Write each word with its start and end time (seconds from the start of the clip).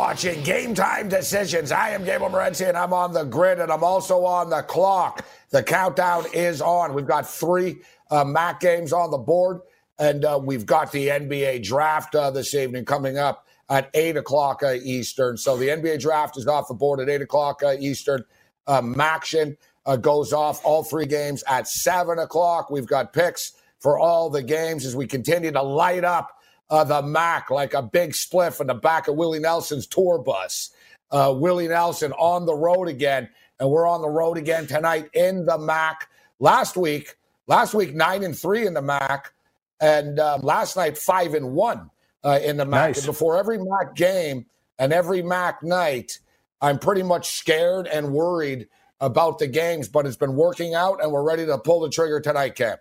watching 0.00 0.42
Game 0.44 0.74
Time 0.74 1.10
Decisions. 1.10 1.70
I 1.70 1.90
am 1.90 2.06
Gabriel 2.06 2.32
Morency, 2.32 2.66
and 2.66 2.74
I'm 2.74 2.94
on 2.94 3.12
the 3.12 3.24
grid, 3.24 3.58
and 3.58 3.70
I'm 3.70 3.84
also 3.84 4.24
on 4.24 4.48
the 4.48 4.62
clock. 4.62 5.26
The 5.50 5.62
countdown 5.62 6.24
is 6.32 6.62
on. 6.62 6.94
We've 6.94 7.06
got 7.06 7.28
three 7.28 7.82
uh, 8.10 8.24
MAC 8.24 8.60
games 8.60 8.94
on 8.94 9.10
the 9.10 9.18
board, 9.18 9.60
and 9.98 10.24
uh, 10.24 10.40
we've 10.42 10.64
got 10.64 10.90
the 10.90 11.08
NBA 11.08 11.64
draft 11.64 12.14
uh, 12.14 12.30
this 12.30 12.54
evening 12.54 12.86
coming 12.86 13.18
up 13.18 13.46
at 13.68 13.90
8 13.92 14.16
o'clock 14.16 14.62
uh, 14.62 14.72
Eastern. 14.72 15.36
So 15.36 15.58
the 15.58 15.68
NBA 15.68 16.00
draft 16.00 16.38
is 16.38 16.46
off 16.46 16.68
the 16.68 16.74
board 16.74 17.00
at 17.00 17.10
8 17.10 17.20
o'clock 17.20 17.62
uh, 17.62 17.74
Eastern. 17.78 18.24
MACtion 18.66 19.58
uh, 19.84 19.96
goes 19.96 20.32
off 20.32 20.64
all 20.64 20.82
three 20.82 21.04
games 21.04 21.44
at 21.46 21.68
7 21.68 22.18
o'clock. 22.18 22.70
We've 22.70 22.86
got 22.86 23.12
picks 23.12 23.52
for 23.80 23.98
all 23.98 24.30
the 24.30 24.42
games 24.42 24.86
as 24.86 24.96
we 24.96 25.06
continue 25.06 25.52
to 25.52 25.62
light 25.62 26.04
up 26.04 26.39
uh, 26.70 26.84
the 26.84 27.02
Mac 27.02 27.50
like 27.50 27.74
a 27.74 27.82
big 27.82 28.12
spliff 28.12 28.60
in 28.60 28.68
the 28.68 28.74
back 28.74 29.08
of 29.08 29.16
Willie 29.16 29.40
Nelson's 29.40 29.86
tour 29.86 30.18
bus. 30.18 30.70
Uh, 31.10 31.34
Willie 31.36 31.68
Nelson 31.68 32.12
on 32.12 32.46
the 32.46 32.54
road 32.54 32.88
again, 32.88 33.28
and 33.58 33.68
we're 33.68 33.86
on 33.86 34.00
the 34.00 34.08
road 34.08 34.38
again 34.38 34.66
tonight 34.66 35.10
in 35.12 35.44
the 35.44 35.58
Mac. 35.58 36.08
Last 36.38 36.76
week, 36.76 37.16
last 37.48 37.74
week 37.74 37.94
nine 37.94 38.22
and 38.22 38.38
three 38.38 38.66
in 38.66 38.74
the 38.74 38.82
Mac, 38.82 39.32
and 39.80 40.20
um, 40.20 40.42
last 40.42 40.76
night 40.76 40.96
five 40.96 41.34
and 41.34 41.52
one 41.52 41.90
uh, 42.22 42.38
in 42.42 42.56
the 42.56 42.64
Mac. 42.64 42.90
Nice. 42.90 42.98
And 42.98 43.06
before 43.06 43.36
every 43.36 43.58
Mac 43.58 43.96
game 43.96 44.46
and 44.78 44.92
every 44.92 45.22
Mac 45.22 45.62
night, 45.62 46.18
I'm 46.60 46.78
pretty 46.78 47.02
much 47.02 47.30
scared 47.30 47.88
and 47.88 48.12
worried 48.12 48.68
about 49.00 49.38
the 49.38 49.46
games, 49.46 49.88
but 49.88 50.06
it's 50.06 50.16
been 50.16 50.36
working 50.36 50.74
out, 50.74 51.02
and 51.02 51.10
we're 51.10 51.22
ready 51.24 51.46
to 51.46 51.58
pull 51.58 51.80
the 51.80 51.88
trigger 51.88 52.20
tonight, 52.20 52.54
Cam. 52.54 52.76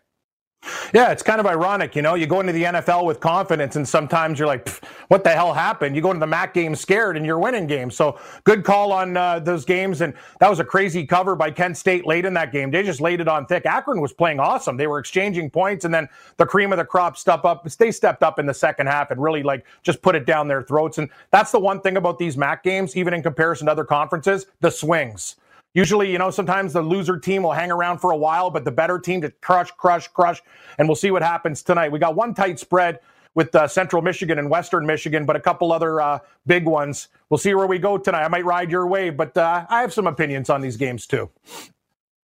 Yeah, 0.94 1.12
it's 1.12 1.24
kind 1.24 1.40
of 1.40 1.46
ironic, 1.46 1.96
you 1.96 2.02
know. 2.02 2.16
You 2.16 2.28
go 2.28 2.40
into 2.40 2.52
the 2.52 2.64
NFL 2.64 3.06
with 3.06 3.20
confidence, 3.20 3.76
and 3.76 3.88
sometimes 3.88 4.40
you're 4.40 4.48
like, 4.48 4.68
"What 5.08 5.24
the 5.24 5.30
hell 5.30 5.54
happened?" 5.54 5.96
You 5.96 6.02
go 6.02 6.10
into 6.10 6.20
the 6.20 6.28
MAC 6.28 6.54
game 6.54 6.76
scared, 6.76 7.16
and 7.16 7.26
you're 7.26 7.40
winning 7.40 7.68
games. 7.68 7.96
So 7.96 8.20
good 8.44 8.64
call 8.64 8.92
on 8.92 9.16
uh, 9.16 9.40
those 9.40 9.66
games, 9.66 10.02
and 10.02 10.14
that 10.40 10.50
was 10.50 10.60
a 10.60 10.64
crazy 10.66 11.06
cover 11.06 11.36
by 11.36 11.52
Kent 11.52 11.78
State 11.78 12.06
late 12.06 12.26
in 12.26 12.34
that 12.34 12.52
game. 12.52 12.72
They 12.72 12.84
just 12.84 13.02
laid 13.02 13.22
it 13.22 13.28
on 13.28 13.46
thick. 13.46 13.66
Akron 13.66 14.02
was 14.02 14.14
playing 14.14 14.40
awesome. 14.40 14.78
They 14.78 14.88
were 14.88 15.00
exchanging 15.00 15.50
points, 15.50 15.86
and 15.86 15.94
then 15.94 16.10
the 16.38 16.46
cream 16.46 16.74
of 16.74 16.78
the 16.78 16.86
crop 16.86 17.18
step 17.18 17.46
up. 17.46 17.68
They 17.70 17.92
stepped 17.92 18.24
up 18.24 18.40
in 18.40 18.46
the 18.46 18.54
second 18.54 18.88
half 18.88 19.12
and 19.12 19.22
really 19.22 19.44
like 19.44 19.66
just 19.84 20.02
put 20.02 20.16
it 20.16 20.26
down 20.26 20.48
their 20.48 20.64
throats. 20.64 20.98
And 20.98 21.10
that's 21.32 21.52
the 21.52 21.60
one 21.60 21.82
thing 21.82 21.98
about 21.98 22.20
these 22.20 22.36
MAC 22.36 22.64
games, 22.64 22.98
even 22.98 23.14
in 23.14 23.24
comparison 23.24 23.68
to 23.68 23.72
other 23.72 23.86
conferences, 23.86 24.48
the 24.60 24.72
swings. 24.72 25.36
Usually, 25.74 26.12
you 26.12 26.18
know, 26.18 26.32
sometimes 26.32 26.74
the 26.74 26.82
loser 26.82 27.18
team 27.18 27.44
will 27.44 27.52
hang 27.52 27.72
around 27.72 28.00
for 28.00 28.12
a 28.12 28.18
while, 28.18 28.50
but 28.50 28.66
the 28.66 28.72
better 28.72 28.98
team 28.98 29.22
to 29.22 29.30
crush, 29.30 29.72
crush, 29.72 30.08
crush. 30.08 30.42
And 30.78 30.88
we'll 30.88 30.96
see 30.96 31.12
what 31.12 31.22
happens 31.22 31.62
tonight. 31.62 31.92
We 31.92 32.00
got 32.00 32.16
one 32.16 32.34
tight 32.34 32.60
spread 32.60 33.00
with 33.36 33.54
uh, 33.54 33.68
Central 33.68 34.02
Michigan 34.02 34.40
and 34.40 34.50
Western 34.50 34.86
Michigan, 34.86 35.26
but 35.26 35.36
a 35.36 35.40
couple 35.40 35.72
other 35.72 36.02
uh, 36.02 36.20
big 36.48 36.66
ones. 36.66 37.10
We'll 37.30 37.38
see 37.38 37.54
where 37.54 37.68
we 37.68 37.78
go 37.78 37.98
tonight. 37.98 38.24
I 38.24 38.28
might 38.28 38.46
ride 38.46 38.72
your 38.72 38.88
wave, 38.88 39.16
but 39.16 39.38
uh, 39.38 39.66
I 39.70 39.82
have 39.82 39.94
some 39.94 40.08
opinions 40.08 40.50
on 40.50 40.62
these 40.62 40.76
games 40.76 41.06
too. 41.06 41.30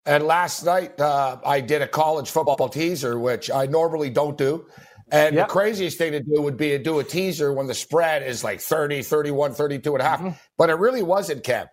And 0.06 0.24
last 0.24 0.64
night, 0.64 0.98
uh, 1.00 1.38
I 1.44 1.60
did 1.60 1.82
a 1.82 1.88
college 1.88 2.30
football 2.30 2.68
teaser, 2.68 3.18
which 3.18 3.50
I 3.50 3.66
normally 3.66 4.10
don't 4.10 4.38
do. 4.38 4.66
And 5.10 5.36
Yep. 5.36 5.48
the 5.48 5.52
craziest 5.52 5.98
thing 5.98 6.12
to 6.12 6.20
do 6.20 6.40
would 6.40 6.56
be 6.56 6.70
to 6.70 6.78
do 6.78 6.98
a 6.98 7.04
teaser 7.04 7.52
when 7.52 7.66
the 7.66 7.74
spread 7.74 8.22
is 8.22 8.42
like 8.42 8.60
30, 8.60 9.02
31, 9.02 9.52
32 9.52 9.92
and 9.92 10.00
a 10.00 10.04
half. 10.04 10.20
Mm-hmm. 10.20 10.30
But 10.56 10.70
it 10.70 10.74
really 10.74 11.02
wasn't, 11.02 11.44
Kev. 11.44 11.68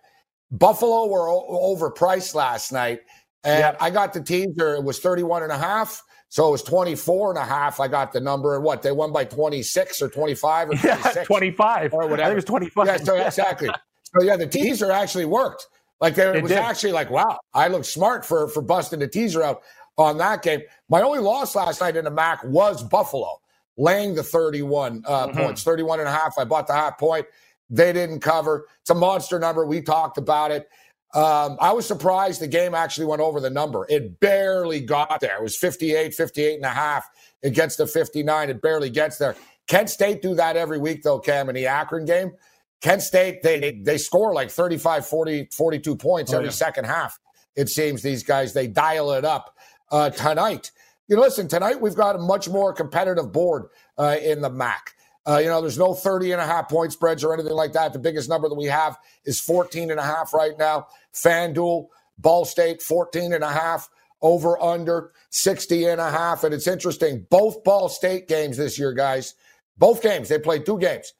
Buffalo 0.50 1.06
were 1.06 1.28
o- 1.28 1.76
overpriced 1.76 2.34
last 2.34 2.72
night. 2.72 3.00
And 3.44 3.60
Yep. 3.60 3.76
I 3.80 3.90
got 3.90 4.12
the 4.12 4.20
teaser. 4.22 4.74
It 4.74 4.84
was 4.84 4.98
31 4.98 5.42
and 5.42 5.52
a 5.52 5.58
half. 5.58 6.02
So 6.28 6.46
it 6.48 6.50
was 6.52 6.62
24 6.62 7.30
and 7.30 7.38
a 7.38 7.44
half. 7.44 7.80
I 7.80 7.88
got 7.88 8.12
the 8.12 8.20
number. 8.20 8.54
And 8.54 8.62
what? 8.64 8.82
They 8.82 8.92
won 8.92 9.12
by 9.12 9.24
26 9.24 10.02
or 10.02 10.08
25 10.08 10.70
or 10.70 10.74
Yeah, 10.84 10.96
25. 11.24 11.92
Or 11.94 12.02
I 12.02 12.04
think 12.04 12.10
whatever. 12.10 12.32
it 12.32 12.34
was 12.36 12.44
25. 12.44 12.86
Yeah, 12.86 12.96
so 12.98 13.16
exactly. 13.16 13.68
so 14.02 14.22
yeah, 14.22 14.36
the 14.36 14.46
teaser 14.58 14.90
actually 14.92 15.24
worked. 15.24 15.66
Like 16.00 16.14
there, 16.14 16.30
it, 16.32 16.36
It 16.38 16.42
was 16.42 16.50
did. 16.50 16.58
actually 16.58 16.92
like, 16.92 17.10
wow, 17.10 17.38
I 17.52 17.68
looked 17.68 17.86
smart 17.86 18.24
for 18.24 18.48
for 18.48 18.62
busting 18.62 19.00
the 19.00 19.08
teaser 19.08 19.42
out 19.42 19.62
on 19.98 20.18
that 20.18 20.42
game. 20.42 20.60
My 20.88 21.02
only 21.02 21.18
loss 21.18 21.54
last 21.54 21.80
night 21.80 21.96
in 21.96 22.04
the 22.04 22.10
MAC 22.10 22.42
was 22.44 22.82
Buffalo, 22.82 23.40
laying 23.76 24.14
the 24.14 24.22
31 24.22 25.02
uh, 25.06 25.26
Mm-hmm. 25.28 25.38
points, 25.40 25.62
31 25.62 25.98
and 26.00 26.08
a 26.08 26.12
half. 26.12 26.34
I 26.38 26.44
bought 26.44 26.66
the 26.68 26.72
half 26.74 26.96
point. 26.98 27.26
They 27.70 27.92
didn't 27.92 28.20
cover. 28.20 28.66
It's 28.80 28.90
a 28.90 28.94
monster 28.94 29.38
number. 29.38 29.64
We 29.64 29.80
talked 29.80 30.18
about 30.18 30.50
it. 30.50 30.68
Um, 31.14 31.56
I 31.60 31.72
was 31.72 31.86
surprised 31.86 32.40
the 32.40 32.46
game 32.48 32.74
actually 32.74 33.06
went 33.06 33.20
over 33.22 33.40
the 33.40 33.50
number. 33.50 33.86
It 33.88 34.20
barely 34.20 34.80
got 34.80 35.20
there. 35.20 35.36
It 35.38 35.42
was 35.42 35.56
58, 35.56 36.14
58 36.14 36.56
and 36.56 36.64
a 36.64 36.68
half. 36.68 37.08
It 37.42 37.50
gets 37.54 37.76
to 37.76 37.86
59. 37.86 38.50
It 38.50 38.62
barely 38.62 38.90
gets 38.90 39.18
there. 39.18 39.34
Kent 39.66 39.90
State 39.90 40.22
do 40.22 40.34
that 40.34 40.56
every 40.56 40.78
week, 40.78 41.02
though, 41.02 41.18
Cam, 41.18 41.48
in 41.48 41.54
the 41.54 41.66
Akron 41.66 42.04
game. 42.04 42.32
Kent 42.80 43.02
State, 43.02 43.42
they 43.42 43.80
they, 43.82 43.98
score 43.98 44.32
like 44.34 44.50
35, 44.50 45.06
40, 45.06 45.48
42 45.52 45.96
points 45.96 46.32
Oh, 46.32 46.36
every 46.36 46.48
yeah. 46.48 46.52
second 46.52 46.84
half. 46.86 47.18
It 47.56 47.68
seems 47.68 48.02
these 48.02 48.22
guys, 48.22 48.52
they 48.52 48.66
dial 48.66 49.12
it 49.12 49.24
up 49.24 49.56
uh, 49.90 50.10
tonight. 50.10 50.70
You 51.08 51.16
know, 51.16 51.22
listen, 51.22 51.48
tonight 51.48 51.80
we've 51.80 51.94
got 51.94 52.16
a 52.16 52.18
much 52.18 52.48
more 52.48 52.72
competitive 52.72 53.32
board 53.32 53.64
uh, 53.98 54.16
in 54.22 54.40
the 54.40 54.50
MAC. 54.50 54.94
Uh, 55.26 55.38
you 55.38 55.48
know, 55.48 55.60
there's 55.60 55.78
no 55.78 55.94
30 55.94 56.32
and 56.32 56.40
a 56.40 56.46
half 56.46 56.68
point 56.68 56.92
spreads 56.92 57.22
or 57.24 57.34
anything 57.34 57.52
like 57.52 57.72
that. 57.72 57.92
The 57.92 57.98
biggest 57.98 58.28
number 58.28 58.48
that 58.48 58.54
we 58.54 58.66
have 58.66 58.98
is 59.24 59.40
14 59.40 59.90
and 59.90 60.00
a 60.00 60.04
half 60.04 60.34
right 60.34 60.58
now. 60.58 60.86
FanDuel, 61.14 61.88
Ball 62.18 62.44
State, 62.44 62.82
14 62.82 63.32
and 63.32 63.44
a 63.44 63.50
half, 63.52 63.88
over 64.22 64.60
under 64.62 65.12
60 65.30 65.86
and 65.86 66.00
a 66.00 66.10
half. 66.10 66.44
And 66.44 66.54
it's 66.54 66.66
interesting, 66.66 67.26
both 67.30 67.62
Ball 67.64 67.88
State 67.88 68.28
games 68.28 68.56
this 68.56 68.78
year, 68.78 68.92
guys, 68.92 69.34
both 69.78 70.02
games, 70.02 70.28
they 70.28 70.38
played 70.38 70.66
two 70.66 70.78
games. 70.78 71.12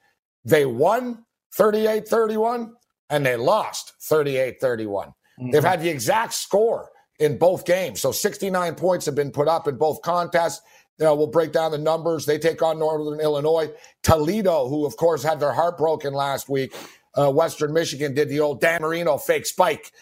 They 0.44 0.66
won 0.66 1.24
38 1.54 2.08
31 2.08 2.74
and 3.10 3.26
they 3.26 3.36
lost 3.36 3.94
38 4.02 4.60
31. 4.60 5.14
They've 5.52 5.64
had 5.64 5.80
the 5.82 5.88
exact 5.88 6.34
score 6.34 6.90
in 7.18 7.38
both 7.38 7.64
games. 7.64 8.00
So 8.00 8.12
69 8.12 8.74
points 8.74 9.06
have 9.06 9.14
been 9.14 9.30
put 9.30 9.48
up 9.48 9.68
in 9.68 9.76
both 9.76 10.02
contests. 10.02 10.62
You 11.00 11.06
know, 11.06 11.16
we'll 11.16 11.28
break 11.28 11.52
down 11.52 11.72
the 11.72 11.78
numbers. 11.78 12.26
They 12.26 12.38
take 12.38 12.62
on 12.62 12.78
Northern 12.78 13.20
Illinois. 13.20 13.70
Toledo, 14.04 14.68
who 14.68 14.86
of 14.86 14.96
course 14.98 15.22
had 15.24 15.40
their 15.40 15.52
heart 15.54 15.78
broken 15.78 16.14
last 16.14 16.48
week. 16.50 16.76
Uh, 17.16 17.32
Western 17.32 17.72
Michigan 17.72 18.14
did 18.14 18.28
the 18.30 18.40
old 18.40 18.60
Dan 18.60 18.82
Marino 18.82 19.18
fake 19.18 19.46
spike, 19.46 19.92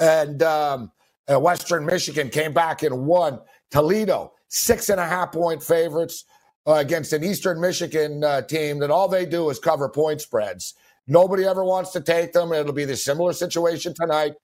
and 0.00 0.42
um, 0.42 0.92
Uh, 1.30 1.40
Western 1.40 1.86
Michigan 1.86 2.30
came 2.30 2.52
back 2.52 2.82
and 2.82 3.06
won. 3.06 3.40
Toledo, 3.70 4.32
six 4.48 4.90
and 4.90 5.00
a 5.00 5.06
half 5.06 5.32
point 5.32 5.62
favorites 5.62 6.24
uh, 6.66 6.74
against 6.74 7.12
an 7.14 7.24
Eastern 7.24 7.60
Michigan 7.60 8.24
uh, 8.24 8.42
team 8.42 8.78
that 8.80 8.90
all 8.90 9.08
they 9.08 9.26
do 9.26 9.50
is 9.50 9.58
cover 9.58 9.88
point 9.88 10.20
spreads. 10.20 10.74
Nobody 11.06 11.44
ever 11.44 11.64
wants 11.64 11.92
to 11.92 12.00
take 12.00 12.32
them. 12.32 12.52
It'll 12.52 12.72
be 12.74 12.86
the 12.86 12.96
similar 12.96 13.32
situation 13.32 13.94
tonight. 13.94 14.34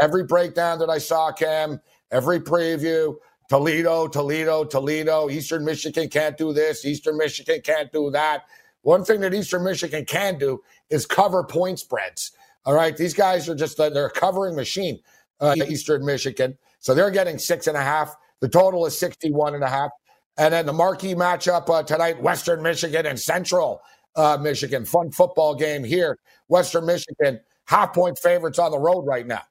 Every 0.00 0.24
breakdown 0.24 0.78
that 0.80 0.90
I 0.90 0.98
saw, 0.98 1.32
Cam, 1.32 1.80
every 2.10 2.40
preview, 2.40 3.16
Toledo, 3.52 4.08
Toledo, 4.08 4.64
Toledo, 4.64 5.28
Eastern 5.28 5.62
Michigan 5.62 6.08
can't 6.08 6.38
do 6.38 6.54
this, 6.54 6.86
Eastern 6.86 7.18
Michigan 7.18 7.60
can't 7.62 7.92
do 7.92 8.10
that. 8.10 8.44
One 8.80 9.04
thing 9.04 9.20
that 9.20 9.34
Eastern 9.34 9.62
Michigan 9.62 10.06
can 10.06 10.38
do 10.38 10.62
is 10.88 11.04
cover 11.04 11.44
point 11.44 11.78
spreads. 11.78 12.32
All 12.64 12.72
right. 12.72 12.96
These 12.96 13.12
guys 13.12 13.50
are 13.50 13.54
just, 13.54 13.76
they're 13.76 14.06
a 14.06 14.10
covering 14.10 14.56
machine, 14.56 15.00
uh, 15.38 15.54
Eastern 15.68 16.02
Michigan. 16.02 16.56
So 16.78 16.94
they're 16.94 17.10
getting 17.10 17.36
six 17.36 17.66
and 17.66 17.76
a 17.76 17.82
half. 17.82 18.16
The 18.40 18.48
total 18.48 18.86
is 18.86 18.96
61 18.98 19.54
and 19.54 19.62
a 19.62 19.68
half. 19.68 19.90
And 20.38 20.54
then 20.54 20.64
the 20.64 20.72
marquee 20.72 21.14
matchup 21.14 21.68
uh, 21.68 21.82
tonight, 21.82 22.22
Western 22.22 22.62
Michigan 22.62 23.04
and 23.04 23.20
Central 23.20 23.82
uh, 24.16 24.38
Michigan. 24.40 24.86
Fun 24.86 25.10
football 25.10 25.54
game 25.54 25.84
here. 25.84 26.18
Western 26.48 26.86
Michigan, 26.86 27.38
half 27.66 27.92
point 27.92 28.18
favorites 28.18 28.58
on 28.58 28.70
the 28.70 28.78
road 28.78 29.02
right 29.02 29.26
now. 29.26 29.42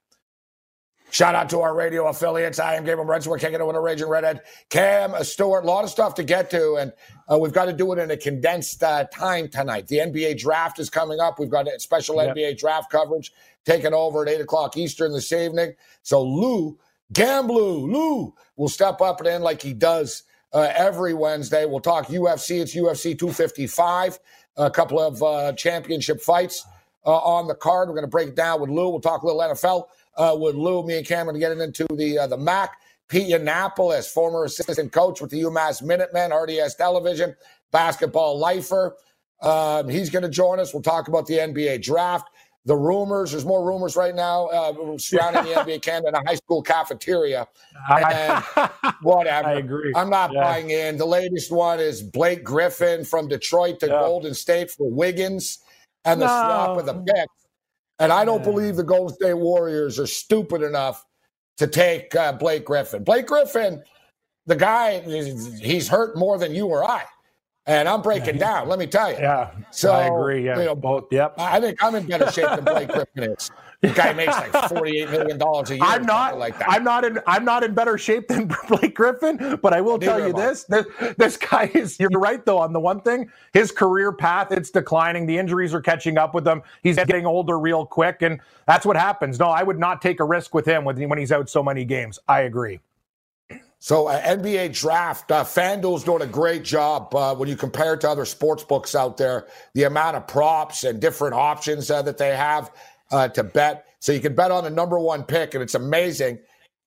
Shout 1.12 1.34
out 1.34 1.50
to 1.50 1.60
our 1.60 1.74
radio 1.74 2.08
affiliates. 2.08 2.58
I 2.58 2.74
am 2.74 2.84
Gabriel 2.84 3.06
Morency. 3.06 3.26
We're 3.26 3.38
kicking 3.38 3.60
it 3.60 3.66
with 3.66 3.76
a 3.76 3.80
Raging 3.80 4.08
Redhead. 4.08 4.40
Cam, 4.70 5.12
Stewart, 5.22 5.62
a 5.62 5.66
lot 5.66 5.84
of 5.84 5.90
stuff 5.90 6.14
to 6.14 6.24
get 6.24 6.48
to, 6.52 6.76
and 6.76 6.90
uh, 7.30 7.36
we've 7.38 7.52
got 7.52 7.66
to 7.66 7.74
do 7.74 7.92
it 7.92 7.98
in 7.98 8.10
a 8.10 8.16
condensed 8.16 8.82
uh, 8.82 9.04
time 9.12 9.48
tonight. 9.48 9.88
The 9.88 9.98
NBA 9.98 10.38
draft 10.38 10.78
is 10.78 10.88
coming 10.88 11.20
up. 11.20 11.38
We've 11.38 11.50
got 11.50 11.68
special 11.82 12.16
yep. 12.16 12.34
NBA 12.34 12.56
draft 12.56 12.90
coverage 12.90 13.30
taking 13.66 13.92
over 13.92 14.22
at 14.22 14.28
8 14.30 14.40
o'clock 14.40 14.78
Eastern 14.78 15.12
this 15.12 15.30
evening. 15.34 15.74
So 16.02 16.22
Lou, 16.22 16.78
Gamblu, 17.12 17.92
Lou 17.92 18.34
will 18.56 18.70
step 18.70 19.02
up 19.02 19.20
and 19.20 19.28
in 19.28 19.42
like 19.42 19.60
he 19.60 19.74
does 19.74 20.22
uh, 20.54 20.72
every 20.74 21.12
Wednesday. 21.12 21.66
We'll 21.66 21.80
talk 21.80 22.06
UFC. 22.06 22.62
It's 22.62 22.74
UFC 22.74 23.18
255, 23.18 24.18
a 24.56 24.70
couple 24.70 24.98
of 24.98 25.22
uh, 25.22 25.52
championship 25.52 26.22
fights 26.22 26.64
uh, 27.04 27.18
on 27.18 27.48
the 27.48 27.54
card. 27.54 27.88
We're 27.88 27.96
going 27.96 28.06
to 28.06 28.10
break 28.10 28.28
it 28.28 28.34
down 28.34 28.62
with 28.62 28.70
Lou. 28.70 28.88
We'll 28.88 29.00
talk 29.00 29.20
a 29.20 29.26
little 29.26 29.42
NFL 29.42 29.88
uh, 30.16 30.36
with 30.38 30.54
Lou, 30.54 30.84
me 30.86 30.98
and 30.98 31.06
Cameron 31.06 31.38
getting 31.38 31.60
into 31.60 31.86
the 31.94 32.18
uh, 32.18 32.26
the 32.26 32.36
MAC. 32.38 32.76
Pete 33.08 33.28
Yiannopoulos, 33.28 34.08
former 34.08 34.44
assistant 34.44 34.90
coach 34.90 35.20
with 35.20 35.30
the 35.30 35.42
UMass 35.42 35.82
Minutemen, 35.82 36.32
RDS 36.32 36.76
Television, 36.76 37.36
basketball 37.70 38.38
lifer. 38.38 38.96
Um, 39.42 39.88
he's 39.88 40.08
going 40.08 40.22
to 40.22 40.30
join 40.30 40.58
us. 40.58 40.72
We'll 40.72 40.82
talk 40.82 41.08
about 41.08 41.26
the 41.26 41.34
NBA 41.34 41.82
draft. 41.82 42.30
The 42.64 42.76
rumors, 42.76 43.32
there's 43.32 43.44
more 43.44 43.66
rumors 43.66 43.96
right 43.96 44.14
now 44.14 44.46
uh, 44.46 44.96
surrounding 44.96 45.44
the 45.44 45.60
NBA 45.60 45.82
camp 45.82 46.06
in 46.06 46.14
a 46.14 46.22
high 46.24 46.36
school 46.36 46.62
cafeteria. 46.62 47.48
And 47.90 48.44
whatever. 49.02 49.48
I 49.48 49.54
agree. 49.54 49.92
I'm 49.96 50.08
not 50.08 50.32
yeah. 50.32 50.44
buying 50.44 50.70
in. 50.70 50.96
The 50.96 51.04
latest 51.04 51.50
one 51.50 51.80
is 51.80 52.02
Blake 52.02 52.44
Griffin 52.44 53.04
from 53.04 53.26
Detroit 53.26 53.80
to 53.80 53.88
yeah. 53.88 54.00
Golden 54.00 54.32
State 54.32 54.70
for 54.70 54.88
Wiggins 54.88 55.58
and 56.04 56.22
the 56.22 56.26
no. 56.26 56.30
swap 56.30 56.78
of 56.78 56.86
the 56.86 56.94
picks. 56.94 57.41
And 58.02 58.12
I 58.12 58.24
don't 58.24 58.42
believe 58.42 58.74
the 58.74 58.82
Golden 58.82 59.14
State 59.14 59.34
Warriors 59.34 60.00
are 60.00 60.08
stupid 60.08 60.60
enough 60.60 61.06
to 61.58 61.68
take 61.68 62.12
uh, 62.16 62.32
Blake 62.32 62.64
Griffin. 62.64 63.04
Blake 63.04 63.28
Griffin, 63.28 63.80
the 64.44 64.56
guy, 64.56 64.98
he's 64.98 65.86
hurt 65.86 66.18
more 66.18 66.36
than 66.36 66.52
you 66.52 66.66
or 66.66 66.84
I. 66.84 67.04
And 67.64 67.88
I'm 67.88 68.02
breaking 68.02 68.38
yeah, 68.38 68.58
down, 68.58 68.68
let 68.68 68.80
me 68.80 68.88
tell 68.88 69.12
you. 69.12 69.18
Yeah. 69.18 69.52
So 69.70 69.92
I 69.92 70.06
agree. 70.06 70.44
Yeah. 70.44 70.58
You 70.58 70.64
know, 70.64 70.74
both. 70.74 71.04
Yep. 71.12 71.34
I 71.38 71.60
think 71.60 71.80
I'm 71.80 71.94
in 71.94 72.06
better 72.08 72.28
shape 72.32 72.48
than 72.48 72.64
Blake 72.64 72.88
Griffin 72.88 73.22
is. 73.22 73.52
The 73.82 73.88
guy 73.88 74.12
makes 74.12 74.32
like 74.32 74.52
forty-eight 74.68 75.10
million 75.10 75.38
dollars 75.38 75.70
a 75.70 75.74
year. 75.74 75.84
I'm 75.84 76.04
not 76.04 76.38
like 76.38 76.56
that. 76.60 76.70
I'm 76.70 76.84
not 76.84 77.04
in. 77.04 77.18
I'm 77.26 77.44
not 77.44 77.64
in 77.64 77.74
better 77.74 77.98
shape 77.98 78.28
than 78.28 78.48
Blake 78.68 78.94
Griffin. 78.94 79.58
But 79.60 79.74
I 79.74 79.80
will 79.80 79.98
Neither 79.98 80.06
tell 80.06 80.26
you 80.28 80.32
this, 80.32 80.62
this: 80.64 80.86
this 81.18 81.36
guy 81.36 81.68
is. 81.74 81.98
You're 81.98 82.10
right 82.10 82.44
though 82.46 82.58
on 82.58 82.72
the 82.72 82.78
one 82.78 83.00
thing. 83.00 83.28
His 83.52 83.72
career 83.72 84.12
path 84.12 84.52
it's 84.52 84.70
declining. 84.70 85.26
The 85.26 85.36
injuries 85.36 85.74
are 85.74 85.80
catching 85.80 86.16
up 86.16 86.32
with 86.32 86.46
him. 86.46 86.62
He's 86.84 86.94
getting 86.94 87.26
older 87.26 87.58
real 87.58 87.84
quick, 87.84 88.22
and 88.22 88.40
that's 88.68 88.86
what 88.86 88.96
happens. 88.96 89.40
No, 89.40 89.46
I 89.46 89.64
would 89.64 89.80
not 89.80 90.00
take 90.00 90.20
a 90.20 90.24
risk 90.24 90.54
with 90.54 90.64
him 90.64 90.84
when 90.84 91.18
he's 91.18 91.32
out 91.32 91.50
so 91.50 91.60
many 91.60 91.84
games. 91.84 92.20
I 92.28 92.42
agree. 92.42 92.78
So 93.82 94.06
uh, 94.06 94.22
NBA 94.22 94.78
draft, 94.80 95.32
uh, 95.32 95.42
FanDuel's 95.42 96.04
doing 96.04 96.22
a 96.22 96.26
great 96.26 96.62
job 96.62 97.12
uh, 97.16 97.34
when 97.34 97.48
you 97.48 97.56
compare 97.56 97.94
it 97.94 98.02
to 98.02 98.10
other 98.10 98.24
sports 98.24 98.62
books 98.62 98.94
out 98.94 99.16
there. 99.16 99.48
The 99.74 99.82
amount 99.82 100.16
of 100.16 100.28
props 100.28 100.84
and 100.84 101.00
different 101.00 101.34
options 101.34 101.90
uh, 101.90 102.00
that 102.02 102.16
they 102.16 102.36
have 102.36 102.70
uh, 103.12 103.28
to 103.28 103.44
bet. 103.44 103.86
So 104.00 104.12
you 104.12 104.20
can 104.20 104.34
bet 104.34 104.50
on 104.50 104.64
the 104.64 104.70
number 104.70 104.98
one 104.98 105.22
pick, 105.22 105.54
and 105.54 105.62
it's 105.62 105.74
amazing. 105.74 106.40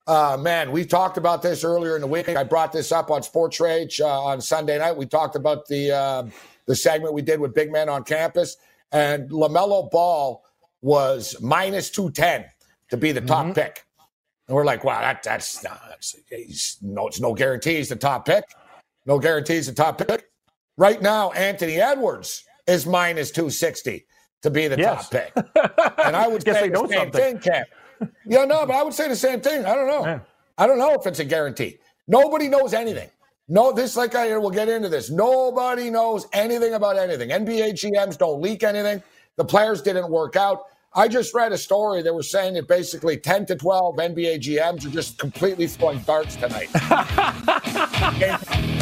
Uh, 0.08 0.38
man, 0.40 0.72
we 0.72 0.86
talked 0.86 1.18
about 1.18 1.42
this 1.42 1.64
earlier 1.64 1.96
in 1.96 2.02
the 2.02 2.08
week. 2.08 2.30
I 2.30 2.44
brought 2.44 2.72
this 2.72 2.92
up 2.92 3.10
on 3.10 3.24
Sports 3.24 3.60
Rage 3.60 4.02
uh, 4.02 4.24
on 4.24 4.42
Sunday 4.42 4.78
night. 4.78 4.96
We 4.96 5.06
talked 5.06 5.36
about 5.36 5.68
the 5.68 5.92
uh, 5.92 6.24
the 6.66 6.76
segment 6.76 7.14
we 7.14 7.22
did 7.22 7.40
with 7.40 7.54
Big 7.54 7.72
Man 7.72 7.90
on 7.90 8.04
Campus, 8.04 8.58
and 8.92 9.30
LaMelo 9.30 9.90
Ball 9.90 10.44
was 10.82 11.36
minus 11.42 11.90
two 11.90 12.12
ten 12.12 12.46
to 12.90 12.98
be 12.98 13.12
the 13.12 13.22
top 13.22 13.46
mm-hmm. 13.46 13.54
pick. 13.54 13.86
And 14.48 14.56
we're 14.56 14.66
like, 14.66 14.84
wow, 14.84 15.02
that, 15.02 15.24
that's, 15.24 15.60
that's 15.60 16.16
no, 16.84 17.08
it's 17.08 17.20
no 17.20 17.34
guarantees 17.34 17.90
the 17.90 17.96
top 17.96 18.26
pick. 18.26 18.44
No 19.08 19.18
guarantees 19.18 19.66
the 19.66 19.74
top 19.74 19.98
pick. 19.98 20.30
Right 20.78 21.02
now, 21.02 21.32
Anthony 21.32 21.78
Edwards 21.78 22.44
is 22.68 22.86
minus 22.86 23.32
260 23.32 24.06
to 24.42 24.50
be 24.50 24.68
the 24.68 24.78
yes. 24.78 25.10
top 25.10 25.12
pick. 25.12 25.34
And 26.06 26.16
I 26.16 26.28
would 26.28 26.44
say 26.44 26.70
the 26.70 26.76
same 26.76 26.92
something. 26.92 27.12
thing, 27.12 27.40
Cap. 27.40 27.68
Yeah, 28.26 28.46
no, 28.46 28.66
but 28.66 28.76
I 28.76 28.84
would 28.84 28.94
say 28.94 29.08
the 29.08 29.16
same 29.16 29.42
thing. 29.42 29.66
I 29.66 29.74
don't 29.74 29.88
know. 29.88 30.06
Yeah. 30.06 30.20
I 30.58 30.68
don't 30.68 30.78
know 30.78 30.94
if 30.94 31.08
it's 31.08 31.20
a 31.20 31.26
guarantee. 31.26 31.78
Nobody 32.08 32.48
knows 32.48 32.74
anything. 32.74 33.10
No, 33.48 33.72
this 33.72 33.96
like 33.96 34.16
I 34.16 34.38
will 34.38 34.52
get 34.52 34.70
into 34.70 34.90
this. 34.90 35.10
Nobody 35.10 35.90
knows 35.90 36.28
anything 36.34 36.74
about 36.74 36.98
anything. 36.98 37.30
NBA 37.30 37.74
GMs 37.74 38.18
don't 38.18 38.42
leak 38.42 38.64
anything. 38.64 39.02
The 39.36 39.46
players 39.46 39.82
didn't 39.82 40.10
work 40.10 40.36
out. 40.36 40.64
I 40.94 41.08
just 41.08 41.34
read 41.34 41.52
a 41.52 41.58
story 41.58 42.02
that 42.04 42.14
was 42.14 42.32
saying 42.32 42.54
that 42.54 42.68
basically 42.68 43.18
10 43.18 43.48
to 43.48 43.56
12 43.56 43.96
NBA 43.98 44.40
GMs 44.40 44.86
are 44.86 44.90
just 44.90 45.20
completely 45.20 45.68
throwing 45.68 46.00
darts 46.00 46.38
tonight. 46.38 46.70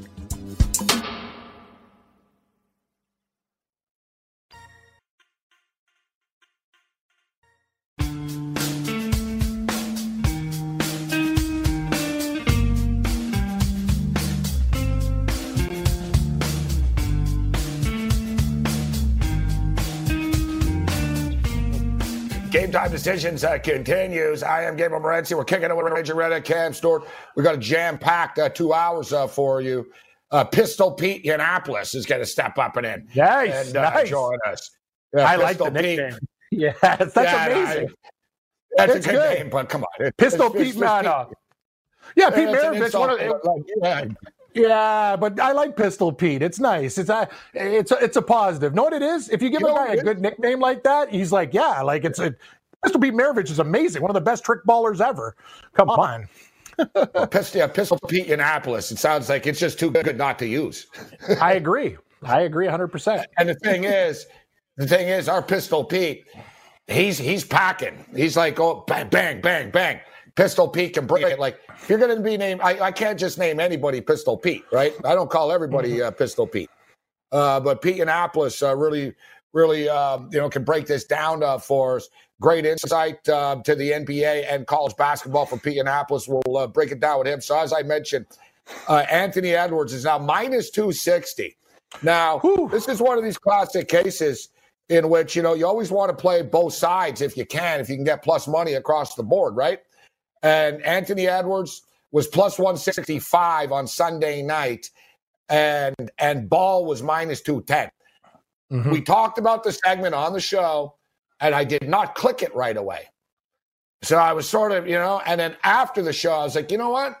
Time 22.81 22.89
decisions 22.89 23.43
uh, 23.43 23.59
continues. 23.59 24.41
I 24.41 24.63
am 24.63 24.75
Gabriel 24.75 25.03
Morency. 25.03 25.37
We're 25.37 25.43
kicking 25.43 25.69
it 25.69 25.77
with 25.77 25.85
Raging 25.93 26.15
Redhead, 26.15 26.43
Cam 26.43 26.73
Stewart. 26.73 27.07
We 27.35 27.43
got 27.43 27.53
a 27.53 27.59
jam 27.59 27.95
packed 27.95 28.39
uh, 28.39 28.49
two 28.49 28.73
hours 28.73 29.13
uh, 29.13 29.27
for 29.27 29.61
you. 29.61 29.85
Uh, 30.31 30.43
Pistol 30.45 30.91
Pete 30.91 31.23
Yiannopoulos 31.23 31.93
is 31.93 32.07
going 32.07 32.21
to 32.21 32.25
step 32.25 32.57
up 32.57 32.77
and 32.77 32.87
in 32.87 33.07
nice, 33.15 33.67
and 33.67 33.77
uh, 33.77 33.91
nice. 33.91 34.09
join 34.09 34.35
us. 34.47 34.67
Yeah, 35.15 35.29
I 35.29 35.35
like 35.35 35.59
the 35.59 35.65
Pete. 35.65 35.75
nickname. 35.75 36.17
Yeah, 36.53 36.73
that's 36.81 37.15
yeah, 37.15 37.45
amazing. 37.45 37.89
I, 37.89 38.87
that's 38.87 38.95
it's 38.95 39.05
a 39.05 39.09
good, 39.09 39.15
good, 39.15 39.37
name, 39.37 39.49
but 39.51 39.69
come 39.69 39.83
on, 39.83 40.07
it, 40.07 40.17
Pistol 40.17 40.47
it's, 40.47 40.55
Pete, 40.55 40.67
it's, 40.69 40.77
man. 40.77 41.05
Uh, 41.05 41.25
yeah, 42.15 42.31
Pete 42.31 42.47
Maravich. 42.47 42.99
One 42.99 43.11
of, 43.11 43.19
like, 43.19 43.63
yeah. 43.77 44.05
Yeah, 44.53 45.15
but 45.15 45.39
I 45.39 45.53
like 45.53 45.77
Pistol 45.77 46.11
Pete. 46.11 46.41
It's 46.41 46.59
nice. 46.59 46.97
It's 46.97 47.09
a 47.09 47.29
it's 47.53 47.91
a, 47.91 47.97
it's 48.03 48.17
a 48.17 48.21
positive. 48.21 48.73
Know 48.73 48.83
what 48.83 48.93
it 48.93 49.01
is? 49.01 49.29
If 49.29 49.41
you 49.41 49.49
give 49.49 49.61
you 49.61 49.69
a 49.69 49.75
guy 49.75 49.93
a 49.93 50.03
good 50.03 50.19
nickname 50.19 50.59
like 50.59 50.83
that, 50.83 51.09
he's 51.09 51.31
like, 51.31 51.53
yeah, 51.53 51.81
like 51.83 52.03
it's 52.03 52.19
a 52.19 52.35
Pistol 52.83 53.01
Pete 53.01 53.13
Maravich 53.13 53.49
is 53.51 53.59
amazing. 53.59 54.01
One 54.01 54.09
of 54.09 54.15
the 54.15 54.21
best 54.21 54.43
trick 54.43 54.61
ballers 54.67 55.01
ever. 55.01 55.35
Come 55.73 55.89
on. 55.89 56.27
well, 57.13 57.27
Pistol, 57.27 57.67
Pistol 57.67 57.99
Pete 58.07 58.27
Yiannopoulos. 58.27 58.91
It 58.91 58.97
sounds 58.97 59.29
like 59.29 59.45
it's 59.45 59.59
just 59.59 59.79
too 59.79 59.91
good 59.91 60.17
not 60.17 60.39
to 60.39 60.47
use. 60.47 60.87
I 61.41 61.53
agree. 61.53 61.97
I 62.23 62.41
agree 62.41 62.67
100%. 62.67 63.25
And 63.37 63.49
the 63.49 63.55
thing 63.55 63.83
is, 63.83 64.25
the 64.77 64.87
thing 64.87 65.07
is, 65.07 65.27
our 65.27 65.41
Pistol 65.41 65.83
Pete, 65.83 66.25
he's 66.87 67.17
he's 67.17 67.43
packing. 67.43 68.03
He's 68.15 68.37
like, 68.37 68.59
oh, 68.59 68.83
bang, 68.87 69.09
bang, 69.09 69.41
bang, 69.41 69.69
bang. 69.69 69.99
Pistol 70.35 70.67
Pete 70.67 70.93
can 70.93 71.05
bring 71.05 71.23
it. 71.23 71.39
Like, 71.39 71.59
you're 71.87 71.97
going 71.97 72.15
to 72.15 72.21
be 72.21 72.37
named, 72.37 72.61
I, 72.61 72.79
I, 72.79 72.91
can't 72.91 73.19
just 73.19 73.37
name 73.37 73.59
anybody 73.59 73.99
Pistol 73.99 74.37
Pete, 74.37 74.63
right? 74.71 74.93
I 75.03 75.13
don't 75.13 75.29
call 75.29 75.51
everybody 75.51 75.97
mm-hmm. 75.97 76.07
uh, 76.07 76.11
Pistol 76.11 76.47
Pete. 76.47 76.69
Uh, 77.31 77.59
but 77.59 77.81
Pete 77.81 77.97
Yiannopoulos 77.97 78.65
uh, 78.65 78.75
really, 78.75 79.13
really, 79.53 79.89
um, 79.89 80.29
you 80.31 80.39
know, 80.39 80.49
can 80.49 80.63
break 80.63 80.85
this 80.85 81.03
down 81.03 81.43
uh, 81.43 81.57
for 81.57 81.97
us. 81.97 82.09
Great 82.41 82.65
insight 82.65 83.29
uh, 83.29 83.61
to 83.63 83.75
the 83.75 83.91
NBA 83.91 84.51
and 84.51 84.67
college 84.67 84.97
basketball 84.97 85.45
from 85.45 85.59
Pete 85.59 85.77
Yiannopoulos. 85.77 86.27
We'll 86.27 86.57
uh, 86.57 86.67
break 86.67 86.91
it 86.91 86.99
down 86.99 87.19
with 87.19 87.27
him. 87.27 87.39
So, 87.39 87.57
as 87.57 87.71
I 87.71 87.83
mentioned, 87.83 88.25
Anthony 88.89 89.51
Edwards 89.51 89.93
is 89.93 90.05
now 90.05 90.17
minus 90.17 90.71
260. 90.71 91.55
Now, 92.01 92.39
Whew. 92.39 92.67
this 92.71 92.87
is 92.87 92.99
one 92.99 93.17
of 93.17 93.23
these 93.23 93.37
classic 93.37 93.87
cases 93.87 94.49
in 94.89 95.09
which, 95.09 95.35
you 95.35 95.41
know, 95.41 95.53
you 95.53 95.67
always 95.67 95.91
want 95.91 96.09
to 96.09 96.15
play 96.15 96.41
both 96.41 96.73
sides 96.73 97.21
if 97.21 97.37
you 97.37 97.45
can, 97.45 97.79
if 97.79 97.89
you 97.89 97.95
can 97.95 98.03
get 98.03 98.23
plus 98.23 98.47
money 98.47 98.73
across 98.73 99.15
the 99.15 99.23
board, 99.23 99.55
right? 99.55 99.79
And 100.43 100.81
Anthony 100.81 101.27
Edwards 101.27 101.83
was 102.11 102.27
plus 102.27 102.57
165 102.57 103.71
on 103.71 103.87
Sunday 103.87 104.41
night, 104.41 104.89
and 105.47 106.11
and 106.17 106.49
Ball 106.49 106.85
was 106.85 107.03
minus 107.03 107.41
210. 107.41 107.91
Mm-hmm. 108.71 108.91
We 108.91 109.01
talked 109.01 109.37
about 109.37 109.63
the 109.63 109.71
segment 109.71 110.15
on 110.15 110.33
the 110.33 110.39
show, 110.39 110.95
and 111.41 111.53
I 111.53 111.63
did 111.63 111.89
not 111.89 112.15
click 112.15 112.43
it 112.43 112.55
right 112.55 112.77
away. 112.77 113.07
So 114.03 114.17
I 114.17 114.33
was 114.33 114.47
sort 114.47 114.71
of, 114.71 114.87
you 114.87 114.95
know, 114.95 115.21
and 115.25 115.39
then 115.39 115.55
after 115.63 116.01
the 116.01 116.13
show, 116.13 116.31
I 116.31 116.43
was 116.43 116.55
like, 116.55 116.71
you 116.71 116.77
know 116.77 116.89
what? 116.89 117.19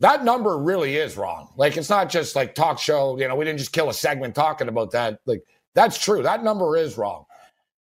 That 0.00 0.24
number 0.24 0.58
really 0.58 0.96
is 0.96 1.16
wrong. 1.16 1.52
Like, 1.56 1.76
it's 1.76 1.90
not 1.90 2.08
just 2.08 2.36
like 2.36 2.54
talk 2.54 2.78
show, 2.78 3.18
you 3.18 3.28
know, 3.28 3.34
we 3.36 3.44
didn't 3.44 3.58
just 3.58 3.72
kill 3.72 3.88
a 3.88 3.94
segment 3.94 4.34
talking 4.34 4.68
about 4.68 4.90
that. 4.92 5.18
Like, 5.26 5.42
that's 5.74 6.02
true. 6.02 6.22
That 6.22 6.44
number 6.44 6.76
is 6.76 6.96
wrong. 6.96 7.24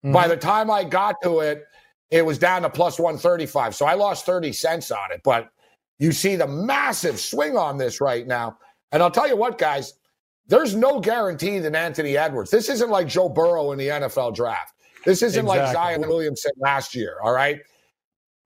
Mm-hmm. 0.04 0.12
By 0.12 0.28
the 0.28 0.37
time 0.37 0.70
I 0.70 0.85
got 0.85 1.16
to 1.23 1.40
it, 1.40 1.64
it 2.11 2.25
was 2.25 2.38
down 2.38 2.62
to 2.62 2.70
plus 2.70 2.99
135. 2.99 3.75
So 3.75 3.87
I 3.87 3.94
lost 3.94 4.25
30 4.25 4.52
cents 4.52 4.90
on 4.90 5.12
it. 5.12 5.20
But 5.25 5.50
you 5.99 6.12
see 6.12 6.37
the 6.37 6.47
massive 6.47 7.18
swing 7.18 7.56
on 7.56 7.76
this 7.76 8.00
right 8.00 8.26
now. 8.26 8.58
And 8.92 9.02
I'll 9.02 9.11
tell 9.11 9.28
you 9.28 9.37
what, 9.37 9.58
guys, 9.58 9.94
there's 10.47 10.75
no 10.75 11.00
guarantee 11.00 11.58
that 11.58 11.75
Anthony 11.75 12.16
Edwards, 12.16 12.50
this 12.50 12.68
isn't 12.70 12.90
like 12.90 13.06
Joe 13.06 13.28
Burrow 13.28 13.73
in 13.73 13.78
the 13.78 13.88
NFL 13.88 14.35
draft. 14.35 14.75
This 15.04 15.22
isn't 15.22 15.44
exactly. 15.44 15.64
like 15.64 15.72
Zion 15.72 16.08
Williamson 16.08 16.52
last 16.58 16.94
year. 16.94 17.18
All 17.22 17.32
right. 17.32 17.60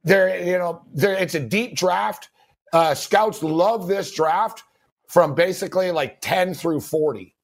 There, 0.04 0.44
you 0.44 0.58
know, 0.58 0.82
there, 0.92 1.14
it's 1.14 1.34
a 1.34 1.40
deep 1.40 1.76
draft. 1.76 2.28
Uh, 2.72 2.94
scouts 2.94 3.42
love 3.42 3.86
this 3.86 4.12
draft 4.12 4.64
from 5.08 5.34
basically 5.34 5.90
like 5.90 6.20
10 6.20 6.54
through 6.54 6.80
40, 6.80 7.34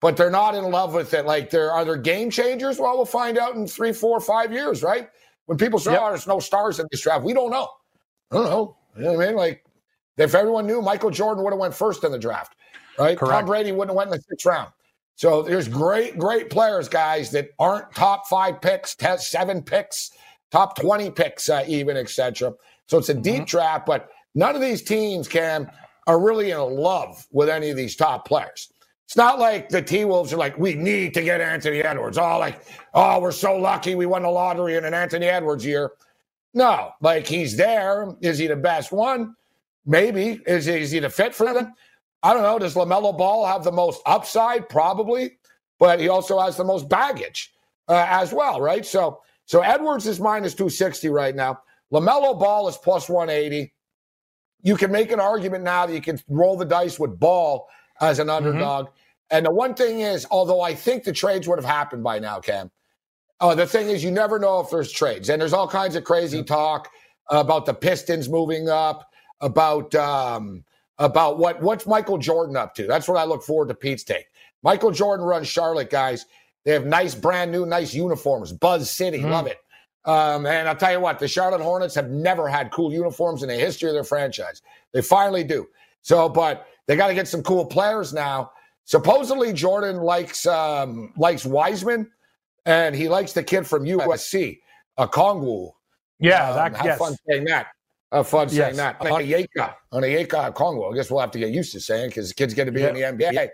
but 0.00 0.16
they're 0.16 0.30
not 0.30 0.54
in 0.54 0.64
love 0.64 0.94
with 0.94 1.12
it. 1.12 1.26
Like, 1.26 1.50
there 1.50 1.72
are 1.72 1.84
there 1.84 1.96
game 1.96 2.30
changers? 2.30 2.78
Well, 2.78 2.96
we'll 2.96 3.04
find 3.04 3.36
out 3.36 3.56
in 3.56 3.66
three, 3.66 3.92
four, 3.92 4.20
five 4.20 4.52
years, 4.52 4.82
right? 4.82 5.08
When 5.46 5.58
people 5.58 5.78
say, 5.78 5.92
yep. 5.92 6.00
"Oh, 6.02 6.08
there's 6.08 6.26
no 6.26 6.40
stars 6.40 6.78
in 6.78 6.86
this 6.90 7.00
draft," 7.00 7.24
we 7.24 7.32
don't 7.32 7.50
know. 7.50 7.68
I 8.30 8.36
don't 8.36 8.44
know. 8.44 8.76
You 8.96 9.02
know 9.04 9.12
what 9.14 9.24
I 9.24 9.26
mean? 9.26 9.36
Like, 9.36 9.64
if 10.16 10.34
everyone 10.34 10.66
knew, 10.66 10.82
Michael 10.82 11.10
Jordan 11.10 11.44
would 11.44 11.52
have 11.52 11.60
went 11.60 11.74
first 11.74 12.04
in 12.04 12.12
the 12.12 12.18
draft, 12.18 12.56
right? 12.98 13.18
Correct. 13.18 13.32
Tom 13.32 13.46
Brady 13.46 13.72
wouldn't 13.72 13.90
have 13.90 13.96
went 13.96 14.12
in 14.12 14.16
the 14.16 14.22
sixth 14.28 14.46
round. 14.46 14.70
So 15.16 15.42
there's 15.42 15.66
great, 15.66 16.18
great 16.18 16.50
players, 16.50 16.88
guys, 16.88 17.30
that 17.30 17.48
aren't 17.58 17.92
top 17.94 18.26
five 18.28 18.60
picks, 18.60 18.94
test 18.94 19.30
seven 19.30 19.62
picks, 19.62 20.10
top 20.50 20.78
twenty 20.78 21.10
picks, 21.10 21.48
uh, 21.48 21.64
even 21.66 21.96
etc. 21.96 22.52
So 22.86 22.98
it's 22.98 23.08
a 23.08 23.14
deep 23.14 23.34
mm-hmm. 23.34 23.44
draft, 23.44 23.86
but 23.86 24.10
none 24.34 24.54
of 24.54 24.60
these 24.60 24.82
teams 24.82 25.26
can 25.26 25.70
are 26.06 26.20
really 26.20 26.50
in 26.50 26.60
love 26.60 27.26
with 27.32 27.48
any 27.48 27.70
of 27.70 27.76
these 27.76 27.96
top 27.96 28.28
players. 28.28 28.72
It's 29.06 29.16
not 29.16 29.38
like 29.38 29.68
the 29.68 29.80
T 29.80 30.04
Wolves 30.04 30.32
are 30.32 30.36
like, 30.36 30.58
we 30.58 30.74
need 30.74 31.14
to 31.14 31.22
get 31.22 31.40
Anthony 31.40 31.80
Edwards. 31.80 32.18
Oh, 32.18 32.38
like, 32.38 32.64
oh, 32.92 33.20
we're 33.20 33.32
so 33.32 33.56
lucky 33.56 33.94
we 33.94 34.04
won 34.04 34.22
the 34.22 34.28
lottery 34.28 34.76
in 34.76 34.84
an 34.84 34.94
Anthony 34.94 35.26
Edwards 35.26 35.64
year. 35.64 35.92
No, 36.54 36.90
like 37.00 37.26
he's 37.26 37.56
there. 37.56 38.14
Is 38.20 38.38
he 38.38 38.48
the 38.48 38.56
best 38.56 38.92
one? 38.92 39.34
Maybe. 39.84 40.42
Is 40.46 40.66
he, 40.66 40.72
is 40.72 40.90
he 40.90 40.98
the 40.98 41.08
fit 41.08 41.34
for 41.34 41.54
them? 41.54 41.72
I 42.22 42.34
don't 42.34 42.42
know. 42.42 42.58
Does 42.58 42.74
LaMelo 42.74 43.16
Ball 43.16 43.46
have 43.46 43.64
the 43.64 43.72
most 43.72 44.00
upside? 44.06 44.68
Probably. 44.68 45.38
But 45.78 46.00
he 46.00 46.08
also 46.08 46.40
has 46.40 46.56
the 46.56 46.64
most 46.64 46.88
baggage 46.88 47.52
uh, 47.88 48.06
as 48.08 48.32
well, 48.32 48.60
right? 48.60 48.84
So, 48.84 49.20
so 49.44 49.60
Edwards 49.60 50.06
is 50.06 50.18
minus 50.18 50.54
260 50.54 51.08
right 51.10 51.34
now. 51.34 51.60
LaMelo 51.92 52.38
Ball 52.38 52.68
is 52.68 52.76
plus 52.76 53.08
180. 53.08 53.72
You 54.62 54.76
can 54.76 54.90
make 54.90 55.12
an 55.12 55.20
argument 55.20 55.64
now 55.64 55.86
that 55.86 55.94
you 55.94 56.00
can 56.00 56.18
roll 56.28 56.56
the 56.56 56.64
dice 56.64 56.98
with 56.98 57.18
Ball 57.18 57.68
as 58.00 58.18
an 58.18 58.28
mm-hmm. 58.28 58.46
underdog. 58.46 58.86
Mm-hmm. 58.86 58.96
And 59.30 59.46
the 59.46 59.50
one 59.50 59.74
thing 59.74 60.00
is, 60.00 60.26
although 60.30 60.60
I 60.60 60.74
think 60.74 61.04
the 61.04 61.12
trades 61.12 61.48
would 61.48 61.58
have 61.58 61.64
happened 61.64 62.02
by 62.02 62.18
now, 62.18 62.40
Cam, 62.40 62.70
uh, 63.40 63.54
the 63.54 63.66
thing 63.66 63.88
is, 63.88 64.02
you 64.02 64.10
never 64.10 64.38
know 64.38 64.60
if 64.60 64.70
there's 64.70 64.90
trades. 64.90 65.28
And 65.28 65.40
there's 65.40 65.52
all 65.52 65.68
kinds 65.68 65.96
of 65.96 66.04
crazy 66.04 66.42
talk 66.42 66.88
about 67.28 67.66
the 67.66 67.74
Pistons 67.74 68.28
moving 68.28 68.68
up, 68.68 69.10
about 69.40 69.94
um, 69.94 70.64
about 70.98 71.38
what 71.38 71.60
what's 71.62 71.86
Michael 71.86 72.18
Jordan 72.18 72.56
up 72.56 72.74
to. 72.76 72.86
That's 72.86 73.08
what 73.08 73.18
I 73.18 73.24
look 73.24 73.42
forward 73.42 73.68
to 73.68 73.74
Pete's 73.74 74.04
take. 74.04 74.26
Michael 74.62 74.90
Jordan 74.90 75.24
runs 75.24 75.48
Charlotte, 75.48 75.90
guys. 75.90 76.26
They 76.64 76.72
have 76.72 76.86
nice, 76.86 77.14
brand 77.14 77.52
new, 77.52 77.64
nice 77.64 77.94
uniforms. 77.94 78.52
Buzz 78.52 78.90
City, 78.90 79.18
mm-hmm. 79.18 79.30
love 79.30 79.46
it. 79.46 79.58
Um, 80.04 80.46
and 80.46 80.68
I'll 80.68 80.76
tell 80.76 80.92
you 80.92 81.00
what, 81.00 81.18
the 81.18 81.28
Charlotte 81.28 81.60
Hornets 81.60 81.94
have 81.94 82.10
never 82.10 82.48
had 82.48 82.70
cool 82.70 82.92
uniforms 82.92 83.42
in 83.42 83.48
the 83.48 83.56
history 83.56 83.88
of 83.88 83.94
their 83.94 84.04
franchise. 84.04 84.62
They 84.92 85.02
finally 85.02 85.44
do. 85.44 85.68
So, 86.02 86.28
but 86.28 86.66
they 86.86 86.96
got 86.96 87.08
to 87.08 87.14
get 87.14 87.28
some 87.28 87.42
cool 87.42 87.64
players 87.64 88.12
now. 88.12 88.52
Supposedly, 88.84 89.52
Jordan 89.52 89.96
likes 89.96 90.46
um, 90.46 91.12
likes 91.16 91.44
Wiseman, 91.44 92.08
and 92.64 92.94
he 92.94 93.08
likes 93.08 93.32
the 93.32 93.42
kid 93.42 93.66
from 93.66 93.84
USC, 93.84 94.60
Okongwu. 94.96 95.72
Yeah, 96.20 96.50
um, 96.50 96.56
that, 96.56 96.76
have 96.76 96.86
yes. 96.86 96.98
fun 96.98 97.16
saying 97.28 97.44
that. 97.46 97.66
Have 98.12 98.28
fun 98.28 98.48
yes. 98.50 98.56
saying 98.56 98.76
that. 98.76 99.00
Onyeka, 99.00 99.74
Onyeka 99.92 100.54
Okongwu. 100.54 100.92
I 100.92 100.96
guess 100.96 101.10
we'll 101.10 101.20
have 101.20 101.32
to 101.32 101.38
get 101.38 101.50
used 101.50 101.72
to 101.72 101.80
saying 101.80 102.10
because 102.10 102.28
the 102.28 102.34
kid's 102.34 102.54
going 102.54 102.66
to 102.66 102.72
be 102.72 102.82
in 102.82 102.94
the 102.94 103.00
NBA. 103.00 103.48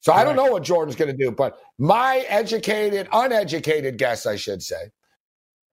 So 0.00 0.12
I 0.12 0.22
don't 0.22 0.36
know 0.36 0.52
what 0.52 0.62
Jordan's 0.62 0.96
going 0.96 1.10
to 1.10 1.24
do, 1.24 1.32
but 1.32 1.58
my 1.78 2.24
educated, 2.28 3.08
uneducated 3.12 3.98
guess, 3.98 4.26
I 4.26 4.36
should 4.36 4.62
say, 4.62 4.90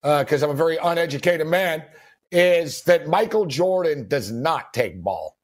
because 0.01 0.41
uh, 0.41 0.47
I'm 0.47 0.51
a 0.51 0.55
very 0.55 0.77
uneducated 0.77 1.45
man, 1.45 1.83
is 2.31 2.81
that 2.83 3.07
Michael 3.07 3.45
Jordan 3.45 4.07
does 4.07 4.31
not 4.31 4.73
take 4.73 5.01
ball. 5.03 5.37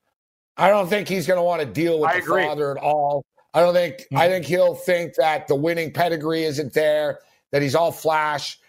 I 0.57 0.69
don't 0.69 0.87
think 0.87 1.07
he's 1.07 1.27
going 1.27 1.37
to 1.37 1.43
want 1.43 1.61
to 1.61 1.67
deal 1.67 1.99
with 1.99 2.09
I 2.09 2.13
the 2.13 2.23
agree. 2.23 2.43
father 2.43 2.71
at 2.71 2.83
all. 2.83 3.23
I 3.53 3.61
don't 3.61 3.73
think. 3.73 3.97
Mm-hmm. 3.97 4.17
I 4.17 4.27
think 4.27 4.45
he'll 4.45 4.75
think 4.75 5.15
that 5.15 5.47
the 5.47 5.55
winning 5.55 5.91
pedigree 5.93 6.43
isn't 6.43 6.73
there. 6.73 7.19
That 7.51 7.61
he's 7.61 7.75
all 7.75 7.91
flash. 7.91 8.59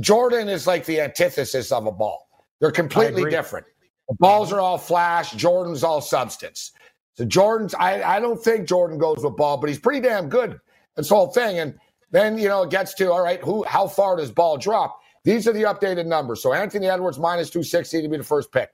Jordan 0.00 0.48
is 0.48 0.66
like 0.66 0.84
the 0.84 1.00
antithesis 1.00 1.72
of 1.72 1.86
a 1.86 1.92
ball. 1.92 2.28
They're 2.62 2.70
completely 2.70 3.28
different. 3.28 3.66
The 4.08 4.14
balls 4.14 4.52
are 4.52 4.60
all 4.60 4.78
flash. 4.78 5.32
Jordan's 5.32 5.82
all 5.82 6.00
substance. 6.00 6.70
So 7.14 7.24
Jordan's. 7.24 7.74
I, 7.74 8.02
I 8.02 8.20
don't 8.20 8.42
think 8.42 8.68
Jordan 8.68 8.98
goes 8.98 9.18
with 9.24 9.36
ball, 9.36 9.56
but 9.56 9.68
he's 9.68 9.80
pretty 9.80 10.00
damn 10.00 10.28
good. 10.28 10.60
This 10.96 11.08
whole 11.08 11.26
thing, 11.26 11.58
and 11.58 11.76
then 12.12 12.38
you 12.38 12.46
know 12.46 12.62
it 12.62 12.70
gets 12.70 12.94
to 12.94 13.10
all 13.10 13.20
right. 13.20 13.42
Who? 13.42 13.64
How 13.64 13.88
far 13.88 14.16
does 14.16 14.30
ball 14.30 14.58
drop? 14.58 15.00
These 15.24 15.48
are 15.48 15.52
the 15.52 15.62
updated 15.64 16.06
numbers. 16.06 16.40
So 16.40 16.52
Anthony 16.52 16.86
Edwards 16.86 17.18
minus 17.18 17.50
two 17.50 17.64
sixty 17.64 18.00
to 18.00 18.08
be 18.08 18.16
the 18.16 18.22
first 18.22 18.52
pick. 18.52 18.70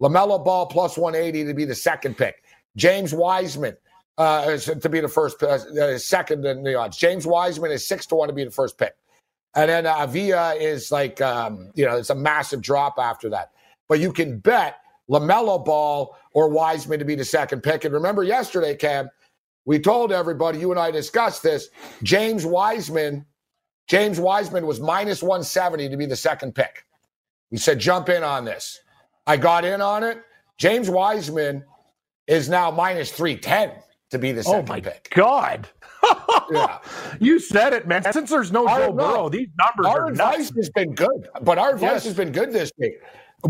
LaMelo 0.00 0.44
Ball 0.44 0.66
plus 0.66 0.98
180 0.98 1.46
to 1.46 1.54
be 1.54 1.64
the 1.64 1.74
second 1.74 2.16
pick. 2.16 2.42
James 2.76 3.14
Wiseman 3.14 3.76
uh, 4.18 4.56
to 4.56 4.88
be 4.88 5.00
the 5.00 5.08
first, 5.08 5.42
uh, 5.42 5.46
uh, 5.46 5.98
second 5.98 6.44
in 6.44 6.62
the 6.62 6.74
odds. 6.74 6.96
James 6.96 7.26
Wiseman 7.26 7.70
is 7.70 7.86
six 7.86 8.06
to 8.06 8.14
one 8.14 8.28
to 8.28 8.34
be 8.34 8.44
the 8.44 8.50
first 8.50 8.78
pick. 8.78 8.94
And 9.56 9.70
then 9.70 9.86
uh, 9.86 9.96
Avdija 9.96 10.60
is 10.60 10.90
like, 10.90 11.20
um, 11.20 11.70
you 11.74 11.84
know, 11.84 11.96
it's 11.96 12.10
a 12.10 12.14
massive 12.14 12.60
drop 12.60 12.98
after 12.98 13.28
that. 13.30 13.52
But 13.88 14.00
you 14.00 14.12
can 14.12 14.38
bet 14.38 14.78
LaMelo 15.10 15.64
Ball 15.64 16.16
or 16.32 16.48
Wiseman 16.48 16.98
to 16.98 17.04
be 17.04 17.14
the 17.14 17.24
second 17.24 17.62
pick. 17.62 17.84
And 17.84 17.94
remember 17.94 18.24
yesterday, 18.24 18.74
Cam, 18.74 19.08
we 19.64 19.78
told 19.78 20.12
everybody, 20.12 20.58
you 20.58 20.70
and 20.70 20.80
I 20.80 20.90
discussed 20.90 21.42
this. 21.42 21.68
James 22.02 22.44
Wiseman, 22.44 23.24
James 23.86 24.18
Wiseman 24.18 24.66
was 24.66 24.80
minus 24.80 25.22
170 25.22 25.88
to 25.88 25.96
be 25.96 26.06
the 26.06 26.16
second 26.16 26.54
pick. 26.54 26.84
We 27.50 27.58
said 27.58 27.78
jump 27.78 28.08
in 28.08 28.22
on 28.22 28.44
this. 28.44 28.80
I 29.26 29.36
got 29.36 29.64
in 29.64 29.80
on 29.80 30.02
it. 30.02 30.22
James 30.58 30.90
Wiseman 30.90 31.64
is 32.26 32.48
now 32.48 32.70
minus 32.70 33.10
310 33.12 33.72
to 34.10 34.18
be 34.18 34.32
the 34.32 34.42
second 34.42 34.66
pick. 34.66 34.70
Oh 34.70 34.74
my 34.74 34.80
pick. 34.80 35.10
God. 35.14 35.68
Yeah. 36.50 36.78
You 37.20 37.38
said 37.38 37.72
it, 37.72 37.86
man. 37.86 38.02
Since 38.12 38.30
there's 38.30 38.50
no 38.52 38.66
Joe. 38.66 38.92
Burrow, 38.92 39.28
these 39.28 39.48
numbers 39.58 39.86
Our 39.86 40.04
are 40.04 40.08
advice 40.08 40.50
nuts. 40.50 40.56
has 40.56 40.70
been 40.70 40.94
good, 40.94 41.28
but 41.42 41.58
our 41.58 41.70
advice 41.74 41.90
Yes. 41.92 42.04
has 42.04 42.14
been 42.14 42.32
good 42.32 42.52
this 42.52 42.70
week. 42.78 42.94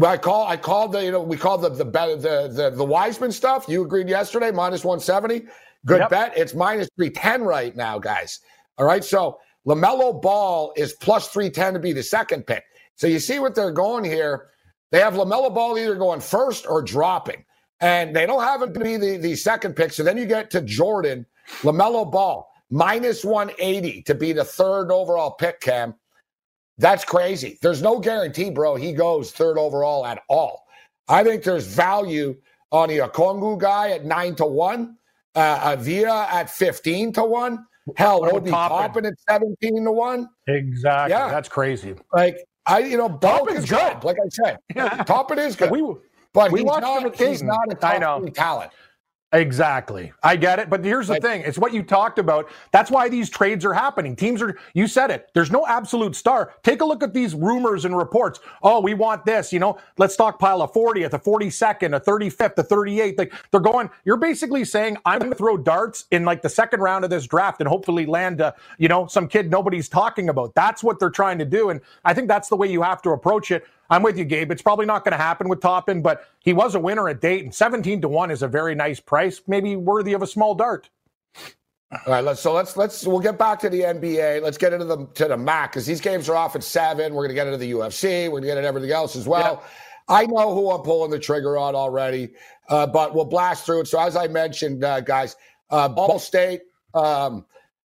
I 0.05 0.17
call, 0.19 0.47
I 0.47 0.57
called 0.57 0.93
the, 0.93 1.05
you 1.05 1.11
know, 1.13 1.23
we 1.23 1.37
called 1.37 1.63
the 1.63 1.71
the 1.71 1.85
the 1.85 2.49
the 2.53 2.71
the 2.77 2.85
Wiseman 2.85 3.33
stuff. 3.33 3.65
You 3.69 3.83
agreed 3.85 4.09
yesterday, 4.09 4.51
minus 4.51 4.85
one 4.85 5.01
seventy. 5.01 5.47
Good 5.87 6.01
Yep. 6.01 6.11
bet. 6.11 6.33
It's 6.37 6.55
minus 6.55 6.89
three 6.97 7.11
ten 7.11 7.43
right 7.43 7.75
now, 7.75 7.99
guys. 7.99 8.41
All 8.79 8.87
right, 8.87 9.05
so 9.05 9.39
Lamelo 9.67 10.21
Ball 10.21 10.73
is 10.77 10.93
plus 10.95 11.29
three 11.29 11.49
ten 11.51 11.75
to 11.75 11.81
be 11.81 11.93
the 11.93 12.03
second 12.03 12.47
pick. 12.47 12.65
So 12.97 13.07
you 13.07 13.19
see 13.19 13.39
what 13.39 13.55
they're 13.55 13.71
going 13.73 14.05
here. 14.05 14.49
They 14.93 15.01
have 15.01 15.15
Lamelo 15.15 15.53
Ball 15.55 15.79
either 15.79 15.95
going 15.97 16.21
first 16.21 16.67
or 16.69 16.83
dropping, 16.83 17.45
and 17.81 18.15
they 18.15 18.27
don't 18.27 18.43
have 18.43 18.63
it 18.63 18.75
to 18.75 18.81
be 18.81 18.97
the 18.97 19.17
the 19.17 19.37
second 19.37 19.75
pick. 19.75 19.93
So 19.93 20.03
then 20.03 20.17
you 20.19 20.27
get 20.27 20.51
to 20.51 20.61
Jordan 20.61 21.25
Lamelo 21.63 22.11
Ball 22.11 22.49
minus 22.71 23.25
one 23.25 23.51
eighty 23.59 24.03
to 24.03 24.15
be 24.15 24.33
the 24.33 24.45
third 24.45 24.91
overall 24.91 25.33
pick. 25.33 25.61
Cam. 25.61 25.95
That's 26.79 27.05
crazy. 27.05 27.59
There's 27.63 27.83
no 27.83 28.01
guarantee, 28.01 28.51
bro. 28.51 28.75
He 28.75 28.93
goes 28.93 29.31
third 29.31 29.59
overall 29.59 30.05
at 30.07 30.23
all. 30.29 30.67
I 31.09 31.23
think 31.23 31.45
there's 31.45 31.67
value 31.67 32.37
on 32.73 32.89
the 32.89 32.99
Okongwu 32.99 33.59
guy 33.59 33.91
at 33.91 34.05
nine 34.05 34.35
to 34.37 34.47
one, 34.47 34.97
uh, 35.37 35.77
Avdija 35.77 36.27
at 36.33 36.51
fifteen 36.51 37.13
to 37.13 37.23
one. 37.25 37.65
Hell, 37.97 38.23
What 38.23 38.33
Obi 38.33 38.51
Toppin? 38.51 39.07
At 39.07 39.15
seventeen 39.29 39.85
to 39.85 39.93
one. 39.93 40.29
Exactly. 40.49 41.11
Yeah. 41.13 41.29
That's 41.29 41.49
crazy. 41.49 41.95
Like 42.13 42.39
I, 42.67 42.79
you 42.81 42.97
know, 42.97 43.19
Toppin's 43.19 43.65
is 43.65 43.71
good. 43.71 44.01
good. 44.01 44.05
Like 44.05 44.17
I 44.25 44.29
said, 44.31 45.07
Toppin 45.07 45.39
is 45.39 45.55
good, 45.55 45.71
We 45.71 45.83
but 46.33 46.51
we 46.51 46.61
he's 46.61 46.67
not. 46.67 47.15
He's 47.17 47.43
not 47.43 47.59
a 47.73 47.87
I 47.87 47.99
top 47.99 48.23
know. 48.23 48.29
talent. 48.31 48.71
Exactly. 49.35 50.13
I 50.23 50.37
get 50.37 50.61
it. 50.61 50.71
But 50.71 50.85
here's 50.85 51.09
the 51.09 51.15
Like- 51.15 51.23
thing 51.23 51.43
it's 51.43 51.59
what 51.59 51.75
you 51.75 51.85
talked 51.85 52.19
about. 52.21 52.49
That's 52.73 52.91
why 52.91 53.11
these 53.11 53.31
trades 53.31 53.65
are 53.67 53.75
happening. 53.75 54.17
Teams 54.17 54.41
are, 54.43 54.57
you 54.75 54.87
said 54.89 55.11
it. 55.11 55.31
There's 55.35 55.53
no 55.53 55.67
absolute 55.67 56.17
star. 56.17 56.55
Take 56.65 56.81
a 56.83 56.87
look 56.87 57.03
at 57.05 57.15
these 57.15 57.35
rumors 57.35 57.85
and 57.85 57.99
reports. 57.99 58.41
Oh, 58.63 58.81
we 58.81 58.95
want 58.95 59.27
this, 59.27 59.53
you 59.53 59.61
know, 59.61 59.79
let's 59.99 60.15
stockpile 60.15 60.63
a 60.63 60.69
40th, 60.69 61.15
a 61.15 61.21
42nd, 61.21 61.97
a 61.97 62.01
35th, 62.01 62.59
a 62.59 62.65
38th. 62.65 63.19
Like 63.19 63.35
they're 63.53 63.61
going, 63.61 63.91
you're 64.07 64.17
basically 64.19 64.65
saying, 64.65 64.99
I'm 65.05 65.19
going 65.21 65.33
to 65.33 65.39
throw 65.39 65.59
darts 65.59 66.07
in 66.13 66.25
like 66.25 66.43
the 66.43 66.51
second 66.51 66.81
round 66.81 67.05
of 67.05 67.11
this 67.11 67.27
draft 67.27 67.61
and 67.61 67.69
hopefully 67.69 68.07
land 68.07 68.41
a, 68.41 68.55
you 68.79 68.89
know, 68.89 69.09
some 69.09 69.29
kid 69.29 69.51
nobody's 69.51 69.91
talking 69.91 70.31
about. 70.31 70.55
That's 70.55 70.83
what 70.85 71.01
they're 71.01 71.11
trying 71.11 71.39
to 71.41 71.47
do. 71.47 71.71
And 71.71 71.83
I 72.07 72.15
think 72.15 72.29
that's 72.29 72.49
the 72.49 72.57
way 72.57 72.69
you 72.69 72.83
have 72.83 73.03
to 73.03 73.11
approach 73.11 73.51
it. 73.51 73.67
I'm 73.91 74.03
with 74.03 74.19
you, 74.19 74.25
Gabe. 74.25 74.51
It's 74.51 74.63
probably 74.63 74.87
not 74.87 75.05
going 75.05 75.13
to 75.13 75.23
happen 75.23 75.49
with 75.49 75.61
Toppin, 75.61 76.03
but 76.03 76.27
he 76.41 76.53
was 76.53 76.75
a 76.75 76.81
winner 76.81 77.09
at 77.09 77.21
Dayton. 77.21 77.53
17 77.53 78.01
to 78.01 78.09
1 78.09 78.31
is 78.31 78.43
a 78.43 78.49
very 78.49 78.75
nice 78.75 79.01
price, 79.01 79.43
maybe 79.47 79.77
worthy 79.77 80.15
of 80.15 80.23
a 80.23 80.27
small 80.27 80.55
dart. 80.55 80.89
All 81.93 82.13
right, 82.13 82.25
let's 82.25 82.41
so 82.41 82.53
let's 82.53 82.77
let's 82.77 83.07
we'll 83.07 83.21
get 83.21 83.39
back 83.39 83.61
to 83.61 83.71
the 83.71 83.83
NBA. 83.83 84.43
Let's 84.43 84.59
get 84.59 84.73
into 84.73 84.85
the 84.85 85.07
to 85.15 85.29
the 85.29 85.37
MAC 85.37 85.71
because 85.71 85.87
these 85.87 86.01
games 86.01 86.29
are 86.29 86.35
off 86.35 86.57
at 86.57 86.65
seven. 86.65 87.15
We're 87.15 87.23
gonna 87.23 87.35
get 87.35 87.47
into 87.47 87.59
the 87.59 87.71
UFC. 87.71 88.29
We're 88.29 88.39
gonna 88.39 88.47
get 88.47 88.57
into 88.59 88.67
everything 88.67 88.91
else 88.91 89.15
as 89.15 89.29
well. 89.29 89.63
I 90.09 90.27
know 90.27 90.55
who 90.55 90.73
I'm 90.73 90.83
pulling 90.83 91.13
the 91.13 91.21
trigger 91.21 91.57
on 91.57 91.77
already, 91.77 92.31
uh, 92.69 92.89
but 92.89 93.15
we'll 93.15 93.27
blast 93.27 93.65
through 93.65 93.83
it. 93.83 93.89
So 93.89 94.01
as 94.01 94.17
I 94.17 94.27
mentioned, 94.27 94.83
uh, 94.83 95.03
guys, 95.03 95.37
uh, 95.71 95.89
Ball 95.89 96.19
State. 96.19 96.63
Um, 96.95 97.45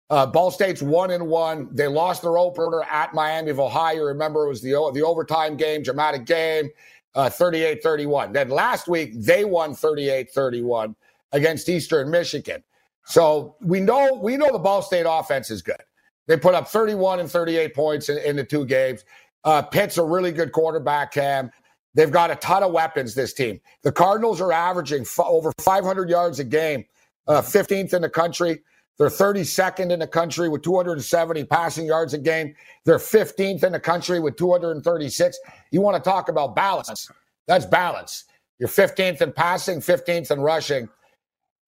uh, 0.09 0.25
Ball 0.25 0.51
State's 0.51 0.81
one 0.81 1.11
and 1.11 1.27
one. 1.27 1.67
They 1.71 1.87
lost 1.87 2.21
their 2.21 2.37
opener 2.37 2.83
at 2.83 3.13
Miami 3.13 3.51
of 3.51 3.59
Ohio. 3.59 4.03
Remember, 4.03 4.45
it 4.45 4.49
was 4.49 4.61
the 4.61 4.71
the 4.93 5.01
overtime 5.01 5.57
game, 5.57 5.81
dramatic 5.81 6.25
game, 6.25 6.69
uh, 7.15 7.29
38-31. 7.29 8.33
Then 8.33 8.49
last 8.49 8.87
week 8.87 9.13
they 9.15 9.45
won 9.45 9.71
38-31 9.73 10.95
against 11.31 11.69
Eastern 11.69 12.11
Michigan. 12.11 12.63
So 13.05 13.55
we 13.61 13.79
know 13.79 14.19
we 14.21 14.37
know 14.37 14.51
the 14.51 14.59
Ball 14.59 14.81
State 14.81 15.05
offense 15.07 15.49
is 15.49 15.61
good. 15.61 15.81
They 16.27 16.37
put 16.37 16.55
up 16.55 16.67
31 16.67 17.19
and 17.19 17.29
38 17.29 17.75
points 17.75 18.09
in, 18.09 18.17
in 18.19 18.35
the 18.35 18.43
two 18.43 18.65
games. 18.65 19.05
Uh, 19.43 19.61
Plitt's 19.61 19.97
a 19.97 20.03
really 20.03 20.31
good 20.31 20.51
quarterback, 20.51 21.11
Cam. 21.13 21.51
They've 21.93 22.11
got 22.11 22.31
a 22.31 22.35
ton 22.35 22.63
of 22.63 22.71
weapons. 22.71 23.13
This 23.13 23.33
team. 23.33 23.61
The 23.83 23.91
Cardinals 23.91 24.41
are 24.41 24.51
averaging 24.51 25.01
f- 25.01 25.19
over 25.19 25.51
500 25.59 26.09
yards 26.09 26.39
a 26.39 26.43
game, 26.43 26.85
uh, 27.27 27.41
15th 27.41 27.93
in 27.93 28.01
the 28.01 28.09
country. 28.09 28.61
They're 28.97 29.09
32nd 29.09 29.91
in 29.91 29.99
the 29.99 30.07
country 30.07 30.47
with 30.47 30.61
270 30.61 31.43
passing 31.45 31.85
yards 31.85 32.13
a 32.13 32.17
game. 32.17 32.55
They're 32.85 32.97
15th 32.97 33.63
in 33.63 33.73
the 33.73 33.79
country 33.79 34.19
with 34.19 34.37
236. 34.37 35.39
You 35.71 35.81
want 35.81 36.01
to 36.01 36.09
talk 36.09 36.29
about 36.29 36.55
balance? 36.55 37.09
That's 37.47 37.65
balance. 37.65 38.25
You're 38.57 38.69
15th 38.69 39.21
in 39.21 39.33
passing, 39.33 39.79
15th 39.79 40.31
in 40.31 40.39
rushing. 40.39 40.87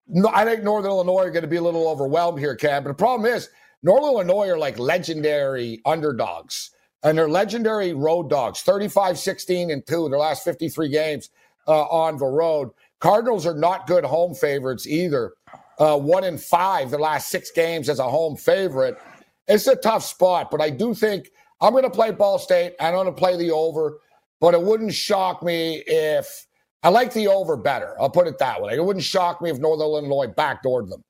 No, 0.08 0.30
I 0.34 0.46
think 0.46 0.64
Northern 0.64 0.92
Illinois 0.92 1.24
are 1.24 1.32
going 1.32 1.42
to 1.42 1.50
be 1.50 1.58
a 1.58 1.62
little 1.62 1.90
overwhelmed 1.90 2.40
here, 2.40 2.56
Cam. 2.56 2.84
But 2.84 2.90
the 2.90 2.96
problem 2.96 3.30
is, 3.30 3.50
Northern 3.84 4.10
Illinois 4.10 4.50
are 4.50 4.58
like 4.58 4.80
legendary 4.80 5.82
underdogs, 5.86 6.72
and 7.04 7.18
they're 7.18 7.30
legendary 7.30 7.94
road 7.94 8.30
dogs 8.30 8.62
35, 8.62 9.20
16, 9.20 9.70
and 9.70 9.86
2 9.86 10.06
in 10.06 10.12
their 10.12 10.20
last 10.20 10.46
53 10.46 10.90
games 10.90 11.30
uh, 11.68 11.84
on 11.84 12.18
the 12.18 12.26
road. 12.26 12.70
Cardinals 13.00 13.46
are 13.46 13.54
not 13.54 13.86
good 13.86 14.06
home 14.06 14.34
favorites 14.34 14.88
either. 14.88 15.34
Uh, 15.80 15.98
one 15.98 16.24
in 16.24 16.38
five 16.38 16.90
the 16.90 16.98
last 16.98 17.30
six 17.30 17.52
games 17.52 17.90
as 17.90 18.00
a 18.00 18.10
home 18.10 18.36
favorite. 18.36 18.98
It's 19.48 19.68
a 19.68 19.76
tough 19.76 20.04
spot, 20.04 20.50
but 20.52 20.62
I 20.62 20.70
do 20.70 20.94
think 20.94 21.30
I'm 21.62 21.72
going 21.72 21.84
to 21.84 21.90
play 21.90 22.12
Ball 22.12 22.40
State. 22.40 22.74
I'm 22.80 22.94
going 22.94 23.06
to 23.06 23.12
play 23.12 23.38
the 23.38 23.52
over, 23.52 24.00
but 24.42 24.54
it 24.54 24.62
wouldn't 24.62 24.94
shock 24.94 25.44
me 25.44 25.84
if 25.88 26.48
I 26.84 26.90
like 26.90 27.14
the 27.14 27.28
over 27.28 27.58
better. 27.58 27.96
I'll 28.00 28.10
put 28.10 28.28
it 28.28 28.38
that 28.40 28.62
way. 28.62 28.76
It 28.76 28.84
wouldn't 28.84 29.06
shock 29.06 29.42
me 29.42 29.50
if 29.50 29.60
Northern 29.60 29.86
Illinois 29.86 30.28
backdoored 30.28 30.90
them. 30.90 31.04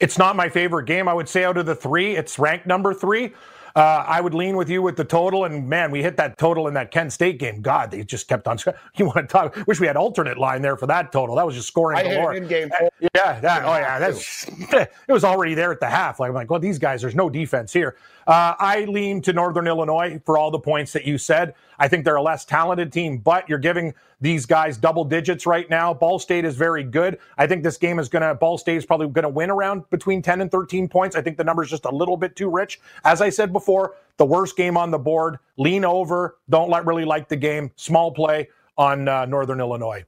It's 0.00 0.18
not 0.18 0.36
my 0.36 0.48
favorite 0.48 0.86
game. 0.86 1.08
I 1.08 1.14
would 1.14 1.28
say 1.28 1.44
out 1.44 1.56
of 1.56 1.66
the 1.66 1.74
three, 1.74 2.16
it's 2.16 2.38
ranked 2.38 2.66
number 2.66 2.94
three. 2.94 3.32
Uh, 3.78 4.04
I 4.08 4.20
would 4.20 4.34
lean 4.34 4.56
with 4.56 4.68
you 4.68 4.82
with 4.82 4.96
the 4.96 5.04
total, 5.04 5.44
and 5.44 5.68
man, 5.68 5.92
we 5.92 6.02
hit 6.02 6.16
that 6.16 6.36
total 6.36 6.66
in 6.66 6.74
that 6.74 6.90
Kent 6.90 7.12
State 7.12 7.38
game. 7.38 7.62
God, 7.62 7.92
they 7.92 8.02
just 8.02 8.26
kept 8.26 8.48
on. 8.48 8.58
You 8.96 9.06
want 9.06 9.18
to 9.18 9.26
talk? 9.28 9.56
Wish 9.68 9.78
we 9.78 9.86
had 9.86 9.96
alternate 9.96 10.36
line 10.36 10.62
there 10.62 10.76
for 10.76 10.88
that 10.88 11.12
total. 11.12 11.36
That 11.36 11.46
was 11.46 11.54
just 11.54 11.68
scoring 11.68 11.96
I 11.96 12.02
hit 12.02 12.16
galore. 12.16 12.32
an 12.32 12.42
in-game. 12.42 12.70
Yeah, 13.00 13.38
that, 13.38 13.62
oh 13.64 13.76
yeah, 13.76 14.00
that's 14.00 14.46
it 14.72 14.90
was 15.12 15.22
already 15.22 15.54
there 15.54 15.70
at 15.70 15.78
the 15.78 15.88
half. 15.88 16.18
Like 16.18 16.30
I'm 16.30 16.34
like, 16.34 16.50
well, 16.50 16.58
these 16.58 16.80
guys, 16.80 17.02
there's 17.02 17.14
no 17.14 17.30
defense 17.30 17.72
here. 17.72 17.96
Uh, 18.26 18.54
I 18.58 18.86
lean 18.86 19.22
to 19.22 19.32
Northern 19.32 19.68
Illinois 19.68 20.20
for 20.26 20.36
all 20.36 20.50
the 20.50 20.58
points 20.58 20.92
that 20.94 21.04
you 21.06 21.16
said. 21.16 21.54
I 21.78 21.88
think 21.88 22.04
they're 22.04 22.16
a 22.16 22.22
less 22.22 22.44
talented 22.44 22.92
team, 22.92 23.18
but 23.18 23.48
you're 23.48 23.58
giving 23.58 23.94
these 24.20 24.46
guys 24.46 24.76
double 24.76 25.04
digits 25.04 25.46
right 25.46 25.68
now. 25.70 25.94
Ball 25.94 26.18
State 26.18 26.44
is 26.44 26.56
very 26.56 26.82
good. 26.82 27.18
I 27.36 27.46
think 27.46 27.62
this 27.62 27.76
game 27.76 27.98
is 27.98 28.08
gonna. 28.08 28.34
Ball 28.34 28.58
State 28.58 28.76
is 28.76 28.86
probably 28.86 29.08
gonna 29.08 29.28
win 29.28 29.50
around 29.50 29.88
between 29.90 30.22
10 30.22 30.40
and 30.40 30.50
13 30.50 30.88
points. 30.88 31.16
I 31.16 31.22
think 31.22 31.36
the 31.36 31.44
number's 31.44 31.70
just 31.70 31.84
a 31.84 31.94
little 31.94 32.16
bit 32.16 32.36
too 32.36 32.50
rich. 32.50 32.80
As 33.04 33.20
I 33.20 33.30
said 33.30 33.52
before, 33.52 33.94
the 34.16 34.26
worst 34.26 34.56
game 34.56 34.76
on 34.76 34.90
the 34.90 34.98
board. 34.98 35.38
Lean 35.56 35.84
over. 35.84 36.38
Don't 36.50 36.70
let 36.70 36.84
really 36.86 37.04
like 37.04 37.28
the 37.28 37.36
game. 37.36 37.70
Small 37.76 38.12
play 38.12 38.48
on 38.76 39.08
uh, 39.08 39.24
Northern 39.26 39.60
Illinois. 39.60 40.04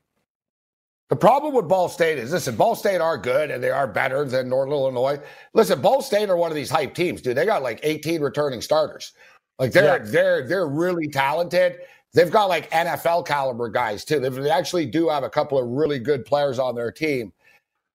The 1.10 1.16
problem 1.16 1.54
with 1.54 1.66
Ball 1.66 1.88
State 1.88 2.18
is 2.18 2.30
listen, 2.30 2.54
Ball 2.54 2.76
State 2.76 3.00
are 3.00 3.18
good 3.18 3.50
and 3.50 3.60
they 3.62 3.70
are 3.70 3.88
better 3.88 4.24
than 4.24 4.48
Northern 4.48 4.72
Illinois. 4.72 5.18
Listen, 5.54 5.80
Ball 5.80 6.02
State 6.02 6.30
are 6.30 6.36
one 6.36 6.52
of 6.52 6.54
these 6.54 6.70
hype 6.70 6.94
teams, 6.94 7.20
dude. 7.20 7.36
They 7.36 7.44
got 7.44 7.64
like 7.64 7.80
18 7.82 8.20
returning 8.20 8.60
starters. 8.60 9.12
Like 9.60 9.72
they're 9.72 9.98
Yeah. 9.98 10.10
they're 10.10 10.48
they're 10.48 10.66
really 10.66 11.06
talented. 11.08 11.76
They've 12.14 12.30
got 12.30 12.46
like 12.48 12.68
NFL 12.72 13.24
caliber 13.26 13.68
guys 13.68 14.04
too. 14.04 14.18
They've- 14.18 14.34
They 14.34 14.50
actually 14.50 14.86
do 14.86 15.08
have 15.10 15.22
a 15.22 15.30
couple 15.30 15.58
of 15.58 15.68
really 15.68 16.00
good 16.00 16.24
players 16.24 16.58
on 16.58 16.74
their 16.74 16.90
team. 16.90 17.32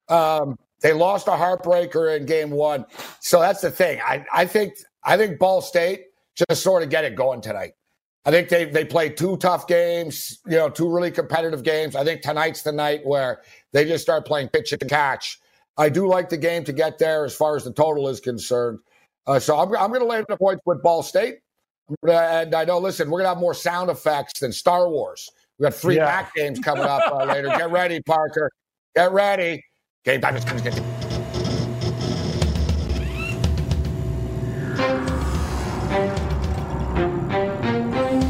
Um, 0.08 0.58
they 0.82 0.94
lost 0.94 1.28
a 1.28 1.32
heartbreaker 1.32 2.16
in 2.16 2.26
game 2.26 2.52
one, 2.52 2.86
so 3.20 3.40
that's 3.42 3.62
the 3.62 3.72
thing. 3.72 4.00
I 4.06 4.26
I 4.32 4.46
think 4.46 4.76
I 5.04 5.18
think 5.18 5.40
Ball 5.40 5.62
State 5.62 6.06
just 6.48 6.62
sort 6.62 6.84
of 6.84 6.90
get 6.90 7.04
it 7.04 7.16
going 7.16 7.42
tonight. 7.42 7.74
I 8.26 8.32
think 8.32 8.50
they 8.50 8.66
they 8.66 8.86
played 8.86 9.18
two 9.18 9.38
tough 9.38 9.68
games, 9.68 10.40
you 10.46 10.58
know, 10.58 10.70
two 10.70 10.90
really 10.94 11.12
competitive 11.12 11.64
games. 11.64 11.96
I 11.96 12.04
think 12.04 12.22
tonight's 12.22 12.62
the 12.62 12.72
night 12.72 13.02
where 13.06 13.42
they 13.74 13.86
just 13.86 14.04
start 14.04 14.26
playing 14.28 14.50
pitch 14.50 14.72
and 14.74 14.88
catch. 14.90 15.40
I 15.78 15.90
do 15.90 16.08
like 16.08 16.30
the 16.30 16.38
game 16.38 16.64
to 16.66 16.74
get 16.74 17.00
there 17.00 17.26
as 17.26 17.36
far 17.36 17.56
as 17.56 17.64
the 17.64 17.74
total 17.74 18.08
is 18.08 18.20
concerned. 18.20 18.80
Uh, 19.28 19.40
so 19.40 19.58
I'm, 19.58 19.68
I'm 19.76 19.90
going 19.90 20.02
to 20.02 20.08
lay 20.08 20.24
the 20.28 20.38
points 20.38 20.62
with 20.66 20.82
Ball 20.84 21.04
State. 21.04 21.40
And 22.08 22.56
I 22.56 22.66
know, 22.66 22.80
listen, 22.80 23.10
we're 23.10 23.20
going 23.20 23.26
to 23.26 23.30
have 23.30 23.38
more 23.38 23.54
sound 23.54 23.90
effects 23.90 24.40
than 24.40 24.52
Star 24.52 24.90
Wars. 24.90 25.30
We 25.60 25.64
got 25.64 25.74
three 25.74 25.96
Yeah. 25.98 26.06
back 26.06 26.34
games 26.34 26.60
coming 26.60 26.84
up 26.84 27.02
uh, 27.12 27.26
later. 27.26 27.48
Get 27.50 27.72
ready, 27.72 28.02
Parker. 28.02 28.52
Get 28.96 29.12
ready. 29.12 29.64
Game 30.04 30.22
time 30.22 30.36
is 30.36 30.44
coming. 30.46 30.64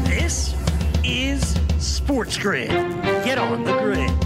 This 0.04 0.54
is 1.04 1.42
Sports 1.78 2.36
Grid. 2.36 2.68
Get 3.24 3.38
on 3.38 3.64
the 3.64 3.76
grid. 3.78 4.25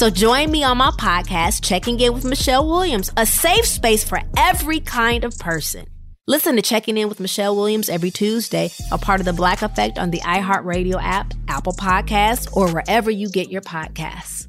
So 0.00 0.08
join 0.08 0.50
me 0.50 0.64
on 0.64 0.78
my 0.78 0.92
podcast, 0.92 1.62
Checking 1.62 2.00
In 2.00 2.14
with 2.14 2.24
Michelle 2.24 2.66
Williams, 2.66 3.10
a 3.18 3.26
safe 3.26 3.66
space 3.66 4.02
for 4.02 4.18
every 4.34 4.80
kind 4.80 5.24
of 5.24 5.38
person. 5.38 5.84
Listen 6.26 6.56
to 6.56 6.62
Checking 6.62 6.96
In 6.96 7.10
with 7.10 7.20
Michelle 7.20 7.54
Williams 7.54 7.90
every 7.90 8.10
Tuesday, 8.10 8.70
a 8.90 8.96
part 8.96 9.20
of 9.20 9.26
the 9.26 9.34
Black 9.34 9.60
Effect 9.60 9.98
on 9.98 10.10
the 10.10 10.20
iHeartRadio 10.20 10.98
app, 11.02 11.34
Apple 11.48 11.74
Podcasts, 11.74 12.48
or 12.56 12.72
wherever 12.72 13.10
you 13.10 13.28
get 13.28 13.50
your 13.50 13.60
podcasts. 13.60 14.46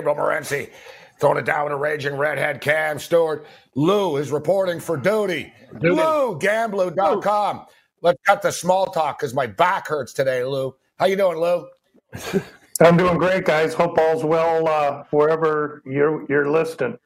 Morency 0.00 0.70
throwing 1.18 1.38
it 1.38 1.44
down 1.44 1.64
with 1.64 1.72
a 1.72 1.76
raging 1.76 2.16
redhead 2.16 2.60
Cam 2.60 3.00
Stewart. 3.00 3.46
Lou 3.74 4.16
is 4.16 4.30
reporting 4.30 4.78
for 4.78 4.96
duty. 4.96 5.52
duty. 5.72 5.96
Lou, 5.96 6.38
gamblu.com. 6.38 7.66
Let's 8.02 8.20
cut 8.26 8.42
the 8.42 8.50
small 8.50 8.86
talk 8.86 9.20
because 9.20 9.32
my 9.32 9.46
back 9.46 9.86
hurts 9.86 10.12
today, 10.12 10.42
Lou. 10.42 10.74
How 10.98 11.06
you 11.06 11.14
doing, 11.14 11.38
Lou? 11.38 11.68
I'm 12.80 12.96
doing 12.96 13.16
great, 13.16 13.44
guys. 13.44 13.74
Hope 13.74 13.96
all's 13.96 14.24
well 14.24 14.68
uh, 14.68 15.04
wherever 15.12 15.82
you're 15.86 16.26
you're 16.28 16.50
listening. 16.50 16.98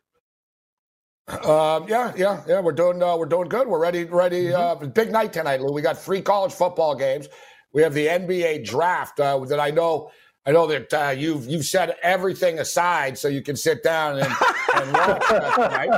Um, 1.28 1.86
yeah, 1.86 2.14
yeah, 2.16 2.42
yeah. 2.48 2.60
We're 2.60 2.72
doing 2.72 3.02
uh, 3.02 3.14
we're 3.18 3.26
doing 3.26 3.48
good. 3.48 3.68
We're 3.68 3.78
ready, 3.78 4.04
ready. 4.04 4.44
Mm-hmm. 4.46 4.84
Uh, 4.84 4.88
big 4.88 5.12
night 5.12 5.34
tonight, 5.34 5.60
Lou. 5.60 5.70
We 5.70 5.82
got 5.82 5.98
three 5.98 6.22
college 6.22 6.52
football 6.52 6.94
games. 6.94 7.28
We 7.74 7.82
have 7.82 7.92
the 7.92 8.06
NBA 8.06 8.64
draft 8.64 9.20
uh, 9.20 9.38
that 9.40 9.60
I 9.60 9.70
know. 9.70 10.10
I 10.46 10.52
know 10.52 10.66
that 10.66 10.94
uh, 10.94 11.10
you've 11.10 11.46
you've 11.46 11.66
set 11.66 11.98
everything 12.02 12.58
aside 12.58 13.18
so 13.18 13.28
you 13.28 13.42
can 13.42 13.56
sit 13.56 13.82
down 13.82 14.18
and, 14.20 14.34
and 14.76 14.92
watch 14.94 15.26
tonight. 15.28 15.90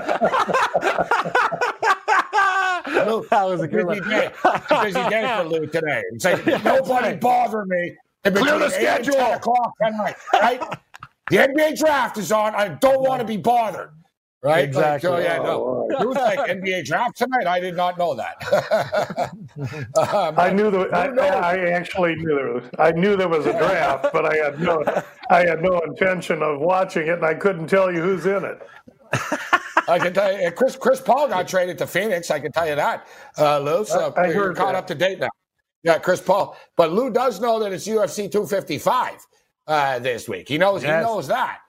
Lou, 3.07 3.27
that 3.31 3.45
was 3.45 3.61
a 3.61 3.69
good 3.69 3.89
busy 3.89 4.01
day. 4.01 4.31
A 4.45 4.85
busy 4.85 5.09
day 5.09 5.37
for 5.37 5.45
Lou 5.45 5.67
today. 5.67 6.03
It's 6.13 6.25
like 6.25 6.47
nobody 6.65 7.17
bother 7.17 7.65
me 7.67 7.97
Clear 8.25 8.59
the 8.59 8.71
schedule. 8.71 9.15
10 9.15 9.35
o'clock 9.35 9.73
tonight, 9.83 10.17
right? 10.35 10.61
the 11.31 11.37
NBA 11.37 11.79
draft 11.79 12.19
is 12.19 12.33
on. 12.33 12.55
I 12.55 12.69
don't 12.69 13.01
want 13.01 13.21
to 13.21 13.27
be 13.27 13.37
bothered. 13.37 13.91
Right? 14.41 14.65
Exactly. 14.65 15.11
Like, 15.11 15.21
so, 15.21 15.25
yeah, 15.25 15.39
no. 15.39 15.89
It 15.91 16.07
was 16.07 16.17
like 16.17 16.39
NBA 16.39 16.85
draft 16.85 17.17
tonight. 17.17 17.49
I 17.49 17.59
did 17.59 17.75
not 17.75 17.99
know 17.99 18.15
that. 18.15 19.33
um, 20.15 20.39
I 20.39 20.53
knew 20.53 20.71
that. 20.71 20.95
I, 20.95 21.57
I, 21.57 21.71
actually 21.71 22.15
knew 22.15 22.37
there 22.37 22.53
was. 22.53 22.65
I 22.79 22.93
knew 22.93 23.17
there 23.17 23.29
was 23.29 23.47
a 23.47 23.53
draft, 23.53 24.13
but 24.13 24.25
I 24.25 24.37
had 24.37 24.61
no. 24.61 24.85
I 25.29 25.45
had 25.45 25.61
no 25.61 25.81
intention 25.81 26.41
of 26.43 26.61
watching 26.61 27.09
it, 27.09 27.15
and 27.15 27.25
I 27.25 27.35
couldn't 27.35 27.67
tell 27.67 27.93
you 27.93 28.01
who's 28.01 28.27
in 28.27 28.45
it. 28.45 28.63
I 29.89 29.99
can 29.99 30.13
tell 30.13 30.39
you, 30.39 30.51
Chris 30.51 30.77
Chris 30.77 31.01
Paul 31.01 31.29
got 31.29 31.49
traded 31.49 31.79
to 31.79 31.87
Phoenix. 31.87 32.31
I 32.31 32.39
can 32.39 32.53
tell 32.53 32.69
you 32.69 32.75
that, 32.75 33.07
uh, 33.39 33.59
Lou. 33.59 33.85
So 33.85 34.13
I, 34.17 34.23
I 34.23 34.33
you're 34.33 34.55
caught 34.55 34.73
that. 34.73 34.79
up 34.79 34.87
to 34.89 34.95
date 34.95 35.19
now. 35.19 35.31
Yeah, 35.83 35.99
Chris 35.99 36.21
Paul. 36.21 36.57
But 36.77 36.93
Lou 36.93 37.11
does 37.11 37.41
know 37.41 37.59
that 37.61 37.73
it's 37.73 37.87
UFC 37.87 38.31
255 38.31 39.27
uh, 39.67 39.99
this 40.01 40.29
week. 40.29 40.49
He 40.49 40.59
knows. 40.59 40.83
Yes. 40.83 41.03
He 41.03 41.11
knows 41.11 41.27
that. 41.29 41.61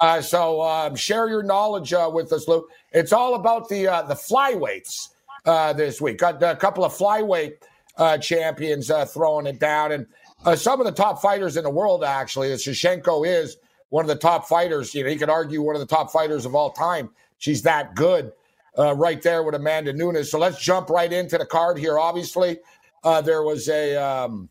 Uh, 0.00 0.20
so 0.20 0.60
um, 0.60 0.96
share 0.96 1.28
your 1.28 1.42
knowledge 1.42 1.92
uh, 1.92 2.10
with 2.12 2.32
us, 2.32 2.48
Lou. 2.48 2.66
It's 2.92 3.12
all 3.12 3.36
about 3.36 3.68
the 3.68 3.86
uh, 3.86 4.02
the 4.02 4.14
flyweights 4.14 5.10
uh, 5.46 5.72
this 5.72 6.00
week. 6.00 6.18
Got 6.18 6.42
a 6.42 6.56
couple 6.56 6.84
of 6.84 6.92
flyweight 6.92 7.54
uh, 7.96 8.18
champions 8.18 8.90
throwing 9.12 9.46
it 9.46 9.60
down, 9.60 9.92
and 9.92 10.58
some 10.58 10.80
of 10.80 10.86
the 10.86 10.92
top 10.92 11.22
fighters 11.22 11.56
in 11.56 11.64
the 11.64 11.70
world. 11.70 12.04
Actually, 12.04 12.48
Shevchenko 12.48 13.26
is 13.26 13.56
one 13.90 14.04
of 14.04 14.08
the 14.08 14.16
top 14.16 14.48
fighters. 14.48 14.94
You 14.94 15.04
know, 15.04 15.10
he 15.10 15.16
could 15.16 15.30
argue 15.30 15.62
one 15.62 15.76
of 15.76 15.80
the 15.80 15.86
top 15.86 16.10
fighters 16.10 16.44
of 16.46 16.54
all 16.54 16.70
time. 16.70 17.10
She's 17.42 17.62
that 17.62 17.96
good, 17.96 18.30
right 18.78 19.20
there 19.20 19.42
with 19.42 19.56
Amanda 19.56 19.92
Nunes. 19.92 20.30
So 20.30 20.38
let's 20.38 20.62
jump 20.62 20.90
right 20.90 21.12
into 21.12 21.38
the 21.38 21.44
card 21.44 21.76
here. 21.76 21.98
Obviously, 21.98 22.60
uh, 23.02 23.20
there 23.20 23.42
was 23.42 23.68
a 23.68 23.96
um, 23.96 24.48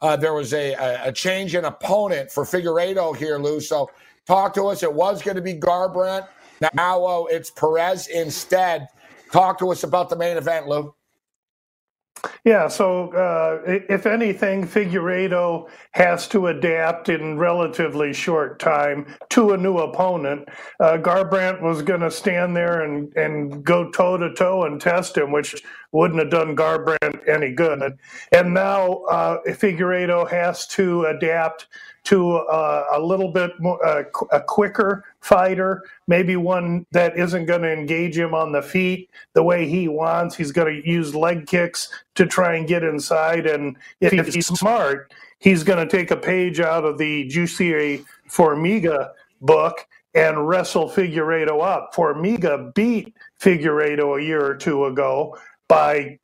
uh, 0.00 0.16
there 0.16 0.32
was 0.32 0.54
a, 0.54 0.72
a, 1.04 1.12
change 1.12 1.54
in 1.54 1.66
opponent 1.66 2.30
for 2.30 2.44
Figueiredo 2.44 3.14
here, 3.14 3.38
Lou. 3.38 3.60
So 3.60 3.90
talk 4.26 4.54
to 4.54 4.64
us. 4.68 4.82
It 4.82 4.92
was 4.92 5.22
going 5.22 5.36
to 5.36 5.42
be 5.42 5.54
Garbrandt. 5.54 6.28
Now 6.72 7.04
uh, 7.04 7.24
it's 7.24 7.50
Perez 7.50 8.08
instead. 8.08 8.88
Talk 9.30 9.58
to 9.58 9.70
us 9.70 9.82
about 9.82 10.08
the 10.08 10.16
main 10.16 10.38
event, 10.38 10.66
Lou. 10.66 10.94
Yeah, 12.44 12.68
so 12.68 13.12
uh, 13.12 13.60
if 13.66 14.06
anything, 14.06 14.66
Figueiredo 14.66 15.68
has 15.92 16.28
to 16.28 16.48
adapt 16.48 17.08
in 17.08 17.38
relatively 17.38 18.12
short 18.12 18.58
time 18.58 19.14
to 19.30 19.52
a 19.52 19.56
new 19.56 19.78
opponent. 19.78 20.48
Uh, 20.80 20.98
Garbrandt 20.98 21.60
was 21.60 21.82
going 21.82 22.00
to 22.00 22.10
stand 22.10 22.56
there 22.56 22.82
and, 22.82 23.12
and 23.16 23.64
go 23.64 23.90
toe 23.90 24.16
to 24.16 24.32
toe 24.34 24.64
and 24.64 24.80
test 24.80 25.16
him, 25.16 25.32
which 25.32 25.62
wouldn't 25.92 26.20
have 26.20 26.30
done 26.30 26.56
Garbrandt 26.56 27.28
any 27.28 27.52
good. 27.52 27.98
And 28.32 28.54
now 28.54 29.04
uh, 29.04 29.38
Figueiredo 29.46 30.28
has 30.30 30.66
to 30.68 31.04
adapt 31.04 31.66
to 32.04 32.36
uh, 32.36 32.86
a 32.92 33.00
little 33.00 33.30
bit 33.30 33.58
more, 33.60 33.84
uh, 33.84 34.04
a 34.30 34.40
quicker 34.40 35.04
fighter, 35.20 35.82
maybe 36.06 36.36
one 36.36 36.84
that 36.92 37.18
isn't 37.18 37.46
going 37.46 37.62
to 37.62 37.72
engage 37.72 38.16
him 38.16 38.34
on 38.34 38.52
the 38.52 38.62
feet 38.62 39.10
the 39.32 39.42
way 39.42 39.66
he 39.66 39.88
wants. 39.88 40.36
He's 40.36 40.52
going 40.52 40.82
to 40.82 40.88
use 40.88 41.14
leg 41.14 41.46
kicks 41.46 41.88
to 42.14 42.26
try 42.26 42.56
and 42.56 42.68
get 42.68 42.82
inside. 42.82 43.46
And 43.46 43.76
if 44.00 44.34
he's 44.34 44.46
smart, 44.46 45.12
he's 45.38 45.64
going 45.64 45.86
to 45.86 45.96
take 45.96 46.10
a 46.10 46.16
page 46.16 46.60
out 46.60 46.84
of 46.84 46.98
the 46.98 47.28
Jussier 47.28 48.04
Formiga 48.28 49.10
book 49.40 49.86
and 50.14 50.46
wrestle 50.46 50.88
Figueiredo 50.88 51.62
up. 51.62 51.94
Formiga 51.94 52.72
beat 52.74 53.14
Figueiredo 53.40 54.20
a 54.20 54.22
year 54.22 54.44
or 54.44 54.54
two 54.54 54.84
ago 54.84 55.36
by 55.68 56.18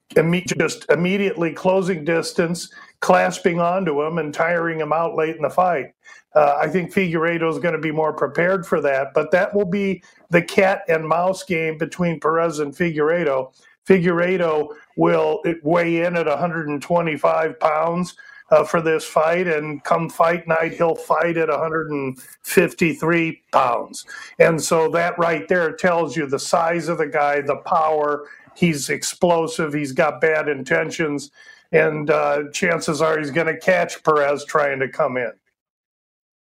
just 0.59 0.89
immediately 0.91 1.53
closing 1.53 2.05
distance, 2.05 2.73
clasping 3.01 3.61
onto 3.61 4.03
him, 4.03 4.19
and 4.19 4.33
tiring 4.33 4.81
him 4.81 4.93
out 4.93 5.17
late 5.17 5.37
in 5.37 5.43
the 5.43 5.51
fight. 5.51 5.95
Uh, 6.35 6.59
I 6.61 6.69
think 6.69 6.93
Figueiredo 6.93 7.51
is 7.51 7.59
going 7.59 7.75
to 7.75 7.81
be 7.81 7.91
more 7.91 8.13
prepared 8.13 8.67
for 8.67 8.81
that, 8.83 9.15
but 9.15 9.31
that 9.33 9.55
will 9.55 9.67
be 9.67 10.03
the 10.31 10.43
cat 10.43 10.83
and 10.89 11.09
mouse 11.09 11.43
game 11.43 11.77
between 11.79 12.21
Perez 12.21 12.61
and 12.61 12.75
Figueiredo. 12.75 13.53
Figueiredo 13.87 14.69
will 14.97 15.43
weigh 15.63 16.05
in 16.05 16.17
at 16.17 16.27
125 16.27 17.59
pounds 17.59 18.15
uh, 18.51 18.65
for 18.65 18.81
this 18.81 19.05
fight, 19.05 19.47
and 19.47 19.83
come 19.85 20.09
fight 20.09 20.47
night, 20.47 20.75
he'll 20.75 20.95
fight 20.95 21.37
at 21.37 21.49
153 21.49 23.43
pounds. 23.53 24.05
And 24.39 24.61
so 24.63 24.89
that 24.91 25.19
right 25.19 25.47
there 25.49 25.73
tells 25.73 26.17
you 26.17 26.27
the 26.27 26.39
size 26.39 26.89
of 26.89 26.99
the 26.99 27.07
guy, 27.07 27.41
the 27.41 27.57
power, 27.57 28.27
he's 28.55 28.89
explosive. 28.91 29.73
He's 29.73 29.93
got 29.93 30.21
bad 30.21 30.49
intentions, 30.49 31.31
and 31.73 32.11
uh, 32.11 32.45
chances 32.53 33.01
are 33.01 33.19
he's 33.19 33.31
going 33.31 33.47
to 33.47 33.57
catch 33.57 34.03
Perez 34.03 34.45
trying 34.45 34.81
to 34.81 34.89
come 34.89 35.17
in. 35.17 35.33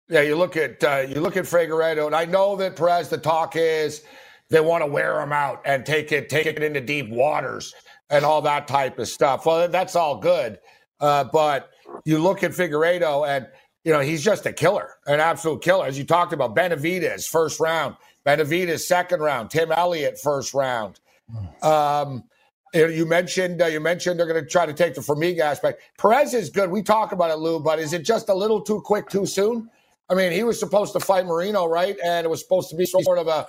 Yeah, 0.10 0.22
you 0.22 0.38
look 0.38 0.56
at 0.56 0.84
uh, 0.84 1.06
you 1.08 1.20
look 1.20 1.36
at 1.36 1.44
Figueiredo, 1.44 2.06
and 2.06 2.16
I 2.16 2.26
know 2.26 2.56
that 2.58 2.78
Perez. 2.78 3.10
The 3.10 3.18
talk 3.18 3.56
is 3.56 4.04
they 4.50 4.62
want 4.62 4.82
to 4.82 4.90
wear 4.90 5.20
him 5.22 5.34
out 5.34 5.62
and 5.66 5.86
take 5.86 6.12
it 6.14 6.30
take 6.30 6.46
it 6.46 6.64
into 6.64 6.80
deep 6.80 7.10
waters 7.10 7.74
and 8.10 8.24
all 8.24 8.42
that 8.44 8.68
type 8.68 9.00
of 9.00 9.10
stuff. 9.10 9.46
Well, 9.46 9.68
that's 9.68 9.98
all 9.98 10.18
good, 10.18 10.60
uh, 11.02 11.26
but 11.26 11.72
you 12.06 12.20
look 12.20 12.42
at 12.44 12.52
Figueiredo, 12.52 13.28
and 13.28 13.48
you 13.84 13.92
know 13.92 14.00
he's 14.00 14.24
just 14.24 14.46
a 14.46 14.54
killer, 14.54 14.96
an 15.08 15.20
absolute 15.20 15.62
killer. 15.62 15.86
As 15.86 15.98
you 15.98 16.06
talked 16.06 16.32
about, 16.32 16.56
Benavidez 16.56 17.28
first 17.28 17.60
round, 17.60 17.98
Benavidez 18.26 18.80
second 18.80 19.20
round, 19.20 19.50
Tim 19.50 19.74
Elliott 19.74 20.18
first 20.24 20.54
round. 20.54 21.02
Um, 21.62 22.24
You 22.74 23.06
mentioned 23.06 23.62
uh, 23.62 23.68
you 23.68 23.80
mentioned 23.80 24.20
they're 24.20 24.28
going 24.28 24.44
to 24.44 24.50
try 24.50 24.66
to 24.66 24.74
take 24.74 24.94
the 24.94 25.02
Formiga 25.02 25.40
aspect. 25.40 25.82
Perez 25.98 26.34
is 26.34 26.50
good. 26.50 26.70
We 26.70 26.84
talk 26.84 27.12
about 27.12 27.32
it, 27.32 27.38
Lou, 27.38 27.60
but 27.60 27.80
is 27.80 27.94
it 27.94 28.04
just 28.04 28.30
a 28.30 28.34
little 28.34 28.62
too 28.62 28.82
quick, 28.82 29.10
too 29.10 29.26
soon? 29.26 29.70
I 30.10 30.16
mean, 30.16 30.32
he 30.32 30.44
was 30.44 30.60
supposed 30.60 30.94
to 30.94 31.00
fight 31.00 31.26
Moreno, 31.26 31.66
right? 31.66 31.98
And 32.04 32.26
it 32.26 32.30
was 32.30 32.42
supposed 32.42 32.70
to 32.70 32.76
be 32.76 32.86
sort 32.86 33.18
of 33.18 33.28
a, 33.28 33.48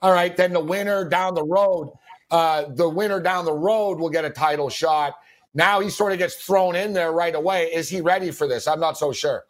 all 0.00 0.12
right. 0.12 0.36
Then 0.36 0.52
the 0.52 0.60
winner 0.60 1.08
down 1.08 1.34
the 1.34 1.44
road, 1.44 1.92
uh, 2.30 2.64
the 2.74 2.88
winner 2.88 3.20
down 3.20 3.44
the 3.44 3.52
road 3.52 3.98
will 3.98 4.10
get 4.10 4.24
a 4.24 4.30
title 4.30 4.68
shot. 4.68 5.14
Now 5.54 5.80
he 5.80 5.90
sort 5.90 6.12
of 6.12 6.18
gets 6.18 6.36
thrown 6.36 6.76
in 6.76 6.92
there 6.92 7.12
right 7.12 7.34
away. 7.34 7.66
Is 7.66 7.88
he 7.88 8.00
ready 8.00 8.30
for 8.30 8.46
this? 8.46 8.68
I'm 8.68 8.80
not 8.80 8.96
so 8.96 9.12
sure. 9.12 9.44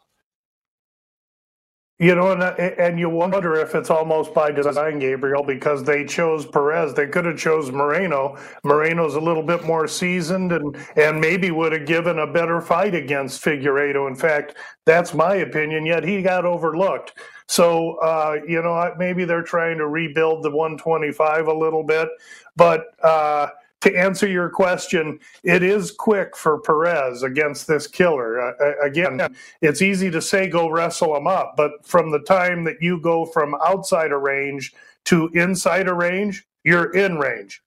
You 1.99 2.15
know, 2.15 2.31
and, 2.31 2.41
and 2.43 2.97
you 2.97 3.09
wonder 3.09 3.55
if 3.55 3.75
it's 3.75 3.89
almost 3.89 4.33
by 4.33 4.51
design, 4.51 4.99
Gabriel, 4.99 5.43
because 5.43 5.83
they 5.83 6.05
chose 6.05 6.45
Perez. 6.45 6.93
They 6.93 7.07
could 7.07 7.25
have 7.25 7.37
chose 7.37 7.71
Moreno. 7.71 8.37
Moreno's 8.63 9.15
a 9.15 9.19
little 9.19 9.43
bit 9.43 9.65
more 9.65 9.85
seasoned 9.85 10.53
and, 10.53 10.77
and 10.95 11.19
maybe 11.19 11.51
would 11.51 11.73
have 11.73 11.85
given 11.85 12.19
a 12.19 12.27
better 12.27 12.61
fight 12.61 12.95
against 12.95 13.43
Figueiredo. 13.43 14.07
In 14.07 14.15
fact, 14.15 14.55
that's 14.85 15.13
my 15.13 15.35
opinion, 15.35 15.85
yet 15.85 16.05
he 16.05 16.21
got 16.21 16.45
overlooked. 16.45 17.15
So, 17.47 17.95
uh, 17.95 18.37
you 18.47 18.61
know, 18.61 18.95
maybe 18.97 19.25
they're 19.25 19.43
trying 19.43 19.77
to 19.79 19.87
rebuild 19.87 20.43
the 20.43 20.51
125 20.51 21.47
a 21.47 21.53
little 21.53 21.83
bit. 21.83 22.07
But 22.55 22.85
uh, 23.03 23.47
to 23.81 23.97
answer 23.97 24.27
your 24.27 24.49
question, 24.49 25.19
it 25.43 25.63
is 25.63 25.91
quick 25.91 26.35
for 26.35 26.59
Perez 26.59 27.23
against 27.23 27.67
this 27.67 27.87
killer. 27.87 28.41
Uh, 28.41 28.73
again, 28.83 29.35
it's 29.61 29.81
easy 29.81 30.11
to 30.11 30.21
say 30.21 30.47
go 30.47 30.69
wrestle 30.69 31.15
him 31.15 31.27
up, 31.27 31.53
but 31.55 31.85
from 31.85 32.11
the 32.11 32.19
time 32.19 32.63
that 32.65 32.81
you 32.81 32.99
go 32.99 33.25
from 33.25 33.55
outside 33.65 34.11
a 34.11 34.17
range 34.17 34.73
to 35.05 35.29
inside 35.33 35.87
a 35.87 35.93
range, 35.93 36.45
you're 36.63 36.91
in 36.91 37.17
range. 37.17 37.61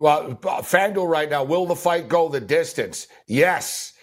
Well, 0.00 0.34
FanDuel 0.34 1.08
right 1.08 1.28
now, 1.28 1.42
will 1.42 1.66
the 1.66 1.74
fight 1.74 2.08
go 2.08 2.28
the 2.28 2.40
distance? 2.40 3.08
Yes, 3.26 3.94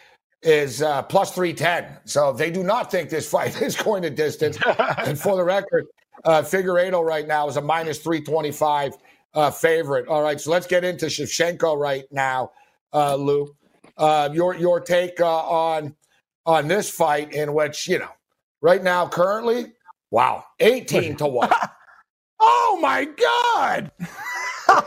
is 0.42 0.82
uh, 0.82 1.02
plus 1.04 1.32
310. 1.32 2.00
So 2.06 2.34
they 2.34 2.52
do 2.52 2.64
not 2.64 2.92
think 2.92 3.10
this 3.10 3.30
fight 3.30 3.62
is 3.62 3.76
going 3.76 4.04
the 4.04 4.10
distance. 4.10 4.58
and 4.98 5.20
for 5.20 5.36
the 5.36 5.44
record, 5.44 5.86
uh, 6.24 6.42
Figueiredo 6.42 7.04
right 7.04 7.28
now 7.28 7.48
is 7.48 7.58
a 7.58 7.62
minus 7.62 8.00
325 8.00 8.98
uh, 9.36 9.52
favorite. 9.52 10.08
All 10.08 10.24
right, 10.24 10.40
so 10.40 10.50
let's 10.52 10.66
get 10.66 10.84
into 10.84 11.06
Shevchenko 11.06 11.78
right 11.78 12.06
now, 12.12 12.52
uh, 12.94 13.16
Lou. 13.16 13.56
Uh, 13.98 14.30
your 14.34 14.56
your 14.56 14.80
take 14.80 15.20
uh, 15.22 15.48
on 15.48 15.96
on 16.46 16.68
this 16.68 16.90
fight, 16.90 17.34
in 17.34 17.54
which 17.54 17.88
you 17.88 18.00
know, 18.00 18.12
right 18.62 18.84
now, 18.84 19.08
currently, 19.08 19.74
wow, 20.12 20.44
eighteen 20.60 21.16
to 21.18 21.28
one. 21.28 21.50
oh 22.40 22.80
my 22.82 23.06
God! 23.06 23.92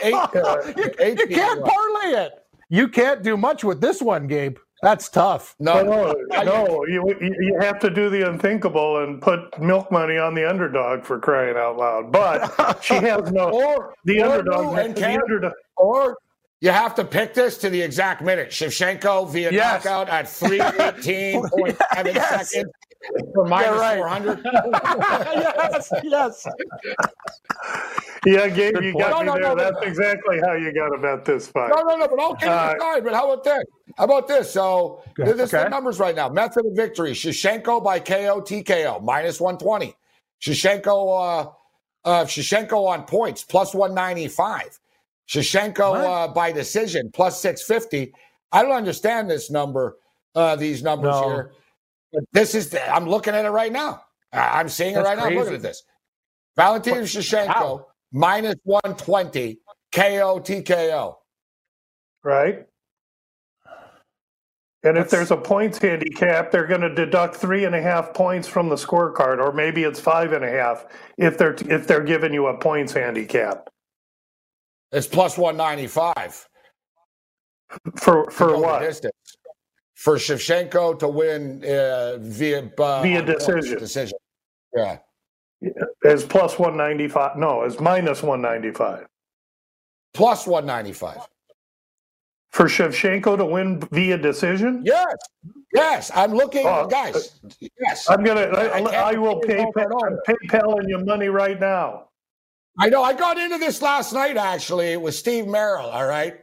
Eight, 0.02 0.12
uh, 0.14 0.60
you, 0.76 1.14
you 1.20 1.26
can't 1.28 1.64
parlay 1.64 2.24
it. 2.24 2.32
You 2.68 2.88
can't 2.88 3.22
do 3.22 3.36
much 3.36 3.62
with 3.62 3.80
this 3.80 4.02
one, 4.02 4.26
Gabe. 4.26 4.58
That's 4.82 5.08
tough. 5.08 5.56
No, 5.58 5.82
no, 5.82 6.14
no. 6.44 6.84
You, 6.86 7.14
you 7.20 7.58
have 7.60 7.80
to 7.80 7.90
do 7.90 8.08
the 8.10 8.28
unthinkable 8.28 9.02
and 9.02 9.20
put 9.20 9.58
milk 9.60 9.90
money 9.90 10.18
on 10.18 10.34
the 10.34 10.48
underdog 10.48 11.04
for 11.04 11.18
crying 11.18 11.56
out 11.56 11.76
loud. 11.76 12.12
But 12.12 12.82
she 12.82 12.94
has 12.94 13.32
no 13.32 13.50
or 13.50 13.94
the 14.04 14.22
or 14.22 14.30
underdog. 14.30 14.78
And 14.78 14.94
the 14.94 15.20
underdog. 15.20 15.52
Or 15.76 16.16
you 16.60 16.70
have 16.70 16.94
to 16.96 17.04
pick 17.04 17.34
this 17.34 17.58
to 17.58 17.70
the 17.70 17.80
exact 17.80 18.22
minute. 18.22 18.50
Shevchenko 18.50 19.30
via 19.30 19.50
yes. 19.50 19.84
knockout 19.84 20.08
at 20.08 20.26
318.7 20.26 21.78
yes. 22.14 22.50
seconds 22.50 22.72
for 23.34 23.44
minus 23.44 23.80
yeah, 23.80 24.00
right. 24.00 24.22
400. 24.22 24.40
yes, 24.44 25.92
yes. 26.04 26.46
Yeah, 28.26 28.48
Gabe, 28.48 28.82
you 28.82 28.92
got 28.98 29.10
no, 29.10 29.20
me 29.20 29.26
no, 29.26 29.32
there. 29.34 29.42
No, 29.42 29.54
That's 29.54 29.86
exactly 29.86 30.40
how 30.40 30.54
you 30.54 30.72
got 30.72 30.94
about 30.94 31.24
this 31.24 31.48
fight. 31.48 31.70
No, 31.74 31.82
no, 31.82 31.96
no, 31.96 32.08
but 32.08 32.20
I'll 32.20 32.32
okay, 32.32 32.46
uh, 32.46 32.74
fine. 32.78 33.04
But 33.04 33.14
how 33.14 33.30
about 33.30 33.44
this? 33.44 33.64
How 33.96 34.04
about 34.04 34.28
this? 34.28 34.50
So 34.50 35.02
this 35.16 35.38
is 35.38 35.54
okay. 35.54 35.64
the 35.64 35.68
numbers 35.70 35.98
right 35.98 36.14
now. 36.14 36.28
Method 36.28 36.66
of 36.66 36.72
victory: 36.74 37.12
Shevchenko 37.12 37.82
by 37.82 38.00
KO, 38.00 38.40
TKO, 38.40 39.02
minus 39.02 39.40
120. 39.40 39.94
Shevchenko, 40.40 41.44
uh, 41.44 41.50
uh, 42.04 42.24
Shevchenko 42.24 42.86
on 42.86 43.04
points, 43.04 43.44
plus 43.44 43.74
195. 43.74 44.78
Shevchenko 45.28 46.04
uh, 46.04 46.28
by 46.32 46.52
decision, 46.52 47.10
plus 47.12 47.40
650. 47.40 48.12
I 48.50 48.62
don't 48.62 48.72
understand 48.72 49.30
this 49.30 49.50
number, 49.50 49.98
uh, 50.34 50.56
these 50.56 50.82
numbers 50.82 51.12
no. 51.12 51.28
here. 51.28 51.52
But 52.12 52.24
this 52.32 52.54
is, 52.54 52.70
the, 52.70 52.94
I'm 52.94 53.08
looking 53.08 53.34
at 53.34 53.44
it 53.44 53.50
right 53.50 53.72
now. 53.72 54.02
I'm 54.32 54.68
seeing 54.68 54.94
it 54.94 54.98
right 54.98 55.18
crazy. 55.18 55.34
now. 55.34 55.40
Looking 55.40 55.54
at 55.54 55.62
this. 55.62 55.82
Valentina 56.56 57.02
Shevchenko, 57.02 57.84
minus 58.12 58.56
120, 58.64 59.58
KO, 59.92 60.40
TKO. 60.40 61.16
Right. 62.24 62.66
And 64.84 64.96
if 64.96 65.10
there's 65.10 65.30
a 65.30 65.36
points 65.36 65.78
handicap, 65.78 66.50
they're 66.50 66.66
going 66.66 66.82
to 66.82 66.94
deduct 66.94 67.34
three 67.34 67.64
and 67.64 67.74
a 67.74 67.82
half 67.82 68.14
points 68.14 68.46
from 68.46 68.68
the 68.68 68.76
scorecard, 68.76 69.38
or 69.38 69.52
maybe 69.52 69.82
it's 69.82 69.98
five 69.98 70.32
and 70.32 70.44
a 70.44 70.50
half 70.50 70.86
if 71.16 71.36
they're 71.36 71.56
if 71.68 71.86
they're 71.86 72.04
giving 72.04 72.32
you 72.32 72.46
a 72.46 72.56
points 72.56 72.92
handicap. 72.92 73.68
It's 74.92 75.08
plus 75.08 75.36
one 75.36 75.56
ninety 75.56 75.88
five. 75.88 76.48
For 77.96 78.30
for 78.30 78.56
what? 78.56 78.80
Distance. 78.80 79.12
For 79.98 80.14
Shevchenko 80.14 80.96
to 81.00 81.08
win 81.08 81.64
uh, 81.64 82.18
via 82.20 82.70
uh, 82.78 83.02
via 83.02 83.20
decision. 83.20 83.78
Decision. 83.80 84.16
Yeah. 84.72 84.98
As 86.04 86.24
plus 86.24 86.56
one 86.56 86.76
ninety 86.76 87.08
five. 87.08 87.36
No, 87.36 87.62
as 87.62 87.80
minus 87.80 88.22
one 88.22 88.40
ninety 88.40 88.70
five. 88.70 89.08
Plus 90.14 90.46
one 90.46 90.66
ninety 90.66 90.92
five 90.92 91.26
for 92.50 92.66
Shevchenko 92.66 93.38
to 93.38 93.44
win 93.44 93.80
via 93.90 94.16
decision? 94.16 94.82
Yes, 94.84 95.04
yes. 95.74 96.12
I'm 96.14 96.32
looking, 96.32 96.64
oh, 96.64 96.86
guys. 96.86 97.40
Yes, 97.60 98.08
I'm 98.08 98.22
gonna. 98.22 98.42
I, 98.42 98.78
I, 98.78 99.10
I 99.10 99.14
will 99.14 99.40
pay 99.40 99.66
for 99.72 100.20
PayPal 100.28 100.78
and 100.78 100.88
your 100.88 101.04
money 101.04 101.28
right 101.28 101.58
now. 101.58 102.08
I 102.78 102.88
know. 102.88 103.02
I 103.02 103.14
got 103.14 103.36
into 103.36 103.58
this 103.58 103.82
last 103.82 104.12
night. 104.12 104.36
Actually, 104.36 104.96
with 104.96 105.16
Steve 105.16 105.48
Merrill. 105.48 105.86
All 105.86 106.06
right. 106.06 106.38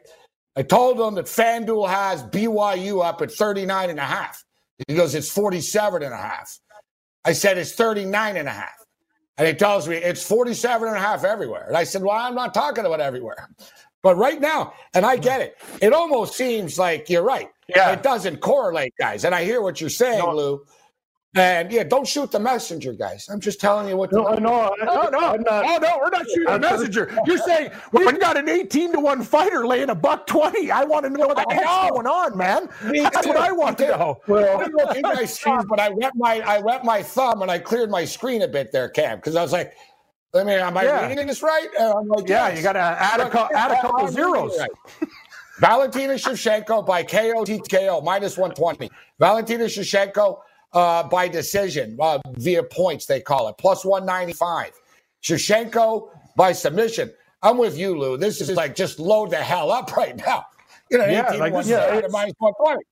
I 0.56 0.64
told 0.64 1.00
him 1.00 1.16
that 1.16 1.26
FanDuel 1.26 1.90
has 1.90 2.24
BYU 2.24 3.04
up 3.04 3.22
at 3.22 3.32
39 3.32 3.90
and 3.90 4.00
a 4.00 4.04
half. 4.04 4.44
He 4.88 4.96
goes, 4.96 5.16
it's 5.16 5.30
47 5.30 6.04
and 6.04 6.14
a 6.14 6.18
half. 6.18 6.60
I 7.26 7.34
said, 7.34 7.58
it's 7.58 7.74
39 7.74 8.38
and 8.38 8.48
a 8.48 8.52
half. 8.52 8.86
And 9.38 9.48
he 9.48 9.54
tells 9.54 9.88
me 9.88 9.98
it's 9.98 10.26
47 10.26 10.88
and 10.88 10.96
a 10.96 11.00
half 11.00 11.24
everywhere. 11.24 11.66
And 11.68 11.76
I 11.76 11.84
said, 11.84 12.02
well, 12.02 12.16
I'm 12.16 12.36
not 12.36 12.54
talking 12.54 12.86
about 12.86 13.02
everywhere. 13.02 13.50
But 14.02 14.16
right 14.16 14.40
now, 14.40 14.74
and 14.94 15.06
I 15.06 15.18
get 15.18 15.42
it, 15.42 15.58
it 15.82 15.92
almost 15.92 16.36
seems 16.36 16.78
like 16.78 17.10
you're 17.10 17.24
right. 17.24 17.50
Yeah. 17.68 17.92
It 17.92 18.04
doesn't 18.04 18.38
correlate, 18.38 18.94
guys. 19.00 19.26
And 19.26 19.34
I 19.34 19.44
hear 19.44 19.62
what 19.62 19.82
you're 19.82 19.90
saying, 19.90 20.20
no. 20.20 20.36
Lou. 20.36 20.66
And 21.36 21.70
yeah, 21.70 21.84
don't 21.84 22.08
shoot 22.08 22.32
the 22.32 22.40
messenger, 22.40 22.94
guys. 22.94 23.28
I'm 23.30 23.42
just 23.42 23.60
telling 23.60 23.90
you 23.90 23.98
what. 23.98 24.14
Oh, 24.14 24.36
no, 24.36 24.36
no, 24.36 24.74
no, 24.80 24.86
no, 24.86 25.10
no, 25.10 25.36
not, 25.36 25.66
oh, 25.66 25.78
no, 25.82 26.00
we're 26.02 26.10
not 26.10 26.26
shooting 26.30 26.46
the 26.46 26.60
messenger. 26.60 27.14
You're 27.26 27.40
saying 27.40 27.72
we've 27.92 28.20
got 28.22 28.38
an 28.38 28.48
18 28.48 28.94
to 28.94 29.02
one 29.02 29.22
fighter 29.22 29.68
laying 29.68 29.90
a 29.90 29.96
buck 29.96 30.28
20. 30.28 30.72
I 30.72 30.86
want 30.86 31.04
to 31.04 31.10
know 31.10 31.28
what 31.28 31.36
the 31.36 31.54
heck's 31.54 31.90
going 31.90 32.08
on, 32.08 32.38
man. 32.38 32.70
That's 32.82 33.28
what 33.28 33.36
I 33.36 33.52
want 33.52 33.78
to 33.80 33.88
know. 33.88 34.22
Well, 34.28 34.60
I 34.60 34.64
don't 34.64 34.76
know 34.78 34.90
if 34.90 34.96
you 34.96 35.04
guys 35.04 35.38
see, 35.40 35.52
but 35.68 35.78
I 35.78 35.90
wet 35.90 36.14
my 36.16 36.40
I 36.40 36.60
wet 36.60 36.86
my 36.86 37.04
thumb 37.04 37.42
and 37.42 37.52
I 37.52 37.60
cleared 37.60 37.92
my 37.92 38.06
screen 38.06 38.42
a 38.44 38.48
bit 38.48 38.72
there, 38.72 38.88
Cam, 38.88 39.18
because 39.18 39.36
I 39.36 39.42
was 39.42 39.52
like, 39.52 39.74
I 40.34 40.46
mean, 40.46 40.60
am 40.60 40.78
I 40.78 40.84
yeah. 40.84 41.08
reading 41.08 41.28
this 41.28 41.44
right? 41.44 41.68
And 41.78 41.94
I'm 41.94 42.08
like, 42.08 42.30
yeah, 42.30 42.48
yes. 42.48 42.58
you 42.58 42.64
got 42.64 42.74
to 42.74 42.80
add 42.80 43.20
a, 43.20 43.30
co- 43.30 43.50
add 43.54 43.72
a 43.72 43.82
couple 43.82 44.08
zeros. 44.08 44.58
Valentina 45.60 46.14
Shevchenko 46.14 46.86
by 46.86 47.04
KO 47.04 47.44
TKO 47.44 48.04
minus 48.04 48.38
120. 48.38 48.90
Valentina 49.20 49.66
Shevchenko 49.66 50.40
uh, 50.74 51.04
by 51.04 51.28
decision 51.28 51.98
uh, 52.00 52.20
via 52.38 52.64
points, 52.64 53.06
they 53.06 53.22
call 53.22 53.48
it, 53.48 53.58
plus 53.58 53.86
195. 53.86 54.72
Shevchenko 55.24 56.10
by 56.36 56.52
submission. 56.52 57.12
I'm 57.42 57.58
with 57.58 57.78
you, 57.78 57.98
Lou. 57.98 58.18
This 58.18 58.42
is 58.42 58.52
like 58.52 58.76
just 58.76 59.00
load 59.00 59.32
the 59.32 59.38
hell 59.38 59.72
up 59.72 59.96
right 59.98 60.16
now. 60.16 60.46
You 60.90 61.00
know, 61.00 61.06
yeah, 61.06 61.32
like, 61.32 61.54
yeah, 61.66 62.02
minus 62.10 62.34
120. 62.40 62.84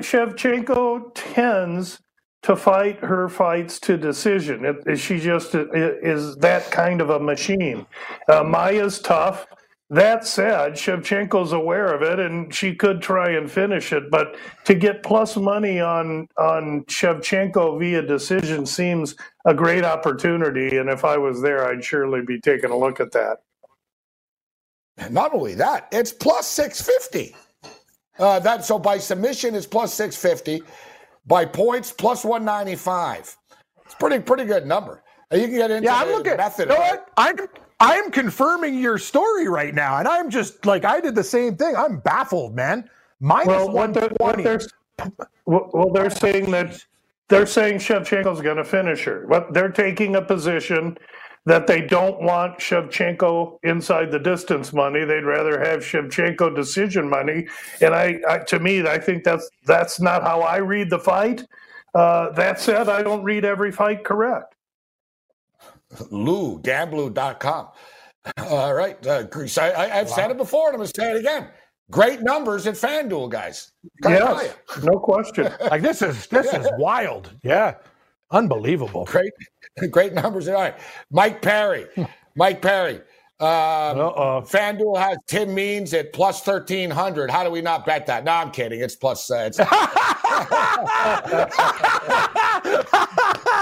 Shevchenko 0.00 1.10
tends 1.14 2.00
to 2.42 2.56
fight 2.56 2.98
her 3.00 3.28
fights 3.28 3.78
to 3.80 3.96
decision. 3.96 4.64
It, 4.64 4.96
she 4.96 5.18
just 5.18 5.54
is 5.54 6.36
that 6.36 6.70
kind 6.70 7.00
of 7.00 7.10
a 7.10 7.18
machine. 7.18 7.86
Uh, 8.28 8.42
Maia's 8.44 9.00
tough. 9.00 9.46
That 9.90 10.26
said, 10.26 10.74
Shevchenko's 10.74 11.52
aware 11.52 11.94
of 11.94 12.02
it, 12.02 12.18
and 12.18 12.52
she 12.54 12.74
could 12.74 13.00
try 13.00 13.30
and 13.30 13.50
finish 13.50 13.90
it. 13.92 14.10
But 14.10 14.36
to 14.64 14.74
get 14.74 15.02
plus 15.02 15.36
money 15.36 15.80
on 15.80 16.28
on 16.36 16.84
Shevchenko 16.84 17.78
via 17.78 18.02
decision 18.02 18.66
seems 18.66 19.14
a 19.46 19.54
great 19.54 19.84
opportunity. 19.84 20.76
And 20.76 20.90
if 20.90 21.04
I 21.06 21.16
was 21.16 21.40
there, 21.40 21.66
I'd 21.66 21.82
surely 21.82 22.20
be 22.20 22.38
taking 22.38 22.70
a 22.70 22.76
look 22.76 23.00
at 23.00 23.12
that. 23.12 23.38
Not 25.10 25.32
only 25.32 25.54
that, 25.54 25.88
it's 25.90 26.12
plus 26.12 26.46
six 26.46 26.82
fifty. 26.82 27.34
Uh, 28.18 28.40
that 28.40 28.64
so 28.66 28.78
by 28.78 28.98
submission 28.98 29.54
is 29.54 29.66
plus 29.66 29.94
six 29.94 30.16
fifty 30.16 30.62
by 31.26 31.44
points 31.44 31.92
plus 31.92 32.24
195. 32.24 33.36
It's 33.84 33.94
pretty 33.94 34.18
pretty 34.18 34.44
good 34.44 34.66
number. 34.66 35.02
You 35.32 35.42
can 35.42 35.50
get 35.50 35.70
into 35.70 35.84
yeah, 35.84 35.96
I'm 35.96 36.08
looking, 36.08 36.36
method. 36.36 36.68
You 36.68 36.74
know 36.74 36.80
what? 36.80 37.08
I'm 37.16 37.36
I'm 37.80 38.10
confirming 38.10 38.78
your 38.78 38.98
story 38.98 39.48
right 39.48 39.74
now, 39.74 39.98
and 39.98 40.08
I'm 40.08 40.30
just 40.30 40.66
like 40.66 40.84
I 40.84 41.00
did 41.00 41.14
the 41.14 41.24
same 41.24 41.56
thing. 41.56 41.76
I'm 41.76 42.00
baffled, 42.00 42.54
man. 42.54 42.88
Minus 43.20 43.46
Well, 43.46 43.70
what, 43.70 43.94
they're, 43.94 44.08
what 44.18 44.36
120. 44.36 44.42
they're 44.42 44.60
well, 45.46 45.70
well, 45.72 45.90
they're 45.90 46.10
saying 46.10 46.50
that 46.50 46.84
they're 47.28 47.46
saying 47.46 47.78
Shevchenko's 47.78 48.40
going 48.40 48.56
to 48.56 48.64
finish 48.64 49.04
her. 49.04 49.26
What 49.26 49.52
they're 49.54 49.70
taking 49.70 50.16
a 50.16 50.22
position 50.22 50.98
that 51.46 51.66
they 51.66 51.80
don't 51.80 52.20
want 52.20 52.58
Shevchenko 52.58 53.58
inside 53.62 54.10
the 54.10 54.18
distance 54.18 54.72
money. 54.72 55.04
They'd 55.04 55.24
rather 55.24 55.58
have 55.60 55.80
Shevchenko 55.80 56.54
decision 56.54 57.08
money. 57.08 57.46
And 57.80 57.94
I, 57.94 58.20
I 58.28 58.38
to 58.38 58.58
me, 58.58 58.86
I 58.86 58.98
think 58.98 59.24
that's 59.24 59.48
that's 59.66 60.00
not 60.00 60.22
how 60.22 60.40
I 60.40 60.56
read 60.56 60.90
the 60.90 60.98
fight. 60.98 61.44
Uh, 61.94 62.30
that 62.32 62.60
said, 62.60 62.88
I 62.88 63.02
don't 63.02 63.22
read 63.22 63.44
every 63.44 63.72
fight 63.72 64.04
correct. 64.04 64.54
Lou, 66.10 66.60
gamblu.com. 66.60 67.68
All 68.38 68.74
right. 68.74 69.06
Uh, 69.06 69.22
Greece. 69.24 69.58
I, 69.58 69.70
I, 69.70 69.98
I've 69.98 70.10
said 70.10 70.30
it 70.30 70.36
before 70.36 70.68
and 70.68 70.74
I'm 70.74 70.78
going 70.78 70.88
to 70.88 71.00
say 71.00 71.10
it 71.12 71.16
again. 71.16 71.48
Great 71.90 72.20
numbers 72.20 72.66
at 72.66 72.74
FanDuel, 72.74 73.30
guys. 73.30 73.72
Gotta 74.02 74.44
Yes, 74.44 74.84
no 74.84 74.98
question. 74.98 75.44
like 75.70 75.80
this 75.80 76.02
is 76.02 76.26
this 76.26 76.52
is 76.52 76.68
wild. 76.76 77.32
Yeah, 77.42 77.76
unbelievable. 78.30 79.06
Great, 79.06 79.32
great 79.90 80.12
numbers. 80.12 80.48
All 80.48 80.54
right. 80.54 80.74
Mike 81.10 81.40
Perry. 81.40 81.86
Mike 82.36 82.60
Perry. 82.60 82.96
Um, 83.40 84.00
Uh-oh. 84.00 84.42
FanDuel 84.46 84.98
has 84.98 85.16
Tim 85.28 85.54
Means 85.54 85.94
at 85.94 86.12
plus 86.12 86.46
1300. 86.46 87.30
How 87.30 87.42
do 87.42 87.50
we 87.50 87.62
not 87.62 87.86
bet 87.86 88.04
that? 88.06 88.24
No, 88.24 88.32
I'm 88.32 88.50
kidding. 88.50 88.80
It's 88.80 88.96
plus. 88.96 89.30
Uh, 89.30 89.48
it's, 89.50 89.58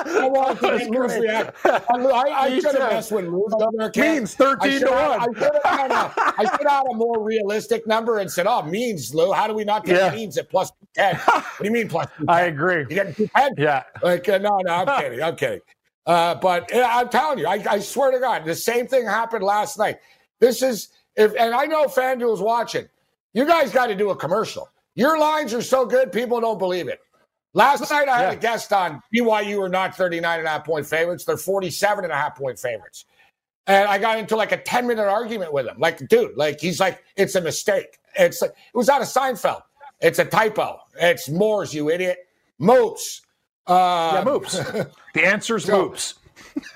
I 0.09 0.29
want 0.29 0.59
to 0.61 0.77
make 0.79 0.89
Lou's 0.89 1.17
react. 1.19 1.57
I, 1.65 1.81
I, 1.91 2.23
I 2.45 2.59
should 2.61 2.75
have 2.75 2.91
messed 2.93 3.13
with 3.13 3.27
Lou. 3.27 3.47
Governor 3.59 3.91
Kent. 3.91 4.17
Means 4.19 4.35
13 4.35 4.81
to 4.81 4.87
one. 4.87 4.95
I 4.97 5.25
should 5.25 5.37
have 5.65 5.81
had 5.81 5.91
a- 5.91 6.13
I 6.17 6.45
had 6.51 6.83
a 6.91 6.95
more 6.95 7.23
realistic 7.23 7.87
number 7.87 8.19
and 8.19 8.31
said, 8.31 8.47
"Oh, 8.47 8.63
means 8.63 9.15
Lou. 9.15 9.33
How 9.33 9.47
do 9.47 9.55
we 9.55 9.65
not 9.65 9.85
get 9.85 9.97
Yeah. 9.97 10.15
means 10.15 10.37
at 10.39 10.49
plus 10.51 10.71
ten? 10.95 11.17
What 11.17 11.45
do 11.61 11.65
you 11.65 11.71
mean 11.71 11.89
plus? 11.89 12.07
210? 12.19 12.29
I 12.29 12.41
agree. 12.49 12.81
You 12.81 12.87
getting 12.87 13.29
ten? 13.29 13.55
Yeah. 13.57 13.85
Like, 14.03 14.29
uh, 14.29 14.39
no, 14.39 14.59
no, 14.65 14.73
I'm 14.75 15.01
kidding. 15.03 15.23
I'm 15.23 15.37
kidding. 15.37 15.61
Uh, 16.07 16.35
but 16.37 16.73
uh, 16.73 16.89
I'm 16.91 17.09
telling 17.09 17.39
you, 17.39 17.47
I, 17.49 17.65
I 17.69 17.79
swear 17.81 18.11
to 18.13 18.21
God, 18.21 18.45
the 18.45 18.55
same 18.55 18.87
thing 18.87 19.05
happened 19.07 19.43
last 19.43 19.77
night. 19.79 19.97
This 20.39 20.63
is, 20.63 20.89
if, 21.17 21.35
and 21.37 21.53
I 21.55 21.65
know 21.67 21.87
FanDuel's 21.87 22.41
watching. 22.41 22.87
You 23.33 23.45
guys 23.45 23.73
got 23.73 23.89
to 23.89 23.95
do 23.97 24.11
a 24.11 24.17
commercial. 24.17 24.69
Your 24.95 25.19
lines 25.19 25.53
are 25.53 25.63
so 25.63 25.85
good, 25.85 26.13
people 26.13 26.41
don't 26.41 26.59
believe 26.59 26.87
it. 26.89 27.01
Last 27.57 27.91
night, 27.91 28.07
I 28.07 28.19
had 28.19 28.23
Yeah. 28.25 28.33
a 28.33 28.37
guest 28.37 28.71
on 28.71 29.03
BYU 29.15 29.63
are 29.63 29.71
not 29.71 29.97
39 29.97 30.41
and 30.41 30.47
a 30.47 30.51
half 30.51 30.65
point 30.67 30.87
favorites. 30.87 31.25
They're 31.25 31.39
47 31.39 32.05
and 32.05 32.13
a 32.13 32.17
half 32.17 32.37
point 32.37 32.59
favorites. 32.59 33.07
And 33.67 33.89
I 33.89 33.97
got 33.97 34.19
into 34.19 34.37
like 34.37 34.53
a 34.53 34.59
10 34.59 34.87
minute 34.87 35.09
argument 35.09 35.55
with 35.55 35.67
him. 35.67 35.77
Like, 35.79 36.07
dude, 36.09 36.37
like, 36.37 36.61
he's 36.61 36.79
like, 36.81 37.03
it's 37.17 37.35
a 37.35 37.41
mistake. 37.41 37.99
It's, 38.15 38.43
it 38.43 38.53
was 38.75 38.91
out 38.91 39.01
of 39.01 39.09
Seinfeld. 39.09 39.63
It's 40.03 40.19
a 40.19 40.27
typo. 40.27 40.79
It's 41.01 41.31
Moore's, 41.31 41.73
you 41.75 41.89
idiot. 41.89 42.19
Moops. 42.61 43.23
Uh, 43.67 44.13
Yeah, 44.17 44.25
moops. 44.25 44.91
The 45.15 45.25
answer's 45.25 45.65
So- 45.65 45.89
moops. 45.89 46.15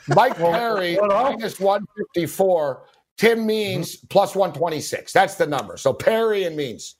Mike 0.08 0.36
Perry 0.36 0.98
minus 1.00 1.60
154. 1.60 2.82
Tim 3.18 3.46
Means 3.46 3.96
plus 3.96 4.34
126. 4.34 5.12
That's 5.12 5.34
the 5.34 5.46
number. 5.46 5.76
So 5.76 5.92
Perry 5.92 6.44
and 6.44 6.56
Means. 6.56 6.94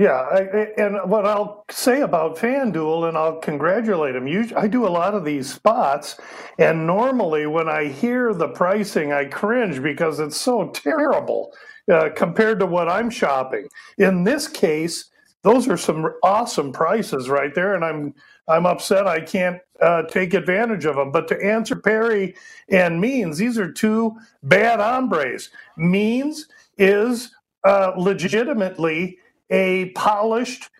Yeah, 0.00 0.12
I, 0.32 0.40
and 0.78 0.98
what 1.10 1.26
I'll 1.26 1.66
say 1.70 2.02
about 2.02 2.38
FanDuel, 2.38 3.08
and 3.10 3.18
I'll 3.18 3.36
congratulate 3.38 4.16
him. 4.16 4.26
I 4.56 4.66
do 4.68 4.88
a 4.88 4.90
lot 4.90 5.14
of 5.14 5.26
these 5.26 5.52
spots, 5.54 6.20
and 6.58 6.88
normally 6.88 7.46
when 7.46 7.68
I 7.68 7.88
hear 7.88 8.34
the 8.34 8.48
pricing, 8.48 9.12
I 9.12 9.26
cringe 9.26 9.84
because 9.84 10.20
it's 10.20 10.40
so 10.40 10.70
terrible 10.70 11.52
uh, 11.92 12.10
compared 12.16 12.60
to 12.60 12.66
what 12.66 12.88
I'm 12.90 13.10
shopping. 13.10 13.68
In 13.98 14.24
this 14.24 14.48
case, 14.48 15.12
those 15.44 15.68
are 15.68 15.78
some 15.78 16.08
awesome 16.24 16.72
prices 16.72 17.30
right 17.30 17.54
there, 17.54 17.76
and 17.76 17.84
I'm 17.84 18.14
I'm 18.48 18.66
upset 18.66 19.06
I 19.06 19.20
can't 19.20 19.60
uh, 19.82 20.04
take 20.04 20.34
advantage 20.34 20.86
of 20.86 20.96
them. 20.96 21.12
But 21.12 21.28
to 21.28 21.44
answer 21.44 21.76
Perry 21.76 22.36
and 22.70 23.00
Means, 23.00 23.38
these 23.38 23.58
are 23.60 23.72
two 23.72 24.16
bad 24.42 24.80
hombres. 24.80 25.50
Means 25.78 26.48
is 26.78 27.32
uh, 27.64 27.92
legitimately 27.98 29.18
a 29.50 29.90
polished 29.90 30.70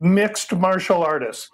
mixed 0.00 0.54
martial 0.54 1.02
artist. 1.02 1.50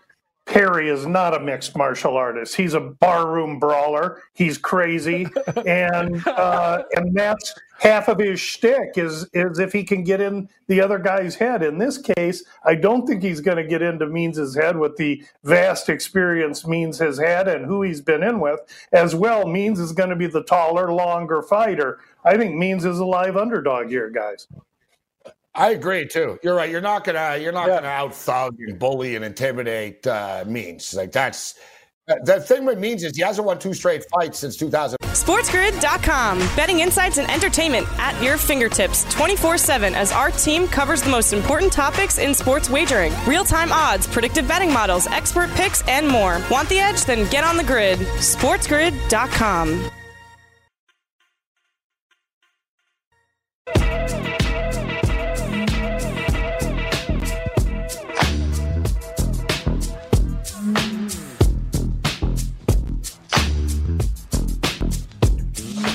Perry 0.47 0.89
is 0.89 1.07
not 1.07 1.33
a 1.35 1.39
mixed 1.39 1.77
martial 1.77 2.17
artist. 2.17 2.57
He's 2.57 2.75
a 2.75 2.81
barroom 2.81 3.61
brawler. 3.61 4.23
He's 4.35 4.59
crazy, 4.59 5.29
and 5.67 6.27
uh, 6.27 6.83
and 6.93 7.15
that's 7.15 7.55
half 7.79 8.09
of 8.09 8.19
his 8.19 8.41
shtick 8.41 8.97
is 8.97 9.29
is 9.33 9.61
if 9.61 9.73
he 9.73 9.85
can 9.85 10.03
get 10.03 10.21
in 10.21 10.49
the 10.67 10.81
other 10.81 10.99
guy's 10.99 11.37
head. 11.37 11.63
In 11.63 11.79
this 11.79 11.99
case, 11.99 12.43
I 12.65 12.75
don't 12.75 13.07
think 13.07 13.23
he's 13.23 13.41
going 13.41 13.59
to 13.59 13.65
get 13.65 13.81
into 13.81 14.07
Means' 14.07 14.57
head 14.57 14.77
with 14.77 14.97
the 14.97 15.23
vast 15.45 15.89
experience 15.89 16.67
Means 16.67 16.99
has 16.99 17.19
had 17.19 17.47
and 17.47 17.65
who 17.65 17.83
he's 17.83 18.01
been 18.01 18.25
in 18.25 18.41
with. 18.41 18.59
As 18.93 19.15
well, 19.15 19.47
Means 19.47 19.79
is 19.79 19.93
going 19.93 20.11
to 20.11 20.17
be 20.17 20.27
the 20.27 20.43
taller, 20.43 20.93
longer 20.93 21.43
fighter. 21.43 22.01
I 22.25 22.37
think 22.37 22.57
Means 22.57 22.85
is 22.85 22.99
a 22.99 23.05
live 23.05 23.37
underdog 23.37 23.89
here, 23.89 24.11
guys. 24.11 24.49
I 25.55 25.71
agree 25.71 26.07
too. 26.07 26.39
You're 26.43 26.55
right. 26.55 26.71
You're 26.71 26.81
not 26.81 27.05
gonna 27.05 27.37
you're 27.39 27.53
not 27.53 27.69
Yeah. 27.69 27.77
gonna 27.77 27.89
out 27.89 28.15
thug 28.15 28.57
and 28.61 28.79
bully 28.79 29.17
and 29.17 29.25
intimidate 29.25 30.07
uh, 30.07 30.45
Means. 30.47 30.95
Like 30.95 31.11
that's 31.13 31.55
the 32.25 32.41
thing 32.41 32.65
with 32.65 32.79
Means 32.79 33.05
is 33.05 33.17
he 33.17 33.23
hasn't 33.23 33.47
won 33.47 33.59
two 33.59 33.75
straight 33.75 34.05
fights 34.15 34.39
since 34.39 34.57
2000. 34.57 34.97
SportsGrid.com. 35.01 36.39
Betting 36.57 36.81
insights 36.81 37.19
and 37.19 37.31
entertainment 37.31 37.87
at 37.99 38.21
your 38.23 38.37
fingertips 38.37 39.05
24 39.13 39.59
7 39.59 39.95
as 39.95 40.13
our 40.13 40.31
team 40.31 40.67
covers 40.69 41.03
the 41.03 41.11
most 41.11 41.33
important 41.33 41.73
topics 41.73 42.19
in 42.19 42.33
sports 42.35 42.71
wagering 42.71 43.13
real 43.27 43.45
time 43.45 43.73
odds, 43.73 44.07
predictive 44.07 44.47
betting 44.47 44.73
models, 44.73 45.07
expert 45.09 45.51
picks, 45.51 45.87
and 45.89 46.07
more. 46.09 46.41
Want 46.51 46.69
the 46.69 46.79
edge? 46.79 47.05
Then 47.05 47.29
get 47.31 47.43
on 47.45 47.57
the 47.57 47.65
grid. 47.65 47.99
SportsGrid.com. 47.99 49.91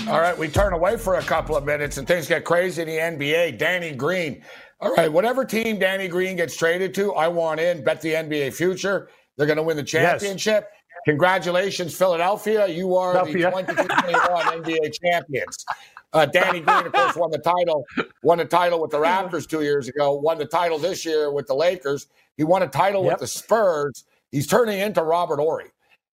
All 0.08 0.20
right, 0.22 0.38
we 0.38 0.48
turn 0.48 0.74
away 0.74 0.98
for 0.98 1.16
a 1.16 1.22
couple 1.24 1.56
of 1.56 1.66
minutes 1.66 1.98
and 1.98 2.08
things 2.08 2.28
get 2.28 2.46
crazy 2.46 2.82
in 2.84 2.88
the 2.88 2.98
NBA. 2.98 3.58
Danny 3.58 3.92
Green. 3.92 4.44
All 4.80 4.94
right, 4.94 5.12
whatever 5.12 5.44
team 5.44 5.80
Danny 5.80 6.08
Green 6.08 6.36
gets 6.36 6.56
traded 6.56 6.94
to, 6.96 7.14
I 7.14 7.28
want 7.28 7.60
in. 7.60 7.84
Bet 7.84 8.02
the 8.02 8.14
NBA 8.14 8.54
future. 8.54 9.10
They're 9.36 9.48
going 9.48 9.58
to 9.58 9.64
win 9.64 9.78
the 9.78 9.84
championship. 9.84 10.70
Congratulations, 11.08 11.96
Philadelphia. 11.98 12.68
You 12.68 12.96
are 12.96 13.26
the 13.26 13.32
2021 13.34 14.14
NBA 14.64 14.94
champions. 15.04 15.66
Uh, 16.14 16.26
Danny 16.28 16.60
Green, 16.60 16.86
of 16.86 16.94
course, 16.94 17.16
won 17.16 17.32
the 17.32 17.40
title. 17.40 17.84
Won 18.22 18.38
the 18.38 18.46
title 18.46 18.80
with 18.82 18.92
the 18.92 18.98
Raptors 19.00 19.48
two 19.50 19.62
years 19.64 19.88
ago. 19.88 20.14
Won 20.14 20.38
the 20.38 20.46
title 20.46 20.78
this 20.78 21.04
year 21.04 21.32
with 21.32 21.48
the 21.48 21.56
Lakers. 21.56 22.08
He 22.38 22.44
won 22.44 22.62
a 22.62 22.68
title 22.68 23.04
Yep. 23.04 23.14
with 23.14 23.20
the 23.22 23.28
Spurs. 23.28 24.04
He's 24.32 24.46
turning 24.46 24.80
into 24.80 25.02
Robert 25.04 25.38
Horry. 25.38 25.72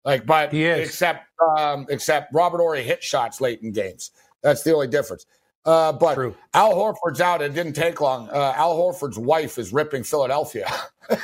Like, 0.09 0.25
but 0.25 0.51
He 0.53 0.64
is. 0.64 0.88
except 0.88 1.27
um, 1.59 1.85
except 1.90 2.33
Robert 2.33 2.59
Horry 2.59 2.83
hit 2.83 3.03
shots 3.05 3.42
late 3.42 3.61
in 3.61 3.73
games. 3.73 4.11
That's 4.42 4.62
the 4.62 4.73
only 4.73 4.87
difference. 4.87 5.27
Uh, 5.66 5.92
but 5.92 6.14
True. 6.14 6.35
Al 6.55 6.73
Horford's 6.75 7.21
out. 7.21 7.42
It 7.42 7.53
didn't 7.53 7.75
take 7.75 8.01
long. 8.01 8.31
Uh, 8.31 8.55
Al 8.57 8.75
Horford's 8.75 9.18
wife 9.18 9.59
is 9.59 9.71
ripping 9.73 10.03
Philadelphia. 10.05 10.66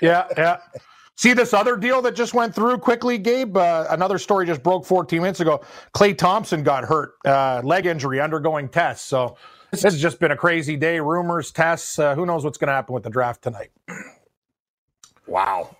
Yeah, 0.00 0.26
yeah. 0.36 0.58
See 1.16 1.32
this 1.32 1.52
other 1.52 1.76
deal 1.76 2.00
that 2.02 2.14
just 2.14 2.34
went 2.34 2.54
through 2.54 2.78
quickly, 2.78 3.18
Gabe? 3.18 3.56
Uh, 3.56 3.86
another 3.90 4.18
story 4.18 4.46
just 4.46 4.62
broke 4.62 4.84
14 4.86 5.20
minutes 5.20 5.40
ago. 5.40 5.60
Klay 5.94 6.16
Thompson 6.16 6.62
got 6.62 6.84
hurt, 6.84 7.14
uh, 7.24 7.60
leg 7.64 7.86
injury, 7.86 8.20
undergoing 8.20 8.68
tests. 8.68 9.06
So 9.08 9.36
this 9.72 9.82
has 9.82 10.00
just 10.00 10.20
been 10.20 10.30
a 10.30 10.36
crazy 10.36 10.76
day. 10.76 11.00
Rumors, 11.00 11.50
tests. 11.50 11.98
Uh, 11.98 12.14
who 12.14 12.26
knows 12.26 12.44
what's 12.44 12.58
going 12.58 12.68
to 12.68 12.72
happen 12.74 12.94
with 12.94 13.02
the 13.02 13.10
draft 13.10 13.42
tonight? 13.42 13.70
wow. 15.26 15.76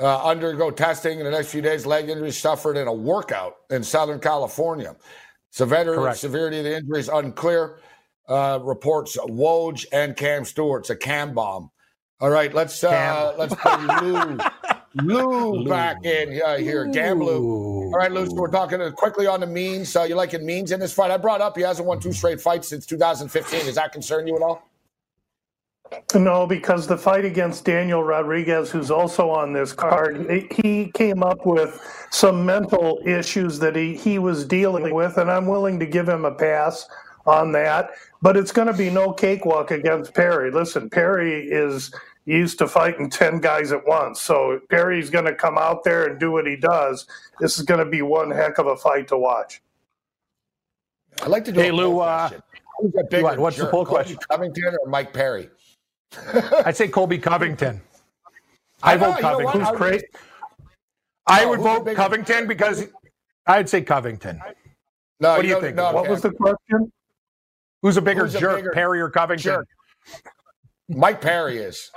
Uh, 0.00 0.22
undergo 0.22 0.70
testing 0.70 1.18
in 1.18 1.24
the 1.24 1.30
next 1.30 1.48
few 1.48 1.60
days. 1.60 1.84
Leg 1.84 2.08
injury 2.08 2.30
suffered 2.30 2.76
in 2.76 2.86
a 2.86 2.92
workout 2.92 3.56
in 3.70 3.82
Southern 3.82 4.20
California. 4.20 4.94
Severity, 5.50 6.00
Correct. 6.00 6.18
severity 6.18 6.58
of 6.58 6.64
the 6.64 6.76
injury 6.76 7.00
is 7.00 7.08
unclear. 7.08 7.80
Uh, 8.28 8.60
reports 8.62 9.16
Woj 9.16 9.86
and 9.92 10.14
Cam 10.14 10.44
Stewart's 10.44 10.90
a 10.90 10.96
cam 10.96 11.34
bomb. 11.34 11.70
All 12.20 12.30
right, 12.30 12.52
let's 12.52 12.84
uh, 12.84 13.34
let's 13.38 13.54
put 13.54 14.02
Lou, 14.02 14.38
Lou 15.02 15.68
back 15.68 16.04
in 16.04 16.40
uh, 16.44 16.58
here. 16.58 16.86
Gamblu. 16.86 17.40
All 17.40 17.90
right, 17.90 18.12
Lou, 18.12 18.26
so 18.26 18.34
we're 18.34 18.50
talking 18.50 18.80
quickly 18.92 19.26
on 19.26 19.40
the 19.40 19.46
means. 19.46 19.96
Uh, 19.96 20.02
you 20.02 20.14
liking 20.14 20.44
means 20.44 20.70
in 20.70 20.80
this 20.80 20.92
fight? 20.92 21.10
I 21.10 21.16
brought 21.16 21.40
up 21.40 21.56
he 21.56 21.62
hasn't 21.62 21.88
won 21.88 22.00
two 22.00 22.12
straight 22.12 22.40
fights 22.40 22.68
since 22.68 22.86
2015. 22.86 23.64
Does 23.64 23.76
that 23.76 23.92
concern 23.92 24.26
you 24.26 24.36
at 24.36 24.42
all? 24.42 24.67
No, 26.14 26.46
because 26.46 26.86
the 26.86 26.96
fight 26.96 27.24
against 27.24 27.64
Daniel 27.64 28.02
Rodriguez, 28.02 28.70
who's 28.70 28.90
also 28.90 29.30
on 29.30 29.52
this 29.52 29.72
card, 29.72 30.48
he 30.50 30.90
came 30.94 31.22
up 31.22 31.46
with 31.46 31.80
some 32.10 32.44
mental 32.44 33.00
issues 33.06 33.58
that 33.58 33.76
he, 33.76 33.94
he 33.94 34.18
was 34.18 34.44
dealing 34.44 34.94
with, 34.94 35.18
and 35.18 35.30
I'm 35.30 35.46
willing 35.46 35.78
to 35.80 35.86
give 35.86 36.08
him 36.08 36.24
a 36.24 36.32
pass 36.32 36.86
on 37.26 37.52
that. 37.52 37.90
But 38.20 38.36
it's 38.36 38.52
going 38.52 38.68
to 38.68 38.74
be 38.74 38.90
no 38.90 39.12
cakewalk 39.12 39.70
against 39.70 40.14
Perry. 40.14 40.50
Listen, 40.50 40.90
Perry 40.90 41.46
is 41.46 41.92
used 42.24 42.58
to 42.58 42.68
fighting 42.68 43.08
10 43.08 43.40
guys 43.40 43.72
at 43.72 43.86
once. 43.86 44.20
So 44.20 44.60
Perry's 44.68 45.08
going 45.08 45.24
to 45.24 45.34
come 45.34 45.56
out 45.56 45.84
there 45.84 46.06
and 46.06 46.20
do 46.20 46.30
what 46.32 46.46
he 46.46 46.56
does. 46.56 47.06
This 47.40 47.58
is 47.58 47.64
going 47.64 47.82
to 47.82 47.90
be 47.90 48.02
one 48.02 48.30
heck 48.30 48.58
of 48.58 48.66
a 48.66 48.76
fight 48.76 49.08
to 49.08 49.18
watch. 49.18 49.62
I'd 51.22 51.28
like 51.28 51.44
to 51.46 51.52
do 51.52 51.60
hey, 51.60 51.70
Lou, 51.70 52.00
uh, 52.00 52.30
what's 52.78 53.56
jerk, 53.56 53.66
the 53.66 53.70
poll 53.70 53.86
question? 53.86 54.18
Covington 54.30 54.76
or 54.82 54.88
Mike 54.88 55.12
Perry? 55.12 55.48
I'd 56.64 56.76
say 56.76 56.88
Colby 56.88 57.18
Covington. 57.18 57.80
I, 58.82 58.92
I 58.92 58.96
know, 58.96 59.12
vote 59.12 59.20
Covington. 59.20 59.60
Who's 59.60 59.70
great? 59.76 60.04
I 61.26 61.44
would 61.44 61.60
vote 61.60 61.86
Covington 61.94 62.46
because 62.46 62.86
I'd 63.46 63.68
say 63.68 63.82
Covington. 63.82 64.40
No, 65.20 65.30
what 65.30 65.42
do 65.42 65.48
you 65.48 65.60
think? 65.60 65.76
No, 65.76 65.92
what 65.92 66.02
okay. 66.02 66.10
was 66.10 66.22
the 66.22 66.30
question? 66.30 66.92
Who's 67.82 67.96
a 67.96 68.02
bigger 68.02 68.24
Who's 68.24 68.34
jerk, 68.34 68.52
a 68.52 68.56
bigger 68.56 68.72
Perry 68.72 69.00
or 69.00 69.10
Covington? 69.10 69.42
Jerk? 69.42 69.68
Mike 70.88 71.20
Perry 71.20 71.58
is. 71.58 71.90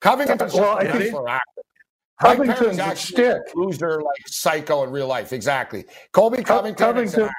Covington's 0.00 0.54
well, 0.54 0.78
I 0.78 0.86
think, 0.86 1.14
Covington's 2.20 2.78
a 2.78 2.96
stick. 2.96 3.42
Loser 3.54 4.00
like 4.00 4.28
psycho 4.28 4.84
in 4.84 4.90
real 4.90 5.06
life. 5.06 5.32
Exactly. 5.32 5.84
Colby 6.12 6.42
Covington. 6.42 6.86
Covington 6.86 7.30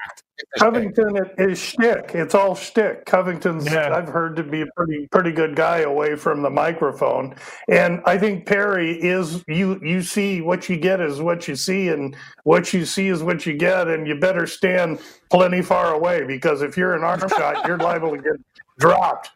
Covington 0.58 1.18
is 1.38 1.58
shtick. 1.58 2.12
It's 2.14 2.34
all 2.34 2.54
shtick. 2.54 3.04
Covington's 3.06 3.70
yeah. 3.70 3.94
I've 3.94 4.08
heard 4.08 4.36
to 4.36 4.42
be 4.42 4.62
a 4.62 4.66
pretty 4.76 5.06
pretty 5.08 5.32
good 5.32 5.56
guy 5.56 5.78
away 5.78 6.16
from 6.16 6.42
the 6.42 6.50
microphone, 6.50 7.34
and 7.68 8.00
I 8.04 8.18
think 8.18 8.46
Perry 8.46 8.92
is 9.00 9.44
you. 9.48 9.80
You 9.82 10.02
see 10.02 10.40
what 10.40 10.68
you 10.68 10.76
get 10.76 11.00
is 11.00 11.20
what 11.20 11.48
you 11.48 11.56
see, 11.56 11.88
and 11.88 12.16
what 12.44 12.72
you 12.72 12.84
see 12.84 13.08
is 13.08 13.22
what 13.22 13.46
you 13.46 13.54
get, 13.54 13.88
and 13.88 14.06
you 14.06 14.14
better 14.16 14.46
stand 14.46 15.00
plenty 15.30 15.62
far 15.62 15.94
away 15.94 16.24
because 16.24 16.62
if 16.62 16.76
you're 16.76 16.94
an 16.94 17.04
arm 17.04 17.20
shot, 17.28 17.66
you're 17.66 17.78
liable 17.78 18.10
to 18.10 18.22
get 18.22 18.34
dropped. 18.80 19.30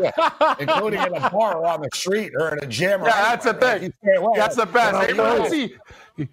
yeah, 0.00 0.54
including 0.60 1.02
in 1.02 1.14
a 1.14 1.30
bar 1.30 1.58
or 1.58 1.66
on 1.66 1.82
the 1.82 1.90
street 1.92 2.32
or 2.38 2.56
in 2.56 2.64
a 2.64 2.66
gym. 2.66 3.02
Yeah, 3.02 3.36
that's 3.36 3.44
the 3.44 3.54
thing. 3.54 3.92
That's 4.34 4.56
the 4.56 4.66
best. 4.66 5.10
Hey, 5.10 5.48
see, 5.50 5.74